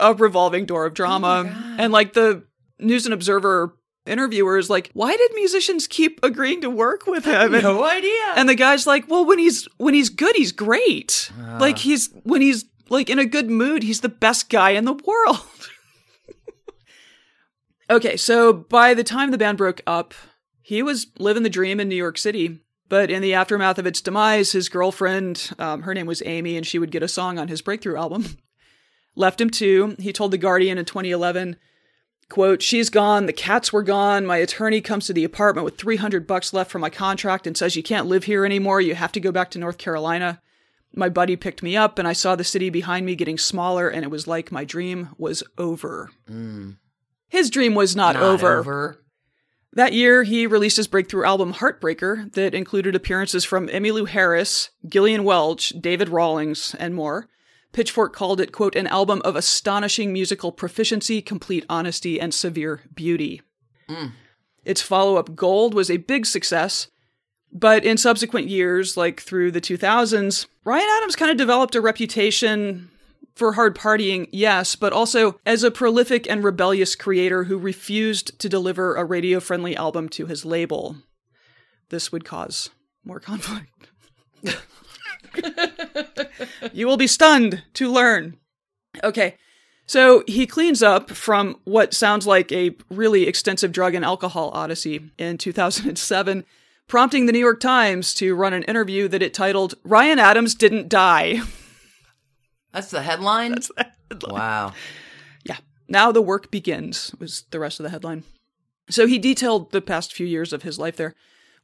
a 0.00 0.14
revolving 0.14 0.66
door 0.66 0.86
of 0.86 0.92
Oh 0.92 0.94
drama. 0.94 1.76
and 1.78 1.92
like 1.92 2.12
the 2.14 2.44
News 2.78 3.06
and 3.06 3.14
Observer 3.14 3.76
interviewers, 4.06 4.68
like, 4.68 4.90
why 4.92 5.16
did 5.16 5.30
musicians 5.34 5.86
keep 5.86 6.20
agreeing 6.22 6.60
to 6.60 6.68
work 6.70 7.06
with 7.06 7.24
him? 7.24 7.34
And- 7.54 7.62
no 7.62 7.84
idea. 7.84 8.32
And 8.36 8.48
the 8.48 8.54
guy's 8.54 8.86
like, 8.86 9.08
"Well, 9.08 9.24
when 9.24 9.38
he's 9.38 9.66
when 9.78 9.94
he's 9.94 10.10
good, 10.10 10.36
he's 10.36 10.52
great. 10.52 11.30
Ah. 11.40 11.56
like 11.60 11.78
he's 11.78 12.10
when 12.24 12.42
he's 12.42 12.64
like 12.90 13.08
in 13.08 13.18
a 13.18 13.24
good 13.24 13.48
mood, 13.48 13.82
he's 13.82 14.00
the 14.02 14.08
best 14.10 14.50
guy 14.50 14.70
in 14.70 14.84
the 14.84 14.92
world." 14.92 15.38
okay, 17.90 18.16
so 18.16 18.52
by 18.52 18.94
the 18.94 19.04
time 19.04 19.30
the 19.30 19.38
band 19.38 19.58
broke 19.58 19.80
up, 19.86 20.14
he 20.62 20.82
was 20.82 21.06
living 21.18 21.42
the 21.42 21.50
dream 21.50 21.80
in 21.80 21.88
New 21.88 21.96
York 21.96 22.18
City. 22.18 22.60
But 22.90 23.10
in 23.10 23.22
the 23.22 23.32
aftermath 23.34 23.78
of 23.78 23.86
its 23.86 24.02
demise, 24.02 24.52
his 24.52 24.68
girlfriend, 24.68 25.50
um, 25.58 25.82
her 25.82 25.94
name 25.94 26.04
was 26.06 26.22
Amy, 26.26 26.56
and 26.58 26.66
she 26.66 26.78
would 26.78 26.90
get 26.90 27.02
a 27.02 27.08
song 27.08 27.38
on 27.38 27.48
his 27.48 27.62
breakthrough 27.62 27.96
album, 27.96 28.36
left 29.14 29.40
him 29.40 29.50
too. 29.50 29.96
He 29.98 30.12
told 30.12 30.30
The 30.30 30.38
Guardian 30.38 30.78
in 30.78 30.84
2011, 30.84 31.56
quote, 32.28 32.62
she's 32.62 32.90
gone, 32.90 33.26
the 33.26 33.32
cats 33.32 33.72
were 33.72 33.82
gone, 33.82 34.26
my 34.26 34.38
attorney 34.38 34.80
comes 34.80 35.06
to 35.06 35.12
the 35.12 35.24
apartment 35.24 35.64
with 35.64 35.76
300 35.78 36.26
bucks 36.26 36.52
left 36.52 36.70
from 36.70 36.80
my 36.80 36.90
contract 36.90 37.46
and 37.46 37.56
says 37.56 37.76
you 37.76 37.82
can't 37.82 38.06
live 38.06 38.24
here 38.24 38.44
anymore, 38.44 38.80
you 38.80 38.94
have 38.94 39.12
to 39.12 39.20
go 39.20 39.30
back 39.32 39.50
to 39.52 39.58
North 39.58 39.78
Carolina. 39.78 40.40
My 40.96 41.08
buddy 41.08 41.36
picked 41.36 41.62
me 41.62 41.76
up 41.76 41.98
and 41.98 42.06
I 42.06 42.12
saw 42.12 42.36
the 42.36 42.44
city 42.44 42.70
behind 42.70 43.04
me 43.04 43.14
getting 43.16 43.36
smaller 43.38 43.88
and 43.88 44.04
it 44.04 44.10
was 44.10 44.26
like 44.26 44.52
my 44.52 44.64
dream 44.64 45.10
was 45.18 45.42
over. 45.58 46.10
Mm, 46.30 46.76
His 47.28 47.50
dream 47.50 47.74
was 47.74 47.94
not, 47.96 48.14
not 48.14 48.22
over. 48.22 48.58
over. 48.58 49.00
That 49.72 49.92
year, 49.92 50.22
he 50.22 50.46
released 50.46 50.76
his 50.76 50.86
breakthrough 50.86 51.24
album 51.24 51.54
Heartbreaker 51.54 52.32
that 52.34 52.54
included 52.54 52.94
appearances 52.94 53.44
from 53.44 53.66
Emmylou 53.66 54.06
Harris, 54.06 54.70
Gillian 54.88 55.24
Welch, 55.24 55.70
David 55.80 56.08
Rawlings, 56.10 56.76
and 56.78 56.94
more. 56.94 57.28
Pitchfork 57.74 58.14
called 58.14 58.40
it, 58.40 58.52
quote, 58.52 58.76
an 58.76 58.86
album 58.86 59.20
of 59.24 59.36
astonishing 59.36 60.12
musical 60.12 60.52
proficiency, 60.52 61.20
complete 61.20 61.66
honesty, 61.68 62.20
and 62.20 62.32
severe 62.32 62.80
beauty. 62.94 63.42
Mm. 63.88 64.12
Its 64.64 64.80
follow 64.80 65.16
up, 65.16 65.34
Gold, 65.34 65.74
was 65.74 65.90
a 65.90 65.98
big 65.98 66.24
success, 66.24 66.88
but 67.52 67.84
in 67.84 67.98
subsequent 67.98 68.48
years, 68.48 68.96
like 68.96 69.20
through 69.20 69.50
the 69.50 69.60
2000s, 69.60 70.46
Ryan 70.64 70.88
Adams 70.96 71.16
kind 71.16 71.30
of 71.30 71.36
developed 71.36 71.74
a 71.74 71.80
reputation 71.80 72.90
for 73.34 73.52
hard 73.52 73.76
partying, 73.76 74.28
yes, 74.32 74.76
but 74.76 74.92
also 74.92 75.38
as 75.44 75.62
a 75.62 75.70
prolific 75.70 76.30
and 76.30 76.44
rebellious 76.44 76.94
creator 76.94 77.44
who 77.44 77.58
refused 77.58 78.38
to 78.38 78.48
deliver 78.48 78.94
a 78.94 79.04
radio 79.04 79.40
friendly 79.40 79.76
album 79.76 80.08
to 80.10 80.26
his 80.26 80.44
label. 80.44 80.96
This 81.88 82.12
would 82.12 82.24
cause 82.24 82.70
more 83.04 83.20
conflict. 83.20 83.90
you 86.72 86.86
will 86.86 86.96
be 86.96 87.06
stunned 87.06 87.62
to 87.74 87.90
learn. 87.90 88.36
Okay, 89.02 89.36
so 89.86 90.24
he 90.26 90.46
cleans 90.46 90.82
up 90.82 91.10
from 91.10 91.56
what 91.64 91.92
sounds 91.92 92.26
like 92.26 92.50
a 92.52 92.74
really 92.90 93.26
extensive 93.26 93.72
drug 93.72 93.94
and 93.94 94.04
alcohol 94.04 94.50
odyssey 94.54 95.10
in 95.18 95.36
2007, 95.36 96.44
prompting 96.88 97.26
the 97.26 97.32
New 97.32 97.38
York 97.38 97.60
Times 97.60 98.14
to 98.14 98.34
run 98.34 98.54
an 98.54 98.62
interview 98.64 99.08
that 99.08 99.22
it 99.22 99.34
titled, 99.34 99.74
Ryan 99.84 100.18
Adams 100.18 100.54
Didn't 100.54 100.88
Die. 100.88 101.40
That's 102.72 102.90
the 102.90 103.02
headline? 103.02 103.52
That's 103.52 103.70
the 103.76 103.86
headline. 104.10 104.34
Wow. 104.34 104.72
Yeah. 105.44 105.58
Now 105.88 106.12
the 106.12 106.22
work 106.22 106.50
begins, 106.50 107.14
was 107.18 107.44
the 107.50 107.60
rest 107.60 107.78
of 107.78 107.84
the 107.84 107.90
headline. 107.90 108.24
So 108.90 109.06
he 109.06 109.18
detailed 109.18 109.70
the 109.70 109.80
past 109.80 110.12
few 110.12 110.26
years 110.26 110.52
of 110.52 110.62
his 110.62 110.78
life 110.78 110.96
there. 110.96 111.14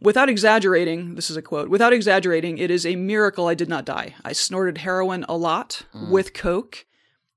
Without 0.03 0.31
exaggerating, 0.31 1.15
this 1.15 1.31
is 1.31 1.37
a 1.37 1.43
quote, 1.43 1.69
without 1.69 1.93
exaggerating, 1.93 2.57
it 2.57 2.71
is 2.71 2.87
a 2.87 2.97
miracle 2.97 3.47
I 3.47 3.55
did 3.55 3.69
not 3.69 3.85
die. 3.85 4.15
I 4.25 4.33
snorted 4.33 4.79
heroin 4.79 5.27
a 5.29 5.37
lot 5.37 5.83
mm. 5.95 6.09
with 6.09 6.33
Coke. 6.33 6.87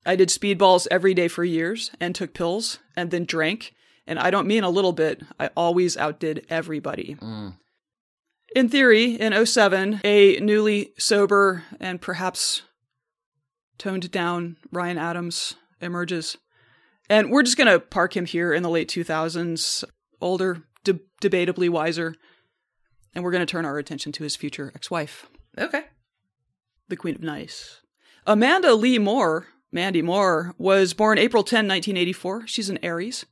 I 0.06 0.16
did 0.16 0.30
speedballs 0.30 0.88
every 0.90 1.14
day 1.14 1.28
for 1.28 1.44
years 1.44 1.92
and 2.00 2.16
took 2.16 2.34
pills 2.34 2.80
and 2.96 3.12
then 3.12 3.26
drank. 3.26 3.74
And 4.08 4.18
I 4.18 4.32
don't 4.32 4.48
mean 4.48 4.64
a 4.64 4.70
little 4.70 4.94
bit, 4.94 5.22
I 5.40 5.50
always 5.56 5.98
outdid 5.98 6.46
everybody. 6.50 7.16
Mm. 7.22 7.58
In 8.56 8.70
theory, 8.70 9.16
in 9.16 9.46
07, 9.46 10.02
a 10.04 10.40
newly 10.40 10.94
sober 10.98 11.64
and 11.80 12.00
perhaps 12.00 12.62
toned 13.78 14.12
down 14.12 14.58
Ryan 14.72 14.98
Adams 14.98 15.56
emerges. 15.82 16.38
And 17.10 17.30
we're 17.30 17.44
just 17.44 17.58
going 17.58 17.72
to 17.72 17.80
park 17.80 18.16
him 18.16 18.26
here 18.26 18.54
in 18.54 18.64
the 18.64 18.70
late 18.70 18.90
2000s, 18.90 19.84
older, 20.22 20.64
de- 20.84 21.00
debatably 21.22 21.70
wiser. 21.70 22.16
And 23.16 23.24
we're 23.24 23.32
going 23.32 23.46
to 23.46 23.52
turn 23.52 23.66
our 23.66 23.78
attention 23.78 24.12
to 24.14 24.24
his 24.24 24.36
future 24.36 24.72
ex 24.76 24.90
wife, 24.90 25.28
Okay. 25.58 25.84
the 26.90 26.96
Queen 26.96 27.16
of 27.16 27.22
Nice. 27.22 27.82
Amanda 28.26 28.74
Leigh 28.74 28.98
Moore, 29.00 29.48
Mandy 29.72 30.02
Moore, 30.02 30.54
was 30.58 30.94
born 30.94 31.18
April 31.18 31.44
10, 31.44 31.68
1984. 31.68 32.48
She's 32.48 32.70
an 32.70 32.80
Aries 32.84 33.26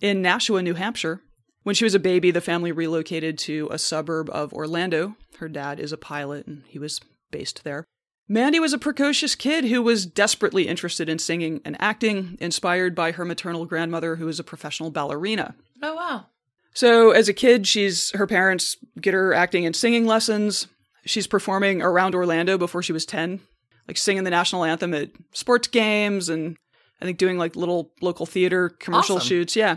in 0.00 0.22
Nashua, 0.22 0.62
New 0.62 0.74
Hampshire. 0.74 1.22
When 1.62 1.74
she 1.74 1.84
was 1.84 1.94
a 1.94 1.98
baby, 2.00 2.30
the 2.30 2.40
family 2.40 2.72
relocated 2.72 3.36
to 3.40 3.68
a 3.70 3.78
suburb 3.78 4.30
of 4.30 4.52
Orlando. 4.54 5.16
Her 5.38 5.48
dad 5.48 5.78
is 5.78 5.92
a 5.92 5.98
pilot 5.98 6.46
and 6.46 6.62
he 6.66 6.78
was 6.78 7.00
based 7.30 7.62
there. 7.64 7.84
Mandy 8.30 8.58
was 8.60 8.72
a 8.72 8.78
precocious 8.78 9.34
kid 9.34 9.64
who 9.66 9.82
was 9.82 10.04
desperately 10.06 10.66
interested 10.68 11.08
in 11.08 11.18
singing 11.18 11.60
and 11.64 11.76
acting, 11.80 12.36
inspired 12.40 12.94
by 12.94 13.12
her 13.12 13.24
maternal 13.24 13.64
grandmother, 13.66 14.16
who 14.16 14.26
was 14.26 14.38
a 14.38 14.44
professional 14.44 14.90
ballerina. 14.90 15.54
Oh, 15.82 15.94
wow. 15.94 16.26
So 16.74 17.10
as 17.10 17.28
a 17.28 17.32
kid, 17.32 17.66
she's 17.66 18.10
her 18.12 18.26
parents 18.26 18.76
get 19.00 19.14
her 19.14 19.34
acting 19.34 19.66
and 19.66 19.74
singing 19.74 20.06
lessons. 20.06 20.68
She's 21.04 21.26
performing 21.26 21.82
around 21.82 22.14
Orlando 22.14 22.58
before 22.58 22.82
she 22.82 22.92
was 22.92 23.06
10, 23.06 23.40
like 23.86 23.96
singing 23.96 24.24
the 24.24 24.30
national 24.30 24.64
anthem 24.64 24.94
at 24.94 25.10
sports 25.32 25.68
games 25.68 26.28
and 26.28 26.56
I 27.00 27.04
think 27.04 27.18
doing 27.18 27.38
like 27.38 27.56
little 27.56 27.92
local 28.00 28.26
theater 28.26 28.68
commercial 28.68 29.16
Awesome. 29.16 29.28
shoots. 29.28 29.56
Yeah. 29.56 29.76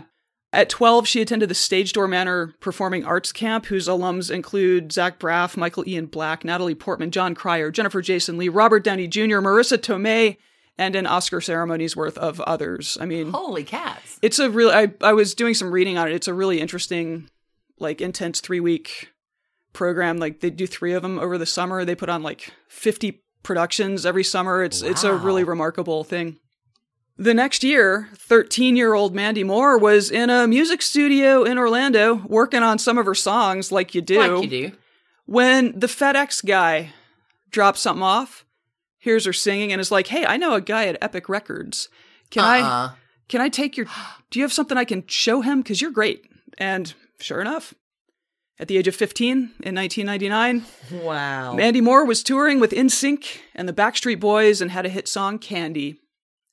At 0.54 0.68
12, 0.68 1.08
she 1.08 1.22
attended 1.22 1.48
the 1.48 1.54
Stage 1.54 1.94
Door 1.94 2.08
Manor 2.08 2.54
Performing 2.60 3.06
Arts 3.06 3.32
Camp, 3.32 3.64
whose 3.66 3.88
alums 3.88 4.30
include 4.30 4.92
Zach 4.92 5.18
Braff, 5.18 5.56
Michael 5.56 5.88
Ian 5.88 6.04
Black, 6.06 6.44
Natalie 6.44 6.74
Portman, 6.74 7.10
Jon 7.10 7.34
Cryer, 7.34 7.70
Jennifer 7.70 8.02
Jason 8.02 8.36
Leigh, 8.36 8.50
Robert 8.50 8.84
Downey 8.84 9.08
Jr., 9.08 9.38
Marisa 9.40 9.78
Tomei, 9.78 10.36
and 10.82 10.96
an 10.96 11.06
Oscar 11.06 11.40
ceremony's 11.40 11.96
worth 11.96 12.18
of 12.18 12.40
others. 12.40 12.98
I 13.00 13.06
mean, 13.06 13.30
Holy 13.30 13.64
cats. 13.64 14.18
it's 14.20 14.38
a 14.38 14.50
real 14.50 14.70
I, 14.70 14.92
I 15.00 15.12
was 15.12 15.34
doing 15.34 15.54
some 15.54 15.70
reading 15.70 15.96
on 15.96 16.08
it. 16.08 16.14
It's 16.14 16.28
a 16.28 16.34
really 16.34 16.60
interesting 16.60 17.28
like 17.78 18.00
intense 18.00 18.40
three 18.40 18.60
week 18.60 19.10
program. 19.72 20.18
Like 20.18 20.40
they 20.40 20.50
do 20.50 20.66
three 20.66 20.92
of 20.92 21.02
them 21.02 21.18
over 21.18 21.38
the 21.38 21.46
summer. 21.46 21.84
They 21.84 21.94
put 21.94 22.08
on 22.08 22.22
like 22.22 22.52
50 22.68 23.22
productions 23.42 24.04
every 24.04 24.24
summer. 24.24 24.62
It's 24.64 24.82
it's 24.82 25.04
a 25.04 25.14
really 25.14 25.44
remarkable 25.44 26.04
thing. 26.04 26.38
The 27.16 27.34
next 27.34 27.62
year 27.62 28.08
13 28.16 28.74
year 28.76 28.94
old 28.94 29.14
mandy 29.14 29.44
moore 29.44 29.78
was 29.78 30.10
in 30.10 30.30
a 30.30 30.48
music 30.48 30.82
studio 30.82 31.44
in 31.44 31.58
orlando 31.58 32.22
working 32.26 32.62
on 32.62 32.78
some 32.78 32.98
of 32.98 33.06
her 33.06 33.14
songs 33.14 33.70
like 33.70 33.94
you 33.94 34.00
do. 34.02 34.18
Like 34.18 34.42
you 34.44 34.50
do. 34.70 34.72
when 35.26 35.78
the 35.78 35.86
FedEx 35.86 36.44
guy 36.44 36.90
drops 37.50 37.80
something 37.80 38.02
off, 38.02 38.44
hears 39.02 39.24
her 39.26 39.32
singing, 39.32 39.72
and 39.72 39.80
is 39.80 39.90
like, 39.90 40.06
"Hey, 40.06 40.24
I 40.24 40.36
know 40.36 40.54
a 40.54 40.60
guy 40.60 40.86
at 40.86 40.96
Epic 41.02 41.28
Records. 41.28 41.88
Can 42.30 42.44
I 42.44 42.60
Uh-uh. 42.60 42.92
can 43.28 43.40
I 43.40 43.48
take 43.48 43.76
your? 43.76 43.86
Do 44.30 44.38
you 44.38 44.44
have 44.44 44.52
something 44.52 44.78
I 44.78 44.84
can 44.84 45.04
show 45.06 45.40
him? 45.42 45.60
Because 45.60 45.80
you're 45.82 45.90
great." 45.90 46.24
And 46.58 46.94
sure 47.20 47.40
enough, 47.40 47.74
at 48.58 48.68
the 48.68 48.76
age 48.76 48.86
of 48.88 48.94
15 48.94 49.36
in 49.62 49.74
1999, 49.74 50.64
Wow. 51.02 51.54
Mandy 51.54 51.80
Moore 51.80 52.04
was 52.04 52.22
touring 52.22 52.60
with 52.60 52.70
NSYNC 52.72 53.40
and 53.54 53.68
the 53.68 53.72
Backstreet 53.72 54.20
Boys 54.20 54.60
and 54.60 54.70
had 54.70 54.86
a 54.86 54.90
hit 54.90 55.08
song, 55.08 55.38
"Candy." 55.38 55.98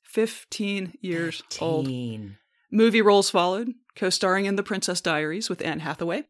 15 0.02 0.94
years 1.00 1.42
old. 1.60 1.88
Movie 2.72 3.02
roles 3.02 3.30
followed, 3.30 3.68
co-starring 3.94 4.44
in 4.46 4.56
The 4.56 4.62
Princess 4.64 5.00
Diaries 5.00 5.48
with 5.48 5.62
Anne 5.64 5.80
Hathaway. 5.80 6.24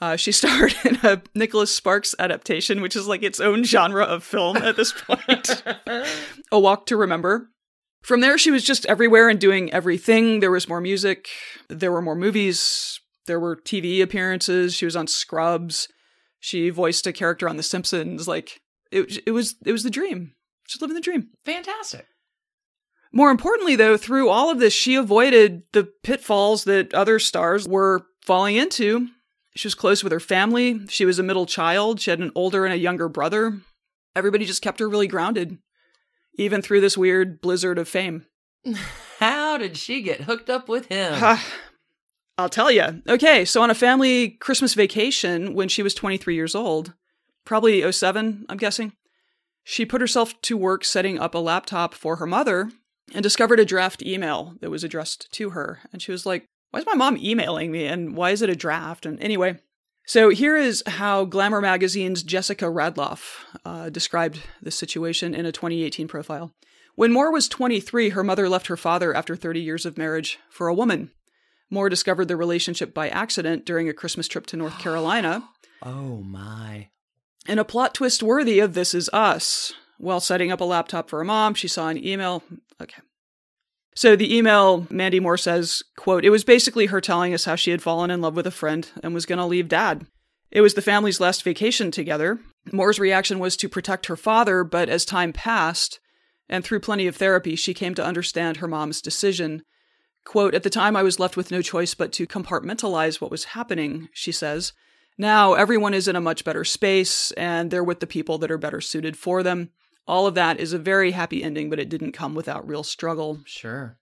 Uh, 0.00 0.16
she 0.16 0.32
starred 0.32 0.74
in 0.84 0.96
a 1.02 1.22
Nicholas 1.34 1.74
Sparks 1.74 2.14
adaptation, 2.18 2.80
which 2.80 2.96
is 2.96 3.06
like 3.06 3.22
its 3.22 3.40
own 3.40 3.64
genre 3.64 4.04
of 4.04 4.24
film 4.24 4.56
at 4.56 4.76
this 4.76 4.92
point. 4.92 5.62
a 6.52 6.58
Walk 6.58 6.86
to 6.86 6.96
Remember. 6.96 7.50
From 8.02 8.20
there, 8.20 8.36
she 8.36 8.50
was 8.50 8.64
just 8.64 8.84
everywhere 8.86 9.30
and 9.30 9.40
doing 9.40 9.72
everything. 9.72 10.40
There 10.40 10.50
was 10.50 10.68
more 10.68 10.80
music, 10.80 11.28
there 11.68 11.90
were 11.90 12.02
more 12.02 12.14
movies, 12.14 13.00
there 13.26 13.40
were 13.40 13.56
TV 13.56 14.02
appearances. 14.02 14.74
She 14.74 14.84
was 14.84 14.96
on 14.96 15.06
Scrubs. 15.06 15.88
She 16.40 16.68
voiced 16.68 17.06
a 17.06 17.12
character 17.12 17.48
on 17.48 17.56
The 17.56 17.62
Simpsons. 17.62 18.28
Like 18.28 18.60
it, 18.92 19.22
it 19.26 19.30
was, 19.30 19.54
it 19.64 19.72
was 19.72 19.82
the 19.82 19.90
dream. 19.90 20.34
She's 20.66 20.82
living 20.82 20.94
the 20.94 21.00
dream. 21.00 21.28
Fantastic. 21.44 22.06
More 23.12 23.30
importantly, 23.30 23.76
though, 23.76 23.96
through 23.96 24.28
all 24.28 24.50
of 24.50 24.58
this, 24.58 24.72
she 24.72 24.96
avoided 24.96 25.62
the 25.72 25.84
pitfalls 26.02 26.64
that 26.64 26.92
other 26.92 27.18
stars 27.18 27.66
were 27.66 28.06
falling 28.22 28.56
into. 28.56 29.08
She 29.56 29.68
was 29.68 29.74
close 29.74 30.02
with 30.02 30.12
her 30.12 30.20
family. 30.20 30.80
She 30.88 31.04
was 31.04 31.18
a 31.18 31.22
middle 31.22 31.46
child. 31.46 32.00
She 32.00 32.10
had 32.10 32.20
an 32.20 32.32
older 32.34 32.64
and 32.64 32.74
a 32.74 32.78
younger 32.78 33.08
brother. 33.08 33.60
Everybody 34.16 34.44
just 34.44 34.62
kept 34.62 34.80
her 34.80 34.88
really 34.88 35.06
grounded, 35.06 35.58
even 36.36 36.62
through 36.62 36.80
this 36.80 36.98
weird 36.98 37.40
blizzard 37.40 37.78
of 37.78 37.88
fame. 37.88 38.26
How 39.18 39.56
did 39.56 39.76
she 39.76 40.02
get 40.02 40.22
hooked 40.22 40.50
up 40.50 40.68
with 40.68 40.86
him? 40.86 41.38
I'll 42.38 42.48
tell 42.48 42.70
you. 42.70 43.02
Okay, 43.08 43.44
so 43.44 43.62
on 43.62 43.70
a 43.70 43.74
family 43.74 44.30
Christmas 44.30 44.74
vacation 44.74 45.54
when 45.54 45.68
she 45.68 45.82
was 45.82 45.94
23 45.94 46.34
years 46.34 46.54
old, 46.54 46.92
probably 47.44 47.90
07, 47.90 48.46
I'm 48.48 48.56
guessing, 48.56 48.92
she 49.62 49.86
put 49.86 50.00
herself 50.00 50.40
to 50.42 50.56
work 50.56 50.84
setting 50.84 51.18
up 51.18 51.34
a 51.34 51.38
laptop 51.38 51.94
for 51.94 52.16
her 52.16 52.26
mother 52.26 52.70
and 53.14 53.22
discovered 53.22 53.60
a 53.60 53.64
draft 53.64 54.02
email 54.02 54.54
that 54.60 54.70
was 54.70 54.82
addressed 54.82 55.30
to 55.32 55.50
her. 55.50 55.80
And 55.92 56.02
she 56.02 56.10
was 56.10 56.26
like, 56.26 56.46
Why 56.74 56.80
is 56.80 56.86
my 56.86 56.94
mom 56.94 57.16
emailing 57.18 57.70
me? 57.70 57.86
And 57.86 58.16
why 58.16 58.32
is 58.32 58.42
it 58.42 58.50
a 58.50 58.56
draft? 58.56 59.06
And 59.06 59.22
anyway, 59.22 59.58
so 60.06 60.30
here 60.30 60.56
is 60.56 60.82
how 60.88 61.24
Glamour 61.24 61.60
Magazine's 61.60 62.24
Jessica 62.24 62.64
Radloff 62.64 63.44
uh, 63.64 63.90
described 63.90 64.40
this 64.60 64.74
situation 64.74 65.36
in 65.36 65.46
a 65.46 65.52
2018 65.52 66.08
profile. 66.08 66.52
When 66.96 67.12
Moore 67.12 67.30
was 67.30 67.46
23, 67.46 68.08
her 68.08 68.24
mother 68.24 68.48
left 68.48 68.66
her 68.66 68.76
father 68.76 69.14
after 69.14 69.36
30 69.36 69.60
years 69.60 69.86
of 69.86 69.96
marriage 69.96 70.40
for 70.50 70.66
a 70.66 70.74
woman. 70.74 71.12
Moore 71.70 71.88
discovered 71.88 72.26
the 72.26 72.36
relationship 72.36 72.92
by 72.92 73.08
accident 73.08 73.64
during 73.64 73.88
a 73.88 73.94
Christmas 73.94 74.26
trip 74.26 74.44
to 74.46 74.56
North 74.56 74.76
Carolina. 74.80 75.48
oh 75.84 76.22
my. 76.24 76.88
In 77.46 77.60
a 77.60 77.64
plot 77.64 77.94
twist 77.94 78.20
worthy 78.20 78.58
of 78.58 78.74
This 78.74 78.94
Is 78.94 79.08
Us, 79.12 79.72
while 79.98 80.18
setting 80.18 80.50
up 80.50 80.60
a 80.60 80.64
laptop 80.64 81.08
for 81.08 81.20
her 81.20 81.24
mom, 81.24 81.54
she 81.54 81.68
saw 81.68 81.86
an 81.86 82.04
email. 82.04 82.42
Okay. 82.82 83.00
So 83.94 84.16
the 84.16 84.36
email, 84.36 84.86
Mandy 84.90 85.20
Moore 85.20 85.36
says, 85.36 85.82
quote, 85.96 86.24
it 86.24 86.30
was 86.30 86.44
basically 86.44 86.86
her 86.86 87.00
telling 87.00 87.32
us 87.32 87.44
how 87.44 87.54
she 87.54 87.70
had 87.70 87.82
fallen 87.82 88.10
in 88.10 88.20
love 88.20 88.34
with 88.34 88.46
a 88.46 88.50
friend 88.50 88.90
and 89.02 89.14
was 89.14 89.26
going 89.26 89.38
to 89.38 89.44
leave 89.44 89.68
dad. 89.68 90.06
It 90.50 90.60
was 90.60 90.74
the 90.74 90.82
family's 90.82 91.20
last 91.20 91.42
vacation 91.42 91.90
together. 91.90 92.38
Moore's 92.72 92.98
reaction 92.98 93.38
was 93.38 93.56
to 93.56 93.68
protect 93.68 94.06
her 94.06 94.16
father, 94.16 94.64
but 94.64 94.88
as 94.88 95.04
time 95.04 95.32
passed, 95.32 96.00
and 96.48 96.64
through 96.64 96.80
plenty 96.80 97.06
of 97.06 97.16
therapy, 97.16 97.56
she 97.56 97.74
came 97.74 97.94
to 97.94 98.04
understand 98.04 98.58
her 98.58 98.68
mom's 98.68 99.00
decision. 99.00 99.62
Quote, 100.24 100.54
At 100.54 100.62
the 100.62 100.70
time, 100.70 100.96
I 100.96 101.02
was 101.02 101.20
left 101.20 101.36
with 101.36 101.50
no 101.50 101.62
choice 101.62 101.94
but 101.94 102.12
to 102.12 102.26
compartmentalize 102.26 103.20
what 103.20 103.30
was 103.30 103.44
happening, 103.44 104.08
she 104.12 104.32
says. 104.32 104.72
Now 105.16 105.54
everyone 105.54 105.94
is 105.94 106.08
in 106.08 106.16
a 106.16 106.20
much 106.20 106.44
better 106.44 106.64
space 106.64 107.30
and 107.32 107.70
they're 107.70 107.84
with 107.84 108.00
the 108.00 108.06
people 108.06 108.38
that 108.38 108.50
are 108.50 108.58
better 108.58 108.80
suited 108.80 109.16
for 109.16 109.42
them. 109.42 109.70
All 110.06 110.26
of 110.26 110.34
that 110.34 110.60
is 110.60 110.72
a 110.72 110.78
very 110.78 111.12
happy 111.12 111.42
ending, 111.42 111.70
but 111.70 111.78
it 111.78 111.88
didn't 111.88 112.12
come 112.12 112.34
without 112.34 112.68
real 112.68 112.82
struggle. 112.82 113.40
Sure. 113.46 113.98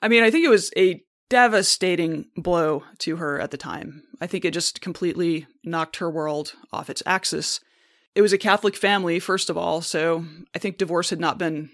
I 0.00 0.08
mean, 0.08 0.22
I 0.22 0.30
think 0.30 0.44
it 0.46 0.50
was 0.50 0.70
a 0.76 1.02
devastating 1.28 2.26
blow 2.36 2.84
to 2.98 3.16
her 3.16 3.40
at 3.40 3.50
the 3.50 3.56
time. 3.56 4.02
I 4.20 4.26
think 4.26 4.44
it 4.44 4.54
just 4.54 4.80
completely 4.80 5.46
knocked 5.64 5.96
her 5.96 6.10
world 6.10 6.54
off 6.72 6.90
its 6.90 7.02
axis. 7.06 7.60
It 8.14 8.22
was 8.22 8.32
a 8.32 8.38
Catholic 8.38 8.74
family, 8.76 9.18
first 9.20 9.50
of 9.50 9.56
all, 9.56 9.80
so 9.82 10.24
I 10.54 10.58
think 10.58 10.78
divorce 10.78 11.10
had 11.10 11.20
not 11.20 11.38
been 11.38 11.70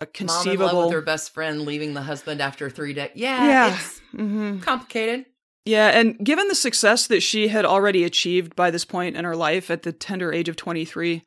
a 0.00 0.06
conceivable. 0.06 0.66
Mom 0.66 0.70
in 0.70 0.76
love 0.76 0.86
with 0.86 0.94
her 0.94 1.02
best 1.02 1.34
friend, 1.34 1.62
leaving 1.62 1.94
the 1.94 2.02
husband 2.02 2.40
after 2.40 2.70
three 2.70 2.94
days. 2.94 3.10
Yeah, 3.14 3.44
Yeah. 3.46 3.74
it's 3.74 4.00
hmm 4.12 4.60
complicated. 4.60 5.26
Yeah, 5.64 5.88
and 5.88 6.18
given 6.24 6.48
the 6.48 6.54
success 6.54 7.06
that 7.06 7.22
she 7.22 7.48
had 7.48 7.64
already 7.64 8.04
achieved 8.04 8.56
by 8.56 8.70
this 8.70 8.84
point 8.84 9.16
in 9.16 9.24
her 9.24 9.36
life 9.36 9.70
at 9.70 9.82
the 9.82 9.92
tender 9.92 10.32
age 10.32 10.48
of 10.48 10.56
23, 10.56 11.24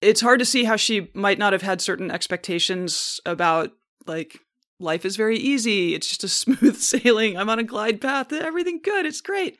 it's 0.00 0.20
hard 0.20 0.38
to 0.38 0.44
see 0.44 0.64
how 0.64 0.76
she 0.76 1.10
might 1.14 1.38
not 1.38 1.52
have 1.52 1.62
had 1.62 1.80
certain 1.80 2.10
expectations 2.10 3.20
about, 3.26 3.72
like, 4.06 4.40
life 4.78 5.04
is 5.04 5.16
very 5.16 5.38
easy. 5.38 5.94
It's 5.94 6.08
just 6.08 6.24
a 6.24 6.28
smooth 6.58 6.76
sailing. 6.76 7.36
I'm 7.36 7.50
on 7.50 7.58
a 7.58 7.64
glide 7.64 8.00
path. 8.00 8.32
Everything 8.32 8.80
good. 8.82 9.06
It's 9.06 9.20
great. 9.20 9.58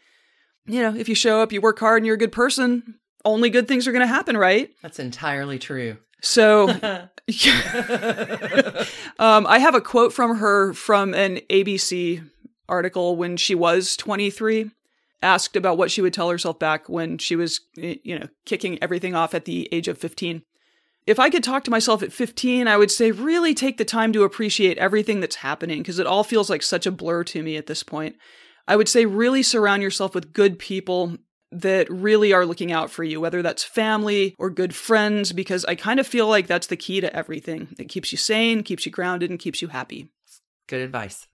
You 0.66 0.82
know, 0.82 0.94
if 0.94 1.08
you 1.08 1.14
show 1.14 1.40
up, 1.40 1.52
you 1.52 1.60
work 1.60 1.78
hard, 1.78 1.98
and 1.98 2.06
you're 2.06 2.14
a 2.14 2.18
good 2.18 2.32
person, 2.32 2.96
only 3.24 3.50
good 3.50 3.68
things 3.68 3.86
are 3.86 3.92
going 3.92 4.06
to 4.06 4.06
happen, 4.06 4.36
right? 4.36 4.70
That's 4.82 4.98
entirely 4.98 5.58
true. 5.58 5.96
So, 6.22 6.68
um, 9.18 9.46
I 9.46 9.58
have 9.58 9.74
a 9.74 9.80
quote 9.80 10.12
from 10.12 10.36
her 10.36 10.72
from 10.74 11.14
an 11.14 11.40
ABC 11.50 12.28
article 12.68 13.16
when 13.16 13.36
she 13.36 13.54
was 13.54 13.96
23, 13.96 14.70
asked 15.22 15.56
about 15.56 15.76
what 15.76 15.90
she 15.90 16.00
would 16.00 16.14
tell 16.14 16.30
herself 16.30 16.58
back 16.58 16.88
when 16.88 17.18
she 17.18 17.36
was, 17.36 17.60
you 17.76 18.18
know, 18.18 18.28
kicking 18.46 18.82
everything 18.82 19.14
off 19.14 19.34
at 19.34 19.44
the 19.44 19.68
age 19.72 19.88
of 19.88 19.98
15. 19.98 20.42
If 21.06 21.18
I 21.18 21.30
could 21.30 21.42
talk 21.42 21.64
to 21.64 21.70
myself 21.70 22.02
at 22.02 22.12
15, 22.12 22.68
I 22.68 22.76
would 22.76 22.90
say 22.90 23.10
really 23.10 23.54
take 23.54 23.78
the 23.78 23.84
time 23.84 24.12
to 24.12 24.22
appreciate 24.22 24.78
everything 24.78 25.20
that's 25.20 25.36
happening 25.36 25.78
because 25.78 25.98
it 25.98 26.06
all 26.06 26.24
feels 26.24 26.50
like 26.50 26.62
such 26.62 26.86
a 26.86 26.92
blur 26.92 27.24
to 27.24 27.42
me 27.42 27.56
at 27.56 27.66
this 27.66 27.82
point. 27.82 28.16
I 28.68 28.76
would 28.76 28.88
say 28.88 29.06
really 29.06 29.42
surround 29.42 29.82
yourself 29.82 30.14
with 30.14 30.32
good 30.32 30.58
people 30.58 31.16
that 31.52 31.90
really 31.90 32.32
are 32.32 32.46
looking 32.46 32.70
out 32.70 32.90
for 32.90 33.02
you, 33.02 33.20
whether 33.20 33.42
that's 33.42 33.64
family 33.64 34.36
or 34.38 34.50
good 34.50 34.74
friends, 34.74 35.32
because 35.32 35.64
I 35.64 35.74
kind 35.74 35.98
of 35.98 36.06
feel 36.06 36.28
like 36.28 36.46
that's 36.46 36.68
the 36.68 36.76
key 36.76 37.00
to 37.00 37.14
everything. 37.14 37.74
It 37.78 37.88
keeps 37.88 38.12
you 38.12 38.18
sane, 38.18 38.62
keeps 38.62 38.86
you 38.86 38.92
grounded, 38.92 39.30
and 39.30 39.38
keeps 39.38 39.60
you 39.60 39.68
happy. 39.68 40.12
Good 40.68 40.82
advice. 40.82 41.26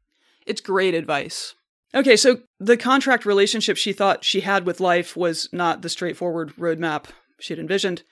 It's 0.47 0.62
great 0.62 0.95
advice. 0.95 1.55
Okay, 1.95 2.16
so 2.16 2.41
the 2.59 2.76
contract 2.76 3.24
relationship 3.24 3.76
she 3.76 3.93
thought 3.93 4.24
she 4.24 4.41
had 4.41 4.66
with 4.66 4.80
life 4.80 5.16
was 5.16 5.49
not 5.53 5.82
the 5.82 5.89
straightforward 5.89 6.55
roadmap 6.57 7.07
she'd 7.39 7.59
envisioned. 7.59 8.03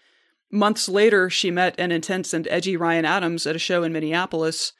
Months 0.50 0.88
later, 0.88 1.28
she 1.28 1.50
met 1.50 1.74
an 1.78 1.90
intense 1.90 2.32
and 2.32 2.46
edgy 2.48 2.76
Ryan 2.76 3.04
Adams 3.04 3.46
at 3.46 3.56
a 3.56 3.58
show 3.58 3.82
in 3.82 3.92
Minneapolis. 3.92 4.72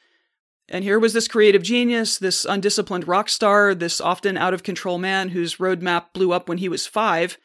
And 0.69 0.83
here 0.83 0.97
was 0.97 1.13
this 1.13 1.27
creative 1.27 1.61
genius, 1.61 2.17
this 2.17 2.45
undisciplined 2.45 3.07
rock 3.07 3.29
star, 3.29 3.75
this 3.75 3.99
often 4.01 4.37
out 4.37 4.53
of 4.53 4.63
control 4.63 4.97
man 4.97 5.29
whose 5.29 5.57
roadmap 5.57 6.13
blew 6.13 6.31
up 6.31 6.47
when 6.47 6.57
he 6.59 6.69
was 6.69 6.87
five, 6.87 7.37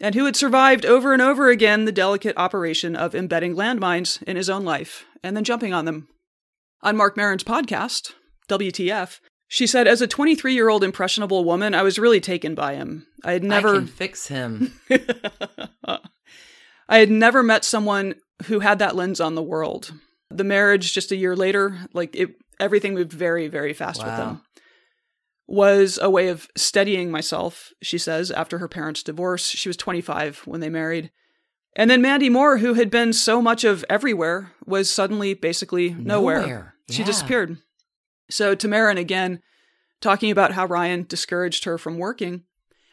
and 0.00 0.14
who 0.14 0.26
had 0.26 0.36
survived 0.36 0.84
over 0.84 1.12
and 1.12 1.22
over 1.22 1.48
again 1.48 1.84
the 1.84 1.92
delicate 1.92 2.36
operation 2.36 2.94
of 2.94 3.14
embedding 3.14 3.54
landmines 3.54 4.22
in 4.24 4.36
his 4.36 4.50
own 4.50 4.64
life 4.64 5.06
and 5.22 5.36
then 5.36 5.44
jumping 5.44 5.72
on 5.72 5.84
them. 5.84 6.08
On 6.82 6.96
Marc 6.96 7.16
Maron's 7.16 7.44
podcast, 7.44 8.12
WTF, 8.48 9.20
she 9.48 9.66
said, 9.66 9.88
As 9.88 10.02
a 10.02 10.06
23 10.06 10.54
year 10.54 10.68
old 10.68 10.84
impressionable 10.84 11.44
woman, 11.44 11.74
I 11.74 11.82
was 11.82 11.98
really 11.98 12.20
taken 12.20 12.54
by 12.54 12.74
him. 12.74 13.06
I 13.24 13.32
had 13.32 13.44
I 13.44 13.48
never. 13.48 13.74
can 13.74 13.86
fix 13.86 14.28
him. 14.28 14.78
I 16.88 16.98
had 16.98 17.10
never 17.10 17.42
met 17.42 17.64
someone 17.64 18.14
who 18.44 18.60
had 18.60 18.78
that 18.78 18.94
lens 18.94 19.20
on 19.20 19.34
the 19.34 19.42
world. 19.42 19.92
The 20.30 20.44
marriage 20.44 20.92
just 20.92 21.10
a 21.10 21.16
year 21.16 21.34
later, 21.34 21.78
like 21.94 22.14
it, 22.14 22.34
everything 22.60 22.94
moved 22.94 23.12
very, 23.12 23.48
very 23.48 23.72
fast 23.72 24.04
with 24.04 24.14
them. 24.16 24.42
Was 25.46 25.98
a 26.00 26.10
way 26.10 26.28
of 26.28 26.46
steadying 26.56 27.10
myself, 27.10 27.72
she 27.82 27.96
says, 27.96 28.30
after 28.30 28.58
her 28.58 28.68
parents' 28.68 29.02
divorce. 29.02 29.48
She 29.48 29.70
was 29.70 29.78
25 29.78 30.42
when 30.44 30.60
they 30.60 30.68
married. 30.68 31.10
And 31.74 31.90
then 31.90 32.02
Mandy 32.02 32.28
Moore, 32.28 32.58
who 32.58 32.74
had 32.74 32.90
been 32.90 33.14
so 33.14 33.40
much 33.40 33.64
of 33.64 33.84
everywhere, 33.88 34.52
was 34.66 34.90
suddenly 34.90 35.32
basically 35.32 35.90
nowhere. 35.90 36.40
Nowhere. 36.42 36.74
She 36.90 37.02
disappeared. 37.02 37.58
So 38.30 38.54
to 38.54 38.68
Maron 38.68 38.98
again, 38.98 39.40
talking 40.00 40.30
about 40.30 40.52
how 40.52 40.66
Ryan 40.66 41.04
discouraged 41.08 41.64
her 41.64 41.78
from 41.78 41.98
working. 41.98 42.44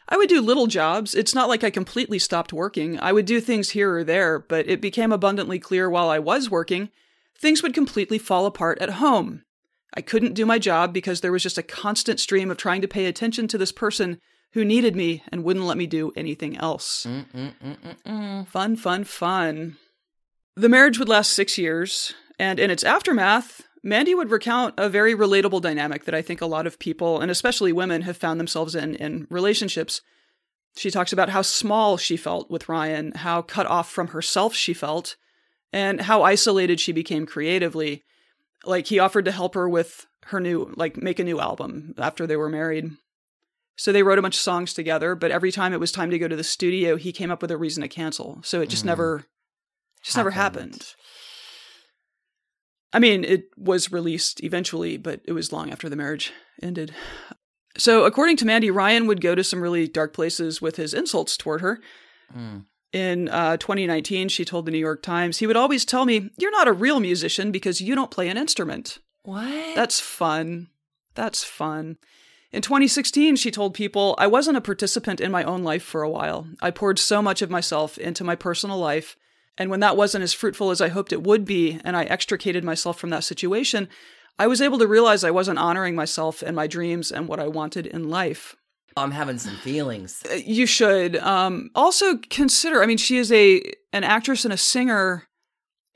I 0.08 0.16
would 0.16 0.28
do 0.28 0.40
little 0.40 0.66
jobs. 0.66 1.14
It's 1.14 1.34
not 1.34 1.48
like 1.48 1.64
I 1.64 1.70
completely 1.70 2.18
stopped 2.18 2.52
working. 2.52 2.98
I 3.00 3.12
would 3.12 3.26
do 3.26 3.40
things 3.40 3.70
here 3.70 3.96
or 3.96 4.04
there, 4.04 4.38
but 4.38 4.68
it 4.68 4.80
became 4.80 5.12
abundantly 5.12 5.58
clear 5.58 5.90
while 5.90 6.10
I 6.10 6.18
was 6.18 6.50
working, 6.50 6.90
things 7.38 7.62
would 7.62 7.74
completely 7.74 8.18
fall 8.18 8.46
apart 8.46 8.78
at 8.78 8.90
home. 8.90 9.42
I 9.94 10.02
couldn't 10.02 10.34
do 10.34 10.46
my 10.46 10.58
job 10.58 10.92
because 10.92 11.20
there 11.20 11.32
was 11.32 11.42
just 11.42 11.58
a 11.58 11.62
constant 11.62 12.20
stream 12.20 12.50
of 12.50 12.56
trying 12.56 12.82
to 12.82 12.88
pay 12.88 13.06
attention 13.06 13.48
to 13.48 13.58
this 13.58 13.72
person 13.72 14.20
who 14.52 14.64
needed 14.64 14.94
me 14.94 15.22
and 15.32 15.42
wouldn't 15.42 15.64
let 15.64 15.76
me 15.76 15.86
do 15.86 16.12
anything 16.16 16.56
else. 16.56 17.06
Mm-mm-mm-mm-mm. 17.06 18.46
Fun, 18.46 18.76
fun, 18.76 19.04
fun. 19.04 19.76
The 20.54 20.68
marriage 20.68 20.98
would 20.98 21.08
last 21.08 21.32
six 21.32 21.58
years, 21.58 22.14
and 22.38 22.58
in 22.58 22.70
its 22.70 22.84
aftermath, 22.84 23.65
Mandy 23.86 24.16
would 24.16 24.32
recount 24.32 24.74
a 24.76 24.88
very 24.88 25.14
relatable 25.14 25.62
dynamic 25.62 26.06
that 26.06 26.14
I 26.14 26.20
think 26.20 26.40
a 26.40 26.46
lot 26.46 26.66
of 26.66 26.80
people, 26.80 27.20
and 27.20 27.30
especially 27.30 27.72
women, 27.72 28.02
have 28.02 28.16
found 28.16 28.40
themselves 28.40 28.74
in 28.74 28.96
in 28.96 29.28
relationships. 29.30 30.02
She 30.76 30.90
talks 30.90 31.12
about 31.12 31.28
how 31.28 31.42
small 31.42 31.96
she 31.96 32.16
felt 32.16 32.50
with 32.50 32.68
Ryan, 32.68 33.12
how 33.12 33.42
cut 33.42 33.66
off 33.66 33.88
from 33.88 34.08
herself 34.08 34.56
she 34.56 34.74
felt, 34.74 35.14
and 35.72 36.00
how 36.00 36.24
isolated 36.24 36.80
she 36.80 36.90
became 36.90 37.26
creatively. 37.26 38.02
Like 38.64 38.88
he 38.88 38.98
offered 38.98 39.24
to 39.26 39.30
help 39.30 39.54
her 39.54 39.68
with 39.68 40.08
her 40.26 40.40
new, 40.40 40.74
like 40.76 40.96
make 40.96 41.20
a 41.20 41.24
new 41.24 41.38
album 41.38 41.94
after 41.96 42.26
they 42.26 42.36
were 42.36 42.48
married. 42.48 42.90
So 43.76 43.92
they 43.92 44.02
wrote 44.02 44.18
a 44.18 44.22
bunch 44.22 44.34
of 44.34 44.40
songs 44.40 44.74
together, 44.74 45.14
but 45.14 45.30
every 45.30 45.52
time 45.52 45.72
it 45.72 45.78
was 45.78 45.92
time 45.92 46.10
to 46.10 46.18
go 46.18 46.26
to 46.26 46.34
the 46.34 46.42
studio, 46.42 46.96
he 46.96 47.12
came 47.12 47.30
up 47.30 47.40
with 47.40 47.52
a 47.52 47.56
reason 47.56 47.82
to 47.82 47.88
cancel. 47.88 48.40
So 48.42 48.60
it 48.60 48.68
just 48.68 48.82
Mm. 48.82 48.86
never 48.86 49.26
just 50.02 50.16
never 50.16 50.32
Happened. 50.32 50.94
Happened. 52.96 53.12
I 53.12 53.16
mean, 53.16 53.24
it 53.24 53.50
was 53.56 53.92
released 53.92 54.42
eventually, 54.42 54.96
but 54.96 55.20
it 55.24 55.32
was 55.32 55.52
long 55.52 55.70
after 55.70 55.88
the 55.88 55.96
marriage 55.96 56.32
ended. 56.62 56.94
So, 57.78 58.04
according 58.04 58.38
to 58.38 58.46
Mandy, 58.46 58.70
Ryan 58.70 59.06
would 59.06 59.20
go 59.20 59.34
to 59.34 59.44
some 59.44 59.60
really 59.60 59.86
dark 59.86 60.14
places 60.14 60.62
with 60.62 60.76
his 60.76 60.94
insults 60.94 61.36
toward 61.36 61.60
her. 61.60 61.80
Mm. 62.34 62.64
In 62.92 63.28
uh, 63.28 63.58
2019, 63.58 64.28
she 64.28 64.44
told 64.44 64.64
the 64.64 64.70
New 64.70 64.78
York 64.78 65.02
Times, 65.02 65.38
he 65.38 65.46
would 65.46 65.56
always 65.56 65.84
tell 65.84 66.06
me, 66.06 66.30
You're 66.38 66.50
not 66.50 66.68
a 66.68 66.72
real 66.72 67.00
musician 67.00 67.52
because 67.52 67.80
you 67.80 67.94
don't 67.94 68.10
play 68.10 68.28
an 68.28 68.38
instrument. 68.38 68.98
What? 69.22 69.74
That's 69.74 70.00
fun. 70.00 70.68
That's 71.14 71.44
fun. 71.44 71.98
In 72.52 72.62
2016, 72.62 73.36
she 73.36 73.50
told 73.50 73.74
people, 73.74 74.14
I 74.18 74.28
wasn't 74.28 74.56
a 74.56 74.62
participant 74.62 75.20
in 75.20 75.32
my 75.32 75.42
own 75.42 75.62
life 75.62 75.82
for 75.82 76.02
a 76.02 76.08
while. 76.08 76.46
I 76.62 76.70
poured 76.70 76.98
so 76.98 77.20
much 77.20 77.42
of 77.42 77.50
myself 77.50 77.98
into 77.98 78.24
my 78.24 78.36
personal 78.36 78.78
life. 78.78 79.16
And 79.58 79.70
when 79.70 79.80
that 79.80 79.96
wasn't 79.96 80.24
as 80.24 80.32
fruitful 80.34 80.70
as 80.70 80.80
I 80.80 80.88
hoped 80.88 81.12
it 81.12 81.22
would 81.22 81.44
be, 81.44 81.80
and 81.84 81.96
I 81.96 82.04
extricated 82.04 82.62
myself 82.64 82.98
from 82.98 83.10
that 83.10 83.24
situation, 83.24 83.88
I 84.38 84.46
was 84.46 84.60
able 84.60 84.78
to 84.78 84.86
realize 84.86 85.24
I 85.24 85.30
wasn't 85.30 85.58
honoring 85.58 85.94
myself 85.94 86.42
and 86.42 86.54
my 86.54 86.66
dreams 86.66 87.10
and 87.10 87.26
what 87.26 87.40
I 87.40 87.48
wanted 87.48 87.86
in 87.86 88.10
life. 88.10 88.54
I'm 88.98 89.10
having 89.12 89.38
some 89.38 89.56
feelings. 89.56 90.22
Uh, 90.30 90.34
You 90.34 90.66
should 90.66 91.16
um, 91.16 91.70
also 91.74 92.18
consider. 92.30 92.82
I 92.82 92.86
mean, 92.86 92.98
she 92.98 93.16
is 93.18 93.30
a 93.32 93.62
an 93.92 94.04
actress 94.04 94.44
and 94.44 94.52
a 94.52 94.58
singer 94.58 95.26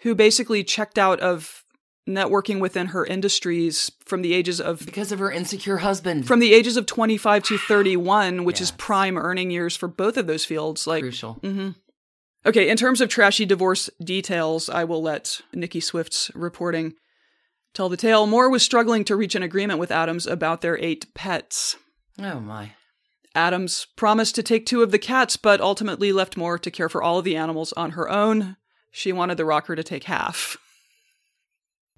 who 0.01 0.15
basically 0.15 0.65
checked 0.65 0.99
out 0.99 1.21
of 1.21 1.65
networking 2.09 2.61
within 2.61 2.89
her 2.89 3.05
industries 3.07 3.93
from 4.05 4.23
the 4.23 4.33
ages 4.35 4.61
of 4.61 4.85
Because 4.85 5.13
of 5.13 5.19
her 5.19 5.31
insecure 5.31 5.79
husband. 5.79 6.27
from 6.27 6.41
the 6.41 6.55
ages 6.55 6.77
of 6.77 6.87
25 6.87 7.43
to 7.45 7.59
31, 7.59 8.45
which 8.45 8.61
is 8.61 8.71
prime 8.73 9.17
earning 9.19 9.51
years 9.51 9.77
for 9.77 9.87
both 9.87 10.17
of 10.17 10.27
those 10.27 10.45
fields. 10.45 10.87
Like, 10.87 11.03
Crucial. 11.03 11.35
hmm 11.35 11.71
okay, 12.45 12.68
in 12.68 12.76
terms 12.76 13.01
of 13.01 13.09
trashy 13.09 13.47
divorce 13.47 13.91
details, 14.03 14.68
I 14.68 14.84
will 14.84 15.03
let 15.03 15.41
Nicki 15.53 15.80
Swift's 15.80 16.30
reporting 16.34 16.95
tell 17.74 17.88
the 17.88 17.97
tale. 17.97 18.26
Moore 18.26 18.51
was 18.51 18.62
struggling 18.62 19.05
to 19.05 19.16
reach 19.16 19.34
an 19.34 19.43
agreement 19.43 19.78
with 19.78 19.91
Adams 19.91 20.26
about 20.26 20.61
their 20.61 20.78
eight 20.78 21.12
pets. 21.14 21.76
Oh 22.18 22.41
my. 22.41 22.72
Adams 23.34 23.86
promised 23.97 24.34
to 24.34 24.43
take 24.43 24.66
two 24.66 24.82
of 24.82 24.91
the 24.91 24.99
cats, 24.99 25.36
but 25.36 25.61
ultimately 25.61 26.12
left 26.12 26.36
Moore 26.36 26.59
to 26.59 26.70
care 26.70 26.88
for 26.88 27.03
all 27.03 27.18
of 27.18 27.24
the 27.24 27.36
animals 27.36 27.72
on 27.74 27.93
her 27.93 28.09
own. 28.09 28.57
She 28.91 29.12
wanted 29.12 29.36
the 29.36 29.45
rocker 29.45 29.76
to 29.76 29.84
take 29.84 30.05
half. 30.05 30.57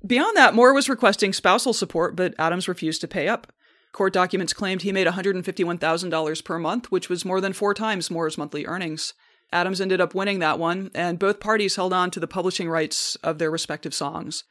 Beyond 0.06 0.36
that, 0.36 0.54
Moore 0.54 0.74
was 0.74 0.88
requesting 0.88 1.32
spousal 1.32 1.72
support, 1.72 2.16
but 2.16 2.34
Adams 2.38 2.68
refused 2.68 3.00
to 3.00 3.08
pay 3.08 3.28
up. 3.28 3.52
Court 3.92 4.12
documents 4.12 4.52
claimed 4.52 4.82
he 4.82 4.92
made 4.92 5.06
$151,000 5.06 6.44
per 6.44 6.58
month, 6.58 6.90
which 6.90 7.08
was 7.08 7.24
more 7.24 7.40
than 7.40 7.52
four 7.52 7.72
times 7.72 8.10
Moore's 8.10 8.38
monthly 8.38 8.66
earnings. 8.66 9.14
Adams 9.52 9.80
ended 9.80 10.00
up 10.00 10.14
winning 10.14 10.38
that 10.38 10.58
one, 10.58 10.90
and 10.94 11.18
both 11.18 11.38
parties 11.38 11.76
held 11.76 11.92
on 11.92 12.10
to 12.10 12.20
the 12.20 12.26
publishing 12.26 12.70
rights 12.70 13.16
of 13.16 13.38
their 13.38 13.50
respective 13.50 13.92
songs. 13.92 14.44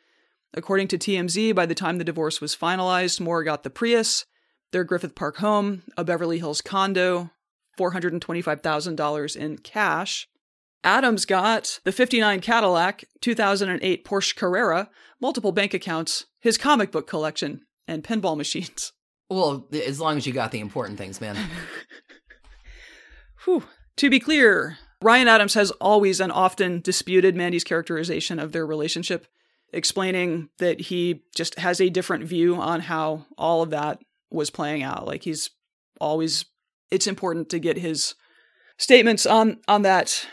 According 0.53 0.89
to 0.89 0.97
TMZ, 0.97 1.55
by 1.55 1.65
the 1.65 1.75
time 1.75 1.97
the 1.97 2.03
divorce 2.03 2.39
was 2.39 2.55
finalized, 2.55 3.19
Moore 3.19 3.43
got 3.43 3.63
the 3.63 3.69
Prius, 3.69 4.25
their 4.71 4.83
Griffith 4.83 5.15
Park 5.15 5.37
home, 5.37 5.83
a 5.97 6.03
Beverly 6.03 6.39
Hills 6.39 6.61
condo, 6.61 7.31
$425,000 7.79 9.35
in 9.35 9.57
cash. 9.57 10.27
Adams 10.83 11.25
got 11.25 11.79
the 11.83 11.91
59 11.91 12.41
Cadillac, 12.41 13.05
2008 13.21 14.05
Porsche 14.05 14.35
Carrera, 14.35 14.89
multiple 15.19 15.51
bank 15.51 15.73
accounts, 15.73 16.25
his 16.39 16.57
comic 16.57 16.91
book 16.91 17.07
collection, 17.07 17.61
and 17.87 18.03
pinball 18.03 18.37
machines. 18.37 18.93
Well, 19.29 19.67
as 19.71 19.99
long 19.99 20.17
as 20.17 20.27
you 20.27 20.33
got 20.33 20.51
the 20.51 20.59
important 20.59 20.97
things, 20.97 21.21
man. 21.21 21.37
Whew. 23.45 23.63
To 23.97 24.09
be 24.09 24.19
clear, 24.19 24.77
Ryan 25.01 25.27
Adams 25.27 25.55
has 25.55 25.71
always 25.71 26.19
and 26.19 26.31
often 26.31 26.81
disputed 26.81 27.35
Mandy's 27.35 27.63
characterization 27.63 28.39
of 28.39 28.51
their 28.51 28.65
relationship. 28.65 29.27
explaining 29.73 30.49
that 30.57 30.81
he 30.81 31.23
just 31.33 31.57
has 31.57 31.79
a 31.79 31.89
different 31.89 32.25
view 32.25 32.55
on 32.57 32.81
how 32.81 33.25
all 33.37 33.61
of 33.61 33.69
that 33.69 34.01
was 34.29 34.49
playing 34.49 34.83
out. 34.83 35.07
Like 35.07 35.23
he's 35.23 35.49
always 36.01 36.43
it's 36.91 37.07
important 37.07 37.49
to 37.49 37.59
get 37.59 37.77
his 37.77 38.15
statements 38.77 39.25
on 39.25 39.59
on 39.69 39.83
that 39.83 40.27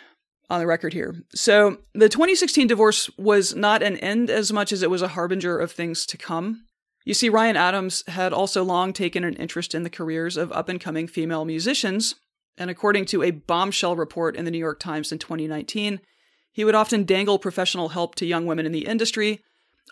on 0.51 0.61
the 0.61 0.66
record 0.66 0.93
here. 0.93 1.14
So, 1.35 1.79
the 1.95 2.09
2016 2.09 2.66
divorce 2.66 3.11
was 3.19 3.55
not 3.55 3.83
an 3.83 3.97
end 3.99 4.31
as 4.31 4.53
much 4.53 4.73
as 4.73 4.83
it 4.83 4.91
was 4.91 5.03
a 5.03 5.09
harbinger 5.09 5.59
of 5.59 5.71
things 5.71 6.07
to 6.07 6.16
come. 6.16 6.64
You 7.05 7.14
see, 7.14 7.29
Ryan 7.29 7.57
Adams 7.57 8.03
had 8.09 8.33
also 8.33 8.64
long 8.64 8.93
taken 8.93 9.25
an 9.25 9.35
interest 9.35 9.75
in 9.75 9.83
the 9.83 9.91
careers 9.91 10.37
of 10.37 10.53
up 10.53 10.69
and 10.69 10.81
coming 10.81 11.07
female 11.07 11.45
musicians, 11.45 12.14
and 12.59 12.70
according 12.70 13.06
to 13.06 13.22
a 13.22 13.30
bombshell 13.30 13.96
report 13.96 14.36
in 14.36 14.44
the 14.44 14.50
New 14.50 14.59
York 14.59 14.80
Times 14.80 15.12
in 15.12 15.18
2019, 15.18 16.00
he 16.52 16.64
would 16.64 16.74
often 16.74 17.04
dangle 17.04 17.38
professional 17.38 17.90
help 17.90 18.14
to 18.16 18.26
young 18.26 18.46
women 18.46 18.66
in 18.66 18.72
the 18.72 18.86
industry, 18.86 19.42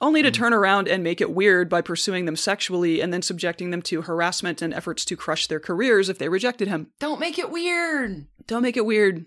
only 0.01 0.23
to 0.23 0.29
hmm. 0.29 0.35
turn 0.35 0.53
around 0.53 0.89
and 0.89 1.03
make 1.03 1.21
it 1.21 1.31
weird 1.31 1.69
by 1.69 1.81
pursuing 1.81 2.25
them 2.25 2.37
sexually 2.37 3.01
and 3.01 3.13
then 3.13 3.23
subjecting 3.23 3.71
them 3.71 3.83
to 3.83 4.03
harassment 4.03 4.61
and 4.61 4.75
efforts 4.75 5.05
to 5.05 5.17
crush 5.17 5.47
their 5.47 5.61
careers 5.61 6.09
if 6.09 6.19
they 6.19 6.29
rejected 6.29 6.69
him. 6.69 6.89
Don't 6.99 7.21
make 7.21 7.39
it 7.39 7.51
weird. 7.51 8.27
Don't 8.47 8.63
make 8.63 8.77
it 8.77 8.85
weird. 8.85 9.27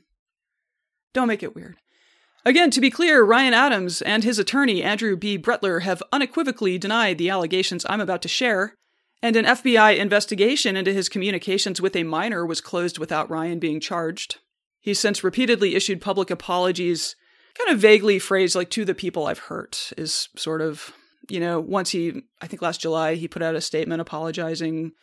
Don't 1.13 1.27
make 1.27 1.43
it 1.43 1.55
weird. 1.55 1.77
Again, 2.45 2.71
to 2.71 2.81
be 2.81 2.89
clear, 2.89 3.23
Ryan 3.23 3.53
Adams 3.53 4.01
and 4.01 4.23
his 4.23 4.39
attorney, 4.39 4.81
Andrew 4.81 5.17
B. 5.17 5.37
Brettler, 5.37 5.81
have 5.81 6.01
unequivocally 6.13 6.77
denied 6.77 7.17
the 7.17 7.29
allegations 7.29 7.85
I'm 7.89 7.99
about 7.99 8.21
to 8.21 8.27
share, 8.27 8.75
and 9.21 9.35
an 9.35 9.45
FBI 9.45 9.97
investigation 9.97 10.77
into 10.77 10.93
his 10.93 11.09
communications 11.09 11.81
with 11.81 11.95
a 11.95 12.03
minor 12.03 12.45
was 12.45 12.61
closed 12.61 12.97
without 12.97 13.29
Ryan 13.29 13.59
being 13.59 13.79
charged. 13.79 14.37
He's 14.79 14.99
since 14.99 15.23
repeatedly 15.23 15.75
issued 15.75 16.01
public 16.01 16.29
apologies, 16.29 17.15
kind 17.57 17.69
of 17.69 17.79
vaguely 17.79 18.17
phrased 18.17 18.55
like 18.55 18.69
to 18.71 18.85
the 18.85 18.95
people 18.95 19.27
I've 19.27 19.39
hurt, 19.39 19.91
is 19.97 20.29
sort 20.37 20.61
of, 20.61 20.93
you 21.27 21.39
know, 21.39 21.59
once 21.59 21.89
he, 21.89 22.23
I 22.41 22.47
think 22.47 22.61
last 22.61 22.81
July, 22.81 23.15
he 23.15 23.27
put 23.27 23.41
out 23.41 23.55
a 23.55 23.61
statement 23.61 24.01
apologizing 24.01 24.93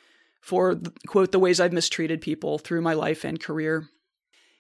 for, 0.41 0.81
quote, 1.07 1.33
the 1.33 1.39
ways 1.39 1.61
I've 1.61 1.73
mistreated 1.73 2.21
people 2.21 2.59
through 2.59 2.81
my 2.81 2.95
life 2.95 3.25
and 3.25 3.39
career. 3.39 3.89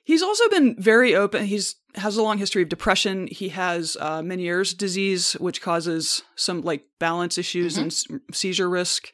He's 0.04 0.22
also 0.22 0.48
been 0.48 0.76
very 0.78 1.16
open. 1.16 1.46
He's 1.46 1.76
has 1.96 2.16
a 2.16 2.22
long 2.22 2.38
history 2.38 2.62
of 2.62 2.68
depression. 2.68 3.26
He 3.28 3.48
has 3.48 3.96
uh, 4.00 4.20
Meniere's 4.20 4.74
disease, 4.74 5.32
which 5.34 5.62
causes 5.62 6.22
some 6.36 6.62
like 6.62 6.84
balance 6.98 7.38
issues 7.38 7.74
mm-hmm. 7.74 7.82
and 7.82 7.90
s- 7.90 8.06
seizure 8.38 8.68
risk. 8.68 9.12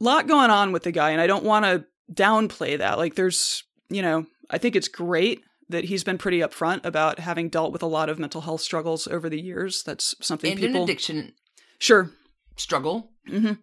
Lot 0.00 0.26
going 0.26 0.50
on 0.50 0.72
with 0.72 0.84
the 0.84 0.92
guy, 0.92 1.10
and 1.10 1.20
I 1.20 1.26
don't 1.26 1.44
want 1.44 1.64
to 1.64 1.84
downplay 2.12 2.78
that. 2.78 2.98
Like, 2.98 3.14
there's, 3.16 3.64
you 3.88 4.02
know, 4.02 4.26
I 4.50 4.58
think 4.58 4.76
it's 4.76 4.88
great 4.88 5.42
that 5.68 5.84
he's 5.84 6.04
been 6.04 6.18
pretty 6.18 6.38
upfront 6.38 6.84
about 6.84 7.18
having 7.18 7.48
dealt 7.48 7.72
with 7.72 7.82
a 7.82 7.86
lot 7.86 8.08
of 8.08 8.18
mental 8.18 8.40
health 8.40 8.60
struggles 8.60 9.06
over 9.06 9.28
the 9.28 9.40
years. 9.40 9.82
That's 9.84 10.14
something 10.20 10.52
and 10.52 10.60
people 10.60 10.76
an 10.76 10.82
addiction 10.84 11.32
sure 11.78 12.10
struggle. 12.56 13.10
Mm-hmm. 13.28 13.54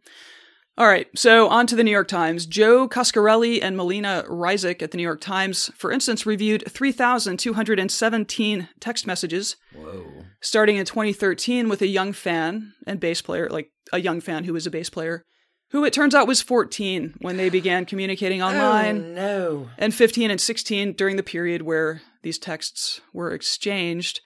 All 0.77 0.87
right, 0.87 1.07
so 1.15 1.47
on 1.47 1.67
to 1.67 1.75
the 1.75 1.85
New 1.85 1.91
York 1.91 2.09
Times. 2.09 2.45
Joe 2.45 2.89
Coscarelli 2.89 3.63
and 3.63 3.77
Melena 3.77 4.27
Ryzik 4.27 4.81
at 4.81 4.91
the 4.91 4.97
New 4.97 5.03
York 5.03 5.21
Times, 5.21 5.71
for 5.77 5.89
instance, 5.89 6.25
reviewed 6.25 6.69
3,217 6.69 8.67
text 8.81 9.07
messages. 9.07 9.55
Whoa. 9.73 10.05
Starting 10.41 10.75
in 10.75 10.85
2013 10.85 11.69
with 11.69 11.81
a 11.81 11.87
young 11.87 12.11
fan 12.11 12.73
and 12.85 12.99
bass 12.99 13.21
player, 13.21 13.49
like 13.49 13.71
a 13.93 14.01
young 14.01 14.19
fan 14.19 14.43
who 14.43 14.51
was 14.51 14.67
a 14.67 14.71
bass 14.71 14.89
player, 14.89 15.23
who 15.71 15.83
it 15.83 15.93
turns 15.93 16.15
out 16.15 16.27
was 16.27 16.41
14 16.41 17.15
when 17.19 17.37
they 17.37 17.49
began 17.49 17.85
communicating 17.85 18.41
oh, 18.41 18.47
online. 18.47 18.97
Oh, 18.97 19.13
no. 19.13 19.69
And 19.77 19.93
15 19.93 20.31
and 20.31 20.39
16 20.39 20.93
during 20.93 21.15
the 21.15 21.23
period 21.23 21.63
where 21.63 22.01
these 22.23 22.37
texts 22.37 23.01
were 23.13 23.31
exchanged. 23.31 24.21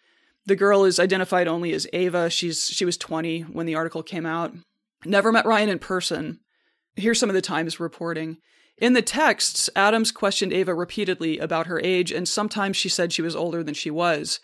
The 0.45 0.55
girl 0.55 0.83
is 0.83 0.99
identified 0.99 1.47
only 1.47 1.73
as 1.73 1.87
Ava. 1.93 2.29
She's 2.29 2.67
she 2.67 2.85
was 2.85 2.97
20 2.97 3.41
when 3.41 3.65
the 3.65 3.75
article 3.75 4.03
came 4.03 4.25
out. 4.25 4.53
Never 5.05 5.31
met 5.31 5.45
Ryan 5.45 5.69
in 5.69 5.79
person. 5.79 6.39
Here's 6.95 7.19
some 7.19 7.29
of 7.29 7.35
the 7.35 7.41
Times 7.41 7.79
reporting. 7.79 8.37
In 8.77 8.93
the 8.93 9.01
texts, 9.01 9.69
Adams 9.75 10.11
questioned 10.11 10.53
Ava 10.53 10.73
repeatedly 10.73 11.37
about 11.37 11.67
her 11.67 11.81
age, 11.83 12.11
and 12.11 12.27
sometimes 12.27 12.77
she 12.77 12.89
said 12.89 13.11
she 13.11 13.21
was 13.21 13.35
older 13.35 13.61
than 13.61 13.73
she 13.73 13.91
was. 13.91 14.39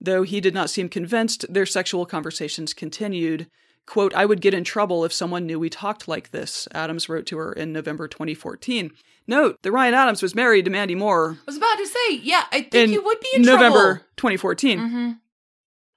Though 0.00 0.22
he 0.22 0.40
did 0.40 0.54
not 0.54 0.70
seem 0.70 0.88
convinced, 0.88 1.44
their 1.52 1.66
sexual 1.66 2.06
conversations 2.06 2.72
continued. 2.72 3.48
Quote, 3.90 4.14
I 4.14 4.24
would 4.24 4.40
get 4.40 4.54
in 4.54 4.62
trouble 4.62 5.04
if 5.04 5.12
someone 5.12 5.46
knew 5.46 5.58
we 5.58 5.68
talked 5.68 6.06
like 6.06 6.30
this, 6.30 6.68
Adams 6.72 7.08
wrote 7.08 7.26
to 7.26 7.38
her 7.38 7.52
in 7.52 7.72
November 7.72 8.06
2014. 8.06 8.92
Note 9.26 9.60
that 9.62 9.72
Ryan 9.72 9.94
Adams 9.94 10.22
was 10.22 10.32
married 10.32 10.66
to 10.66 10.70
Mandy 10.70 10.94
Moore. 10.94 11.38
I 11.40 11.44
was 11.44 11.56
about 11.56 11.76
to 11.76 11.86
say, 11.88 12.14
yeah, 12.22 12.44
I 12.52 12.60
think 12.62 12.74
in 12.74 12.92
you 12.92 13.02
would 13.02 13.18
be 13.18 13.30
in 13.34 13.42
trouble. 13.42 13.58
November 13.58 13.94
trouble. 13.94 14.04
2014. 14.16 14.78
Mm-hmm. 14.78 15.10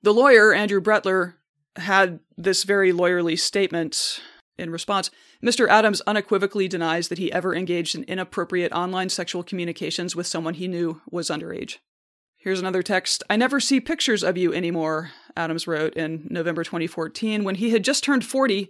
The 0.02 0.12
lawyer, 0.12 0.52
Andrew 0.56 0.82
Brettler, 0.82 1.36
had 1.76 2.20
this 2.36 2.64
very 2.64 2.92
lawyerly 2.92 3.38
statement 3.38 4.22
in 4.58 4.72
response. 4.72 5.12
Mr. 5.44 5.68
Adams 5.68 6.02
unequivocally 6.08 6.68
denies 6.68 7.10
that 7.10 7.20
he 7.20 7.32
ever 7.32 7.54
engaged 7.54 7.94
in 7.94 8.06
inappropriate 8.06 8.72
online 8.72 9.10
sexual 9.10 9.44
communications 9.44 10.16
with 10.16 10.26
someone 10.26 10.56
he 10.56 10.68
knew 10.68 11.00
was 11.12 11.30
underage. 11.30 11.78
Here's 12.44 12.60
another 12.60 12.84
text. 12.84 13.24
I 13.30 13.38
never 13.38 13.62
see 13.62 13.80
pictures 13.80 14.22
of 14.22 14.38
you 14.38 14.54
anymore, 14.54 15.12
Adams 15.38 15.66
wrote 15.66 15.94
in 15.94 16.28
November 16.30 16.66
2014 16.66 17.46
when 17.46 17.56
he 17.56 17.70
had 17.70 17.86
just 17.86 18.04
turned 18.04 18.26
40 18.26 18.70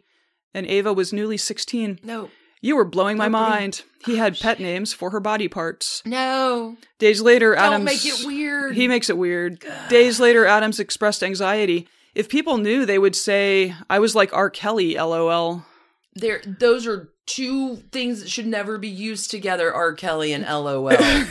and 0.53 0.67
Ava 0.67 0.93
was 0.93 1.11
newly 1.11 1.37
16. 1.37 1.99
No. 2.03 2.29
You 2.61 2.75
were 2.75 2.85
blowing 2.85 3.17
my 3.17 3.29
mind. 3.29 3.81
He 4.05 4.17
had 4.17 4.39
pet 4.39 4.59
names 4.59 4.93
for 4.93 5.09
her 5.09 5.19
body 5.19 5.47
parts. 5.47 6.03
No. 6.05 6.77
Days 6.99 7.19
later, 7.19 7.55
Don't 7.55 7.63
Adams 7.63 7.85
make 7.85 8.05
it 8.05 8.23
weird. 8.23 8.75
He 8.75 8.87
makes 8.87 9.09
it 9.09 9.17
weird. 9.17 9.65
Days 9.89 10.19
later, 10.19 10.45
Adams 10.45 10.79
expressed 10.79 11.23
anxiety. 11.23 11.87
If 12.13 12.29
people 12.29 12.59
knew, 12.59 12.85
they 12.85 12.99
would 12.99 13.15
say, 13.15 13.73
I 13.89 13.97
was 13.97 14.13
like 14.13 14.31
R. 14.33 14.51
Kelly, 14.51 14.93
lol. 14.93 15.65
There 16.13 16.41
those 16.45 16.85
are 16.85 17.09
two 17.25 17.77
things 17.91 18.21
that 18.21 18.29
should 18.29 18.45
never 18.45 18.77
be 18.77 18.87
used 18.87 19.31
together, 19.31 19.73
R. 19.73 19.93
Kelly 19.93 20.31
and 20.31 20.45
LOL. 20.45 20.91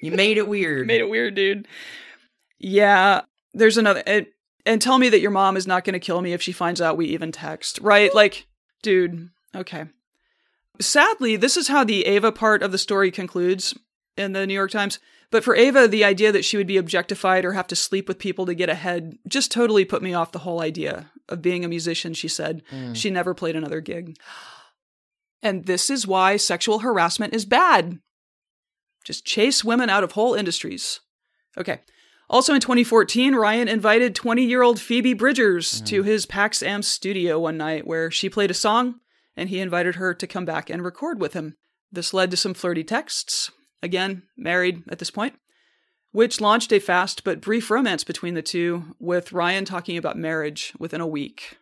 you 0.10 0.12
made 0.12 0.38
it 0.38 0.48
weird. 0.48 0.86
Made 0.86 1.00
it 1.00 1.10
weird, 1.10 1.34
dude. 1.34 1.68
Yeah, 2.58 3.22
there's 3.54 3.78
another. 3.78 4.02
It, 4.06 4.32
and 4.66 4.80
tell 4.80 4.98
me 4.98 5.08
that 5.08 5.20
your 5.20 5.30
mom 5.30 5.56
is 5.56 5.66
not 5.66 5.84
going 5.84 5.94
to 5.94 6.00
kill 6.00 6.20
me 6.20 6.32
if 6.32 6.42
she 6.42 6.52
finds 6.52 6.80
out 6.80 6.96
we 6.96 7.06
even 7.06 7.32
text, 7.32 7.78
right? 7.80 8.14
Like, 8.14 8.46
dude, 8.82 9.30
okay. 9.54 9.86
Sadly, 10.80 11.36
this 11.36 11.56
is 11.56 11.68
how 11.68 11.84
the 11.84 12.04
Ava 12.06 12.32
part 12.32 12.62
of 12.62 12.72
the 12.72 12.78
story 12.78 13.10
concludes 13.10 13.74
in 14.16 14.32
the 14.32 14.46
New 14.46 14.54
York 14.54 14.70
Times. 14.70 14.98
But 15.30 15.44
for 15.44 15.54
Ava, 15.54 15.86
the 15.86 16.04
idea 16.04 16.32
that 16.32 16.44
she 16.44 16.56
would 16.56 16.66
be 16.66 16.76
objectified 16.76 17.44
or 17.44 17.52
have 17.52 17.68
to 17.68 17.76
sleep 17.76 18.08
with 18.08 18.18
people 18.18 18.46
to 18.46 18.54
get 18.54 18.68
ahead 18.68 19.16
just 19.28 19.52
totally 19.52 19.84
put 19.84 20.02
me 20.02 20.12
off 20.12 20.32
the 20.32 20.40
whole 20.40 20.60
idea 20.60 21.10
of 21.28 21.42
being 21.42 21.64
a 21.64 21.68
musician, 21.68 22.14
she 22.14 22.28
said. 22.28 22.62
Mm. 22.72 22.96
She 22.96 23.10
never 23.10 23.32
played 23.32 23.54
another 23.54 23.80
gig. 23.80 24.16
And 25.42 25.66
this 25.66 25.88
is 25.88 26.06
why 26.06 26.36
sexual 26.36 26.80
harassment 26.80 27.34
is 27.34 27.44
bad. 27.44 28.00
Just 29.04 29.24
chase 29.24 29.64
women 29.64 29.88
out 29.90 30.04
of 30.04 30.12
whole 30.12 30.34
industries. 30.34 31.00
Okay. 31.56 31.80
Also 32.28 32.54
in 32.54 32.60
2014, 32.60 33.34
Ryan 33.34 33.66
invited 33.66 34.14
20 34.14 34.44
year 34.44 34.62
old 34.62 34.80
Phoebe 34.80 35.14
Bridgers 35.14 35.74
mm-hmm. 35.74 35.84
to 35.86 36.02
his 36.04 36.26
Pax 36.26 36.62
Am 36.62 36.82
studio 36.82 37.40
one 37.40 37.56
night 37.56 37.86
where 37.86 38.10
she 38.10 38.28
played 38.28 38.50
a 38.50 38.54
song 38.54 39.00
and 39.36 39.48
he 39.48 39.60
invited 39.60 39.96
her 39.96 40.14
to 40.14 40.26
come 40.26 40.44
back 40.44 40.70
and 40.70 40.84
record 40.84 41.20
with 41.20 41.32
him. 41.32 41.56
This 41.90 42.14
led 42.14 42.30
to 42.30 42.36
some 42.36 42.54
flirty 42.54 42.84
texts, 42.84 43.50
again, 43.82 44.22
married 44.36 44.84
at 44.88 45.00
this 45.00 45.10
point, 45.10 45.34
which 46.12 46.40
launched 46.40 46.72
a 46.72 46.78
fast 46.78 47.24
but 47.24 47.40
brief 47.40 47.68
romance 47.70 48.04
between 48.04 48.34
the 48.34 48.42
two, 48.42 48.94
with 49.00 49.32
Ryan 49.32 49.64
talking 49.64 49.96
about 49.96 50.16
marriage 50.16 50.72
within 50.78 51.00
a 51.00 51.06
week. 51.06 51.58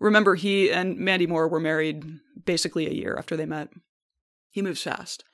Remember, 0.00 0.36
he 0.36 0.70
and 0.70 0.96
Mandy 0.96 1.26
Moore 1.26 1.48
were 1.48 1.60
married 1.60 2.04
basically 2.44 2.86
a 2.86 2.94
year 2.94 3.14
after 3.18 3.36
they 3.36 3.46
met. 3.46 3.68
He 4.50 4.62
moves 4.62 4.82
fast. 4.82 5.24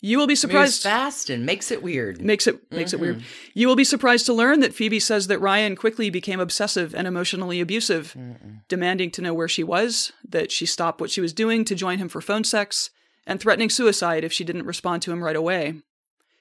You 0.00 0.18
will 0.18 0.26
be 0.26 0.34
surprised. 0.36 0.74
Moves 0.76 0.82
fast 0.82 1.30
and 1.30 1.44
makes 1.46 1.70
it 1.70 1.82
weird. 1.82 2.20
Makes 2.20 2.46
it 2.46 2.70
makes 2.70 2.92
it 2.92 2.96
Mm-hmm. 2.96 3.02
weird. 3.04 3.22
You 3.54 3.66
will 3.66 3.76
be 3.76 3.84
surprised 3.84 4.26
to 4.26 4.32
learn 4.32 4.60
that 4.60 4.74
Phoebe 4.74 5.00
says 5.00 5.26
that 5.28 5.40
Ryan 5.40 5.74
quickly 5.74 6.10
became 6.10 6.38
obsessive 6.40 6.94
and 6.94 7.06
emotionally 7.06 7.60
abusive, 7.60 8.16
demanding 8.68 9.10
to 9.12 9.22
know 9.22 9.34
where 9.34 9.48
she 9.48 9.64
was, 9.64 10.12
that 10.28 10.52
she 10.52 10.66
stop 10.66 11.00
what 11.00 11.10
she 11.10 11.20
was 11.20 11.32
doing 11.32 11.64
to 11.64 11.74
join 11.74 11.98
him 11.98 12.08
for 12.08 12.20
phone 12.20 12.44
sex, 12.44 12.90
and 13.26 13.40
threatening 13.40 13.70
suicide 13.70 14.22
if 14.22 14.32
she 14.32 14.44
didn't 14.44 14.66
respond 14.66 15.02
to 15.02 15.12
him 15.12 15.24
right 15.24 15.34
away. 15.36 15.74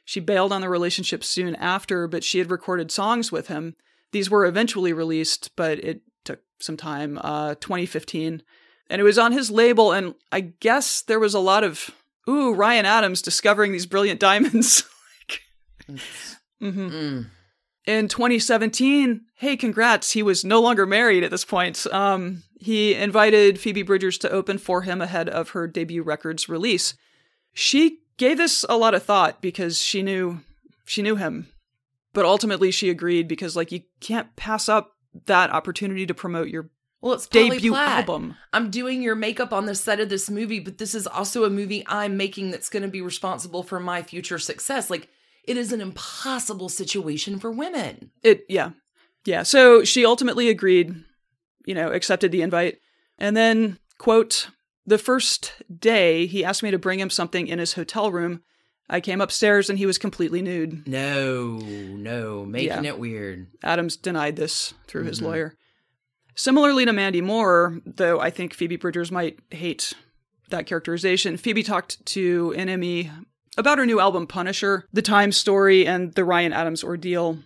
She 0.03 0.20
bailed 0.20 0.51
on 0.51 0.62
the 0.62 0.70
relationship 0.70 1.24
soon 1.24 1.56
after, 1.56 2.08
but 2.08 2.24
she 2.24 2.38
had 2.39 2.51
recorded 2.51 2.91
songs 2.91 3.32
with 3.32 3.47
him. 3.47 3.76
These 4.12 4.30
were 4.30 4.45
eventually 4.45 4.93
released, 4.93 5.49
but 5.56 5.80
it 5.80 6.01
took 6.24 6.41
some 6.60 6.78
time, 6.78 7.18
uh 7.24 7.56
2015. 7.56 8.43
And 8.88 9.01
it 9.01 9.03
was 9.03 9.18
on 9.18 9.32
his 9.32 9.49
label 9.49 9.91
and 9.91 10.14
I 10.32 10.41
guess 10.41 11.01
there 11.01 11.20
was 11.20 11.34
a 11.34 11.39
lot 11.39 11.64
of 11.64 11.89
ooh, 12.30 12.53
Ryan 12.53 12.86
Adams 12.86 13.21
discovering 13.21 13.71
these 13.71 13.86
brilliant 13.86 14.19
diamonds. 14.19 14.84
hmm 16.59 16.88
Mm. 16.89 17.26
In 17.86 18.07
2017, 18.07 19.21
hey, 19.36 19.55
congrats, 19.55 20.11
he 20.11 20.23
was 20.23 20.43
no 20.43 20.59
longer 20.59 20.88
married 20.88 21.23
at 21.23 21.30
this 21.30 21.45
point. 21.45 21.86
Um, 21.93 22.41
he 22.59 22.95
invited 22.95 23.59
Phoebe 23.59 23.84
Bridgers 23.84 24.17
to 24.19 24.32
open 24.32 24.57
for 24.57 24.82
him 24.82 25.01
ahead 25.01 25.30
of 25.30 25.49
her 25.49 25.67
debut 25.67 26.01
record's 26.01 26.49
release. 26.49 26.95
She 27.53 27.99
gave 28.17 28.38
this 28.38 28.65
a 28.67 28.78
lot 28.78 28.95
of 28.95 29.03
thought 29.03 29.39
because 29.39 29.80
she 29.80 30.01
knew 30.01 30.39
she 30.86 31.03
knew 31.03 31.15
him, 31.15 31.47
but 32.13 32.26
ultimately 32.26 32.71
she 32.71 32.89
agreed 32.89 33.28
because 33.28 33.55
like 33.55 33.71
you 33.71 33.82
can't 33.99 34.36
pass 34.36 34.67
up 34.67 34.93
that 35.26 35.51
opportunity 35.51 36.07
to 36.07 36.13
promote 36.13 36.47
your 36.47 36.69
Well, 37.06 37.14
it's 37.14 37.28
debut 37.28 37.70
Platt. 37.72 37.99
album. 37.99 38.36
I'm 38.51 38.72
doing 38.72 39.03
your 39.03 39.14
makeup 39.14 39.53
on 39.53 39.68
the 39.68 39.76
set 39.76 39.99
of 39.99 40.10
this 40.10 40.28
movie, 40.28 40.60
but 40.60 40.80
this 40.80 40.95
is 40.95 41.06
also 41.06 41.43
a 41.43 41.51
movie 41.51 41.84
I'm 41.86 42.18
making 42.18 42.49
that's 42.49 42.68
going 42.68 42.82
to 42.82 42.89
be 42.89 43.01
responsible 43.01 43.62
for 43.62 43.80
my 43.80 44.01
future 44.01 44.39
success. 44.39 44.89
Like, 44.89 45.08
it 45.43 45.56
is 45.56 45.72
an 45.72 45.82
impossible 45.82 46.68
situation 46.68 47.38
for 47.38 47.51
women. 47.51 48.10
It 48.24 48.43
yeah. 48.49 48.72
Yeah. 49.24 49.43
So 49.43 49.84
she 49.84 50.03
ultimately 50.03 50.49
agreed, 50.49 50.95
you 51.68 51.76
know, 51.76 51.91
accepted 51.91 52.32
the 52.32 52.41
invite. 52.41 52.80
And 53.20 53.38
then, 53.38 53.78
quote, 53.99 54.49
the 54.88 54.97
first 54.97 55.53
day 55.80 56.26
he 56.26 56.43
asked 56.43 56.64
me 56.64 56.72
to 56.72 56.80
bring 56.80 56.99
him 56.99 57.12
something 57.12 57.45
in 57.45 57.60
his 57.60 57.74
hotel 57.74 58.12
room. 58.12 58.41
I 58.89 58.99
came 58.99 59.22
upstairs 59.22 59.70
and 59.70 59.78
he 59.78 59.86
was 59.86 59.99
completely 59.99 60.41
nude. 60.41 60.88
No, 60.88 61.58
no, 61.60 62.45
making 62.47 62.84
Yeah. 62.84 62.89
it 62.89 62.97
weird. 62.99 63.45
Adams 63.64 63.95
denied 63.95 64.38
this 64.38 64.74
through 64.88 65.03
his 65.03 65.20
Mhm. 65.20 65.24
lawyer. 65.26 65.58
Similarly 66.36 66.86
to 66.86 66.93
Mandy 66.93 67.21
Moore, 67.21 67.79
though 67.86 68.19
I 68.19 68.29
think 68.29 68.53
Phoebe 68.53 68.75
Bridgers 68.75 69.11
might 69.11 69.39
hate 69.51 69.93
that 70.49 70.65
characterization, 70.65 71.38
Phoebe 71.38 71.63
talked 71.63 72.05
to 72.07 72.53
NME 72.57 73.09
about 73.57 73.77
her 73.77 73.86
new 73.86 73.99
album 73.99 74.27
Punisher, 74.27 74.86
the 74.91 75.01
time 75.01 75.31
story, 75.31 75.88
and 75.88 76.13
the 76.13 76.25
Ryan 76.25 76.53
Adams 76.53 76.83
ordeal. 76.83 77.39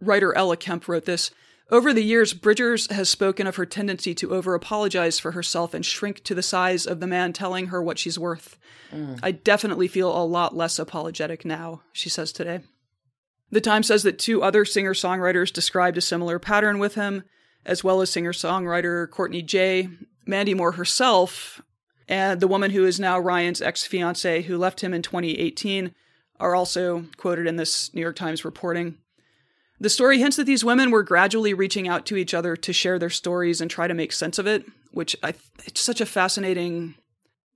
Writer 0.00 0.36
Ella 0.36 0.56
Kemp 0.56 0.86
wrote 0.86 1.06
this. 1.06 1.30
Over 1.70 1.94
the 1.94 2.04
years, 2.04 2.34
Bridgers 2.34 2.90
has 2.92 3.08
spoken 3.08 3.46
of 3.46 3.56
her 3.56 3.64
tendency 3.64 4.14
to 4.16 4.34
over 4.34 4.54
apologize 4.54 5.18
for 5.18 5.32
herself 5.32 5.72
and 5.72 5.84
shrink 5.84 6.22
to 6.24 6.34
the 6.34 6.42
size 6.42 6.86
of 6.86 7.00
the 7.00 7.06
man 7.06 7.32
telling 7.32 7.68
her 7.68 7.82
what 7.82 7.98
she's 7.98 8.18
worth. 8.18 8.58
Mm. 8.92 9.18
I 9.22 9.30
definitely 9.30 9.88
feel 9.88 10.14
a 10.14 10.26
lot 10.26 10.54
less 10.54 10.78
apologetic 10.78 11.44
now, 11.46 11.80
she 11.92 12.10
says 12.10 12.32
today. 12.32 12.60
The 13.50 13.62
Times 13.62 13.86
says 13.86 14.02
that 14.02 14.18
two 14.18 14.42
other 14.42 14.66
singer 14.66 14.92
songwriters 14.92 15.52
described 15.52 15.96
a 15.96 16.02
similar 16.02 16.38
pattern 16.38 16.78
with 16.78 16.96
him, 16.96 17.24
as 17.64 17.82
well 17.82 18.00
as 18.00 18.10
singer 18.10 18.32
songwriter 18.32 19.10
Courtney 19.10 19.42
Jaye. 19.42 19.96
Mandy 20.26 20.54
Moore 20.54 20.72
herself, 20.72 21.60
and 22.08 22.40
the 22.40 22.48
woman 22.48 22.70
who 22.70 22.84
is 22.84 23.00
now 23.00 23.18
Ryan's 23.18 23.62
ex 23.62 23.84
fiancee, 23.86 24.42
who 24.42 24.58
left 24.58 24.82
him 24.82 24.94
in 24.94 25.02
2018, 25.02 25.94
are 26.40 26.54
also 26.54 27.06
quoted 27.16 27.46
in 27.46 27.56
this 27.56 27.92
New 27.94 28.00
York 28.00 28.16
Times 28.16 28.44
reporting. 28.44 28.98
The 29.80 29.90
story 29.90 30.18
hints 30.18 30.36
that 30.36 30.44
these 30.44 30.64
women 30.64 30.90
were 30.90 31.02
gradually 31.02 31.52
reaching 31.52 31.88
out 31.88 32.06
to 32.06 32.16
each 32.16 32.34
other 32.34 32.56
to 32.56 32.72
share 32.72 32.98
their 32.98 33.10
stories 33.10 33.60
and 33.60 33.70
try 33.70 33.86
to 33.86 33.94
make 33.94 34.12
sense 34.12 34.38
of 34.38 34.46
it, 34.46 34.64
which 34.92 35.16
I, 35.22 35.34
it's 35.64 35.80
such 35.80 36.00
a 36.00 36.06
fascinating. 36.06 36.94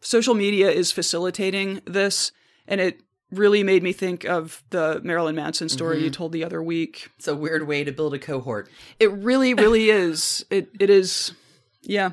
Social 0.00 0.34
media 0.34 0.70
is 0.70 0.92
facilitating 0.92 1.80
this, 1.84 2.32
and 2.66 2.80
it 2.80 3.00
really 3.30 3.62
made 3.62 3.82
me 3.82 3.92
think 3.92 4.24
of 4.24 4.62
the 4.70 5.00
Marilyn 5.04 5.34
Manson 5.34 5.68
story 5.68 5.98
you 5.98 6.06
mm-hmm. 6.06 6.12
told 6.12 6.32
the 6.32 6.44
other 6.44 6.62
week. 6.62 7.10
It's 7.18 7.28
a 7.28 7.36
weird 7.36 7.66
way 7.66 7.84
to 7.84 7.92
build 7.92 8.14
a 8.14 8.18
cohort. 8.18 8.70
It 8.98 9.12
really, 9.12 9.54
really 9.54 9.90
is. 9.90 10.44
It 10.50 10.68
it 10.78 10.90
is 10.90 11.32
yeah. 11.82 12.12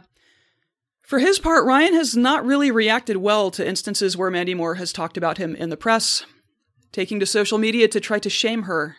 For 1.01 1.19
his 1.19 1.37
part, 1.37 1.65
Ryan 1.65 1.93
has 1.93 2.17
not 2.17 2.45
really 2.45 2.71
reacted 2.71 3.17
well 3.17 3.51
to 3.51 3.67
instances 3.67 4.17
where 4.17 4.31
Mandy 4.31 4.55
Moore 4.55 4.75
has 4.75 4.91
talked 4.91 5.17
about 5.17 5.37
him 5.37 5.55
in 5.55 5.69
the 5.69 5.77
press, 5.77 6.25
taking 6.91 7.19
to 7.19 7.27
social 7.27 7.59
media 7.59 7.87
to 7.87 7.99
try 7.99 8.17
to 8.17 8.29
shame 8.29 8.63
her. 8.63 8.97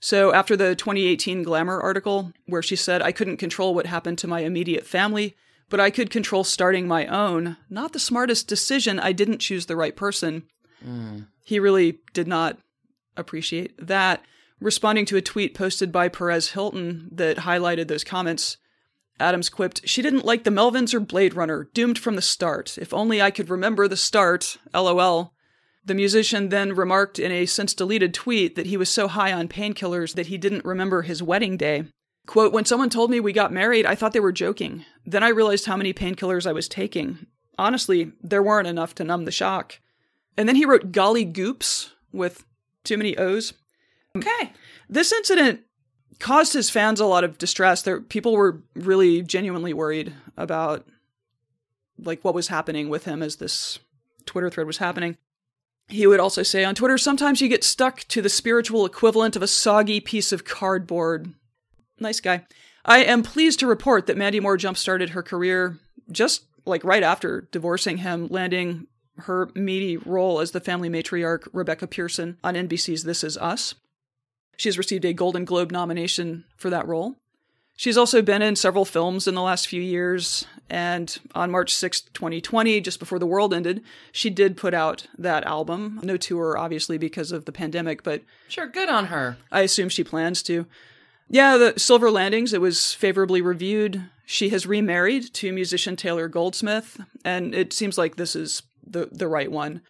So, 0.00 0.32
after 0.32 0.56
the 0.56 0.74
2018 0.74 1.44
Glamour 1.44 1.80
article, 1.80 2.32
where 2.46 2.62
she 2.62 2.74
said, 2.74 3.02
I 3.02 3.12
couldn't 3.12 3.36
control 3.36 3.74
what 3.74 3.86
happened 3.86 4.18
to 4.18 4.28
my 4.28 4.40
immediate 4.40 4.86
family, 4.86 5.36
but 5.68 5.80
I 5.80 5.90
could 5.90 6.10
control 6.10 6.44
starting 6.44 6.88
my 6.88 7.06
own, 7.06 7.56
not 7.68 7.92
the 7.92 7.98
smartest 8.00 8.48
decision, 8.48 8.98
I 8.98 9.12
didn't 9.12 9.38
choose 9.38 9.66
the 9.66 9.76
right 9.76 9.94
person. 9.94 10.44
He 11.44 11.58
really 11.58 12.00
did 12.12 12.28
not 12.28 12.58
appreciate 13.16 13.74
that. 13.84 14.22
Responding 14.60 15.04
to 15.06 15.16
a 15.16 15.22
tweet 15.22 15.54
posted 15.54 15.92
by 15.92 16.08
Perez 16.08 16.50
Hilton 16.50 17.08
that 17.12 17.38
highlighted 17.38 17.88
those 17.88 18.04
comments, 18.04 18.56
Adams 19.20 19.48
quipped, 19.48 19.88
She 19.88 20.02
didn't 20.02 20.24
like 20.24 20.44
the 20.44 20.50
Melvins 20.50 20.94
or 20.94 21.00
Blade 21.00 21.34
Runner, 21.34 21.68
doomed 21.74 21.98
from 21.98 22.16
the 22.16 22.22
start. 22.22 22.78
If 22.78 22.92
only 22.92 23.20
I 23.20 23.30
could 23.30 23.50
remember 23.50 23.88
the 23.88 23.96
start, 23.96 24.58
lol. 24.74 25.32
The 25.84 25.94
musician 25.94 26.50
then 26.50 26.74
remarked 26.74 27.18
in 27.18 27.32
a 27.32 27.46
since 27.46 27.72
deleted 27.72 28.12
tweet 28.12 28.56
that 28.56 28.66
he 28.66 28.76
was 28.76 28.90
so 28.90 29.08
high 29.08 29.32
on 29.32 29.48
painkillers 29.48 30.14
that 30.14 30.26
he 30.26 30.36
didn't 30.38 30.64
remember 30.64 31.02
his 31.02 31.22
wedding 31.22 31.56
day. 31.56 31.84
Quote, 32.26 32.52
When 32.52 32.66
someone 32.66 32.90
told 32.90 33.10
me 33.10 33.20
we 33.20 33.32
got 33.32 33.52
married, 33.52 33.86
I 33.86 33.94
thought 33.94 34.12
they 34.12 34.20
were 34.20 34.32
joking. 34.32 34.84
Then 35.06 35.22
I 35.22 35.28
realized 35.28 35.64
how 35.64 35.76
many 35.76 35.94
painkillers 35.94 36.46
I 36.46 36.52
was 36.52 36.68
taking. 36.68 37.26
Honestly, 37.56 38.12
there 38.22 38.42
weren't 38.42 38.68
enough 38.68 38.94
to 38.96 39.04
numb 39.04 39.24
the 39.24 39.30
shock. 39.30 39.80
And 40.38 40.48
then 40.48 40.56
he 40.56 40.64
wrote 40.64 40.92
Golly 40.92 41.24
Goops 41.24 41.90
with 42.12 42.44
too 42.84 42.96
many 42.96 43.18
O's. 43.18 43.52
Okay. 44.16 44.52
This 44.88 45.12
incident 45.12 45.62
caused 46.20 46.52
his 46.52 46.70
fans 46.70 47.00
a 47.00 47.06
lot 47.06 47.24
of 47.24 47.38
distress. 47.38 47.82
There, 47.82 48.00
people 48.00 48.32
were 48.32 48.62
really 48.74 49.20
genuinely 49.20 49.74
worried 49.74 50.14
about 50.36 50.86
like 51.98 52.24
what 52.24 52.34
was 52.34 52.48
happening 52.48 52.88
with 52.88 53.04
him 53.04 53.20
as 53.20 53.36
this 53.36 53.80
Twitter 54.26 54.48
thread 54.48 54.66
was 54.68 54.78
happening. 54.78 55.16
He 55.88 56.06
would 56.06 56.20
also 56.20 56.44
say 56.44 56.64
on 56.64 56.76
Twitter, 56.76 56.98
sometimes 56.98 57.40
you 57.40 57.48
get 57.48 57.64
stuck 57.64 58.00
to 58.04 58.22
the 58.22 58.28
spiritual 58.28 58.86
equivalent 58.86 59.34
of 59.34 59.42
a 59.42 59.48
soggy 59.48 60.00
piece 60.00 60.32
of 60.32 60.44
cardboard. 60.44 61.32
Nice 61.98 62.20
guy. 62.20 62.46
I 62.84 62.98
am 63.02 63.22
pleased 63.24 63.58
to 63.60 63.66
report 63.66 64.06
that 64.06 64.16
Mandy 64.16 64.38
Moore 64.38 64.56
jump-started 64.56 65.10
her 65.10 65.22
career 65.22 65.78
just 66.12 66.44
like 66.64 66.84
right 66.84 67.02
after 67.02 67.48
divorcing 67.50 67.98
him, 67.98 68.28
landing 68.28 68.86
her 69.20 69.50
meaty 69.54 69.96
role 69.96 70.40
as 70.40 70.50
the 70.52 70.60
family 70.60 70.88
matriarch 70.88 71.46
Rebecca 71.52 71.86
Pearson 71.86 72.38
on 72.42 72.54
NBC's 72.54 73.04
This 73.04 73.22
Is 73.24 73.36
Us. 73.36 73.74
She 74.56 74.68
has 74.68 74.78
received 74.78 75.04
a 75.04 75.12
Golden 75.12 75.44
Globe 75.44 75.70
nomination 75.70 76.44
for 76.56 76.70
that 76.70 76.86
role. 76.86 77.16
She's 77.76 77.96
also 77.96 78.22
been 78.22 78.42
in 78.42 78.56
several 78.56 78.84
films 78.84 79.28
in 79.28 79.36
the 79.36 79.40
last 79.42 79.68
few 79.68 79.80
years, 79.80 80.46
and 80.68 81.16
on 81.32 81.52
March 81.52 81.72
6th, 81.72 82.12
2020, 82.12 82.80
just 82.80 82.98
before 82.98 83.20
the 83.20 83.26
world 83.26 83.54
ended, 83.54 83.84
she 84.10 84.30
did 84.30 84.56
put 84.56 84.74
out 84.74 85.06
that 85.16 85.44
album. 85.44 86.00
No 86.02 86.16
tour, 86.16 86.58
obviously, 86.58 86.98
because 86.98 87.30
of 87.30 87.44
the 87.44 87.52
pandemic, 87.52 88.02
but 88.02 88.22
Sure, 88.48 88.66
good 88.66 88.88
on 88.88 89.06
her. 89.06 89.36
I 89.52 89.60
assume 89.60 89.90
she 89.90 90.02
plans 90.02 90.42
to. 90.42 90.66
Yeah, 91.30 91.56
the 91.56 91.74
Silver 91.76 92.10
Landings, 92.10 92.52
it 92.52 92.60
was 92.60 92.94
favorably 92.94 93.40
reviewed. 93.40 94.10
She 94.26 94.48
has 94.48 94.66
remarried 94.66 95.32
to 95.34 95.52
musician 95.52 95.94
Taylor 95.94 96.26
Goldsmith, 96.26 97.00
and 97.24 97.54
it 97.54 97.72
seems 97.72 97.96
like 97.96 98.16
this 98.16 98.34
is 98.34 98.62
the, 98.90 99.08
the 99.12 99.28
right 99.28 99.50
one. 99.50 99.82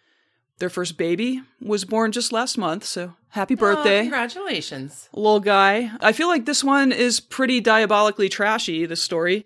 Their 0.59 0.69
first 0.69 0.97
baby 0.97 1.41
was 1.61 1.85
born 1.85 2.11
just 2.11 2.33
last 2.33 2.57
month, 2.57 2.83
so 2.83 3.13
happy 3.29 3.53
Oh, 3.53 3.57
birthday, 3.57 4.01
congratulations. 4.01 5.07
little 5.13 5.39
guy. 5.39 5.91
I 6.01 6.11
feel 6.11 6.27
like 6.27 6.45
this 6.45 6.63
one 6.63 6.91
is 6.91 7.19
pretty 7.21 7.61
diabolically 7.61 8.27
trashy, 8.27 8.85
this 8.85 9.01
story. 9.01 9.45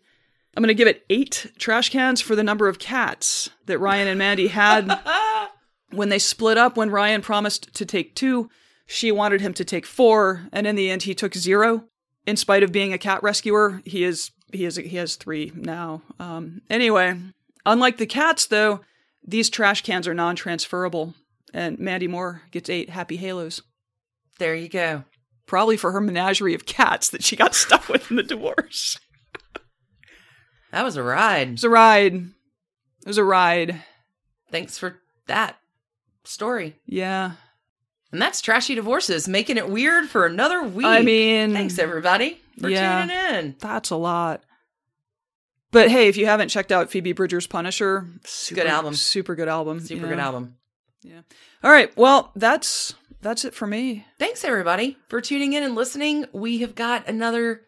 I'm 0.55 0.61
going 0.63 0.69
to 0.69 0.73
give 0.73 0.87
it 0.87 1.05
eight 1.09 1.51
trash 1.59 1.89
cans 1.89 2.19
for 2.21 2.35
the 2.35 2.43
number 2.43 2.67
of 2.67 2.79
cats 2.79 3.49
that 3.67 3.77
Ryan 3.79 4.07
and 4.07 4.17
Mandy 4.19 4.47
had 4.47 4.99
when 5.91 6.09
they 6.09 6.19
split 6.19 6.57
up, 6.57 6.77
when 6.77 6.89
Ryan 6.89 7.21
promised 7.21 7.73
to 7.75 7.85
take 7.85 8.15
two, 8.15 8.49
she 8.85 9.11
wanted 9.11 9.41
him 9.41 9.53
to 9.55 9.65
take 9.65 9.85
four, 9.85 10.47
and 10.51 10.65
in 10.67 10.75
the 10.75 10.89
end, 10.89 11.03
he 11.03 11.13
took 11.15 11.33
zero. 11.35 11.85
In 12.25 12.37
spite 12.37 12.63
of 12.63 12.71
being 12.71 12.93
a 12.93 12.97
cat 12.97 13.21
rescuer, 13.21 13.81
he 13.85 14.03
is 14.03 14.31
he 14.51 14.65
is 14.65 14.75
he 14.77 14.97
has 14.97 15.15
three 15.15 15.51
now. 15.55 16.01
Um, 16.19 16.61
anyway, 16.69 17.19
unlike 17.65 17.97
the 17.97 18.05
cats, 18.05 18.45
though, 18.45 18.81
these 19.25 19.49
trash 19.49 19.81
cans 19.81 20.07
are 20.07 20.13
non-transferable, 20.13 21.13
and 21.53 21.79
Mandy 21.79 22.07
Moore 22.07 22.43
gets 22.51 22.69
eight 22.69 22.89
happy 22.89 23.17
halos, 23.17 23.61
There 24.39 24.55
you 24.55 24.69
go. 24.69 25.03
probably 25.45 25.77
for 25.77 25.91
her 25.91 26.01
menagerie 26.01 26.53
of 26.55 26.65
cats 26.65 27.09
that 27.09 27.23
she 27.23 27.35
got 27.35 27.55
stuck 27.55 27.87
with 27.89 28.09
in 28.09 28.17
the 28.17 28.23
divorce. 28.23 28.99
That 30.71 30.83
was 30.83 30.97
a 30.97 31.03
ride. 31.03 31.49
It 31.49 31.51
was 31.51 31.63
a 31.63 31.69
ride. 31.69 32.15
It 32.15 33.07
was 33.07 33.17
a 33.19 33.23
ride. 33.23 33.83
Thanks 34.49 34.77
for 34.77 34.99
that 35.27 35.57
story. 36.23 36.75
Yeah. 36.85 37.33
And 38.11 38.21
that's 38.21 38.41
Trashy 38.41 38.75
Divorces, 38.75 39.27
making 39.27 39.57
it 39.57 39.69
weird 39.69 40.09
for 40.09 40.25
another 40.25 40.63
week. 40.63 40.85
I 40.85 41.01
mean, 41.01 41.53
thanks 41.53 41.79
everybody 41.79 42.39
for 42.59 42.69
yeah. 42.69 43.01
tuning 43.01 43.15
in. 43.45 43.55
That's 43.59 43.89
a 43.89 43.95
lot. 43.95 44.43
But 45.73 45.89
hey, 45.89 46.07
if 46.07 46.17
you 46.17 46.27
haven't 46.27 46.49
checked 46.49 46.71
out 46.71 46.91
Phoebe 46.91 47.13
Bridgers' 47.13 47.47
Punisher, 47.47 48.07
super, 48.23 48.61
Good 48.61 48.69
album. 48.69 48.93
Super 48.93 49.33
good 49.33 49.47
album. 49.47 49.79
Super 49.79 50.03
yeah. 50.03 50.09
good 50.09 50.19
album. 50.19 50.55
Yeah. 51.01 51.21
All 51.63 51.71
right. 51.71 51.95
Well, 51.97 52.31
that's 52.35 52.93
that's 53.21 53.43
it 53.43 53.55
for 53.55 53.65
me. 53.65 54.05
Thanks 54.19 54.45
everybody 54.45 54.97
for 55.09 55.19
tuning 55.19 55.53
in 55.53 55.63
and 55.63 55.73
listening. 55.73 56.25
We 56.31 56.59
have 56.59 56.75
got 56.75 57.07
another 57.09 57.61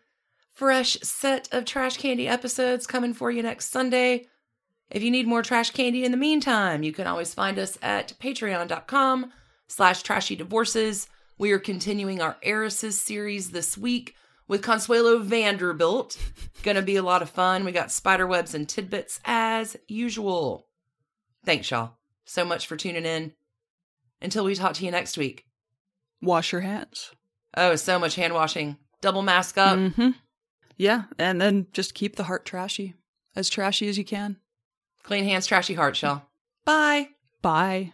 fresh 0.53 0.97
set 1.01 1.49
of 1.51 1.65
Trash 1.65 1.97
Candy 1.97 2.27
episodes 2.27 2.85
coming 2.85 3.13
for 3.13 3.31
you 3.31 3.41
next 3.41 3.71
Sunday. 3.71 4.27
If 4.91 5.01
you 5.01 5.09
need 5.09 5.27
more 5.27 5.41
Trash 5.41 5.71
Candy 5.71 6.05
in 6.05 6.11
the 6.11 6.17
meantime, 6.17 6.83
you 6.83 6.93
can 6.93 7.07
always 7.07 7.33
find 7.33 7.57
us 7.57 7.75
at 7.81 8.13
patreon.com 8.21 9.31
slash 9.67 10.03
trashy 10.03 10.35
divorces. 10.35 11.07
We 11.39 11.51
are 11.53 11.59
continuing 11.59 12.21
our 12.21 12.37
Heiresses 12.43 13.01
series 13.01 13.49
this 13.49 13.77
week 13.79 14.15
with 14.47 14.61
Consuelo 14.61 15.19
Vanderbilt. 15.19 16.17
Gonna 16.63 16.81
be 16.81 16.95
a 16.95 17.03
lot 17.03 17.21
of 17.21 17.29
fun. 17.29 17.65
We 17.65 17.71
got 17.71 17.91
spider 17.91 18.27
webs 18.27 18.53
and 18.53 18.67
tidbits 18.67 19.19
as 19.25 19.77
usual. 19.87 20.67
Thanks, 21.43 21.69
y'all, 21.69 21.97
so 22.25 22.43
much 22.45 22.67
for 22.67 22.75
tuning 22.75 23.05
in. 23.05 23.33
Until 24.21 24.45
we 24.45 24.55
talk 24.55 24.73
to 24.75 24.85
you 24.85 24.91
next 24.91 25.17
week. 25.17 25.45
Wash 26.21 26.51
your 26.51 26.61
hands. 26.61 27.11
Oh, 27.55 27.75
so 27.75 27.99
much 27.99 28.15
hand 28.15 28.33
washing. 28.33 28.77
Double 29.01 29.21
mask 29.21 29.57
up. 29.57 29.77
Mm-hmm. 29.77 30.11
Yeah, 30.77 31.03
and 31.19 31.39
then 31.39 31.67
just 31.71 31.93
keep 31.93 32.15
the 32.15 32.23
heart 32.23 32.45
trashy, 32.45 32.95
as 33.35 33.49
trashy 33.49 33.87
as 33.87 33.97
you 33.97 34.03
can. 34.03 34.37
Clean 35.03 35.23
hands, 35.23 35.47
trashy 35.47 35.75
heart, 35.75 35.95
Shell. 35.95 36.27
Bye. 36.65 37.09
Bye. 37.41 37.93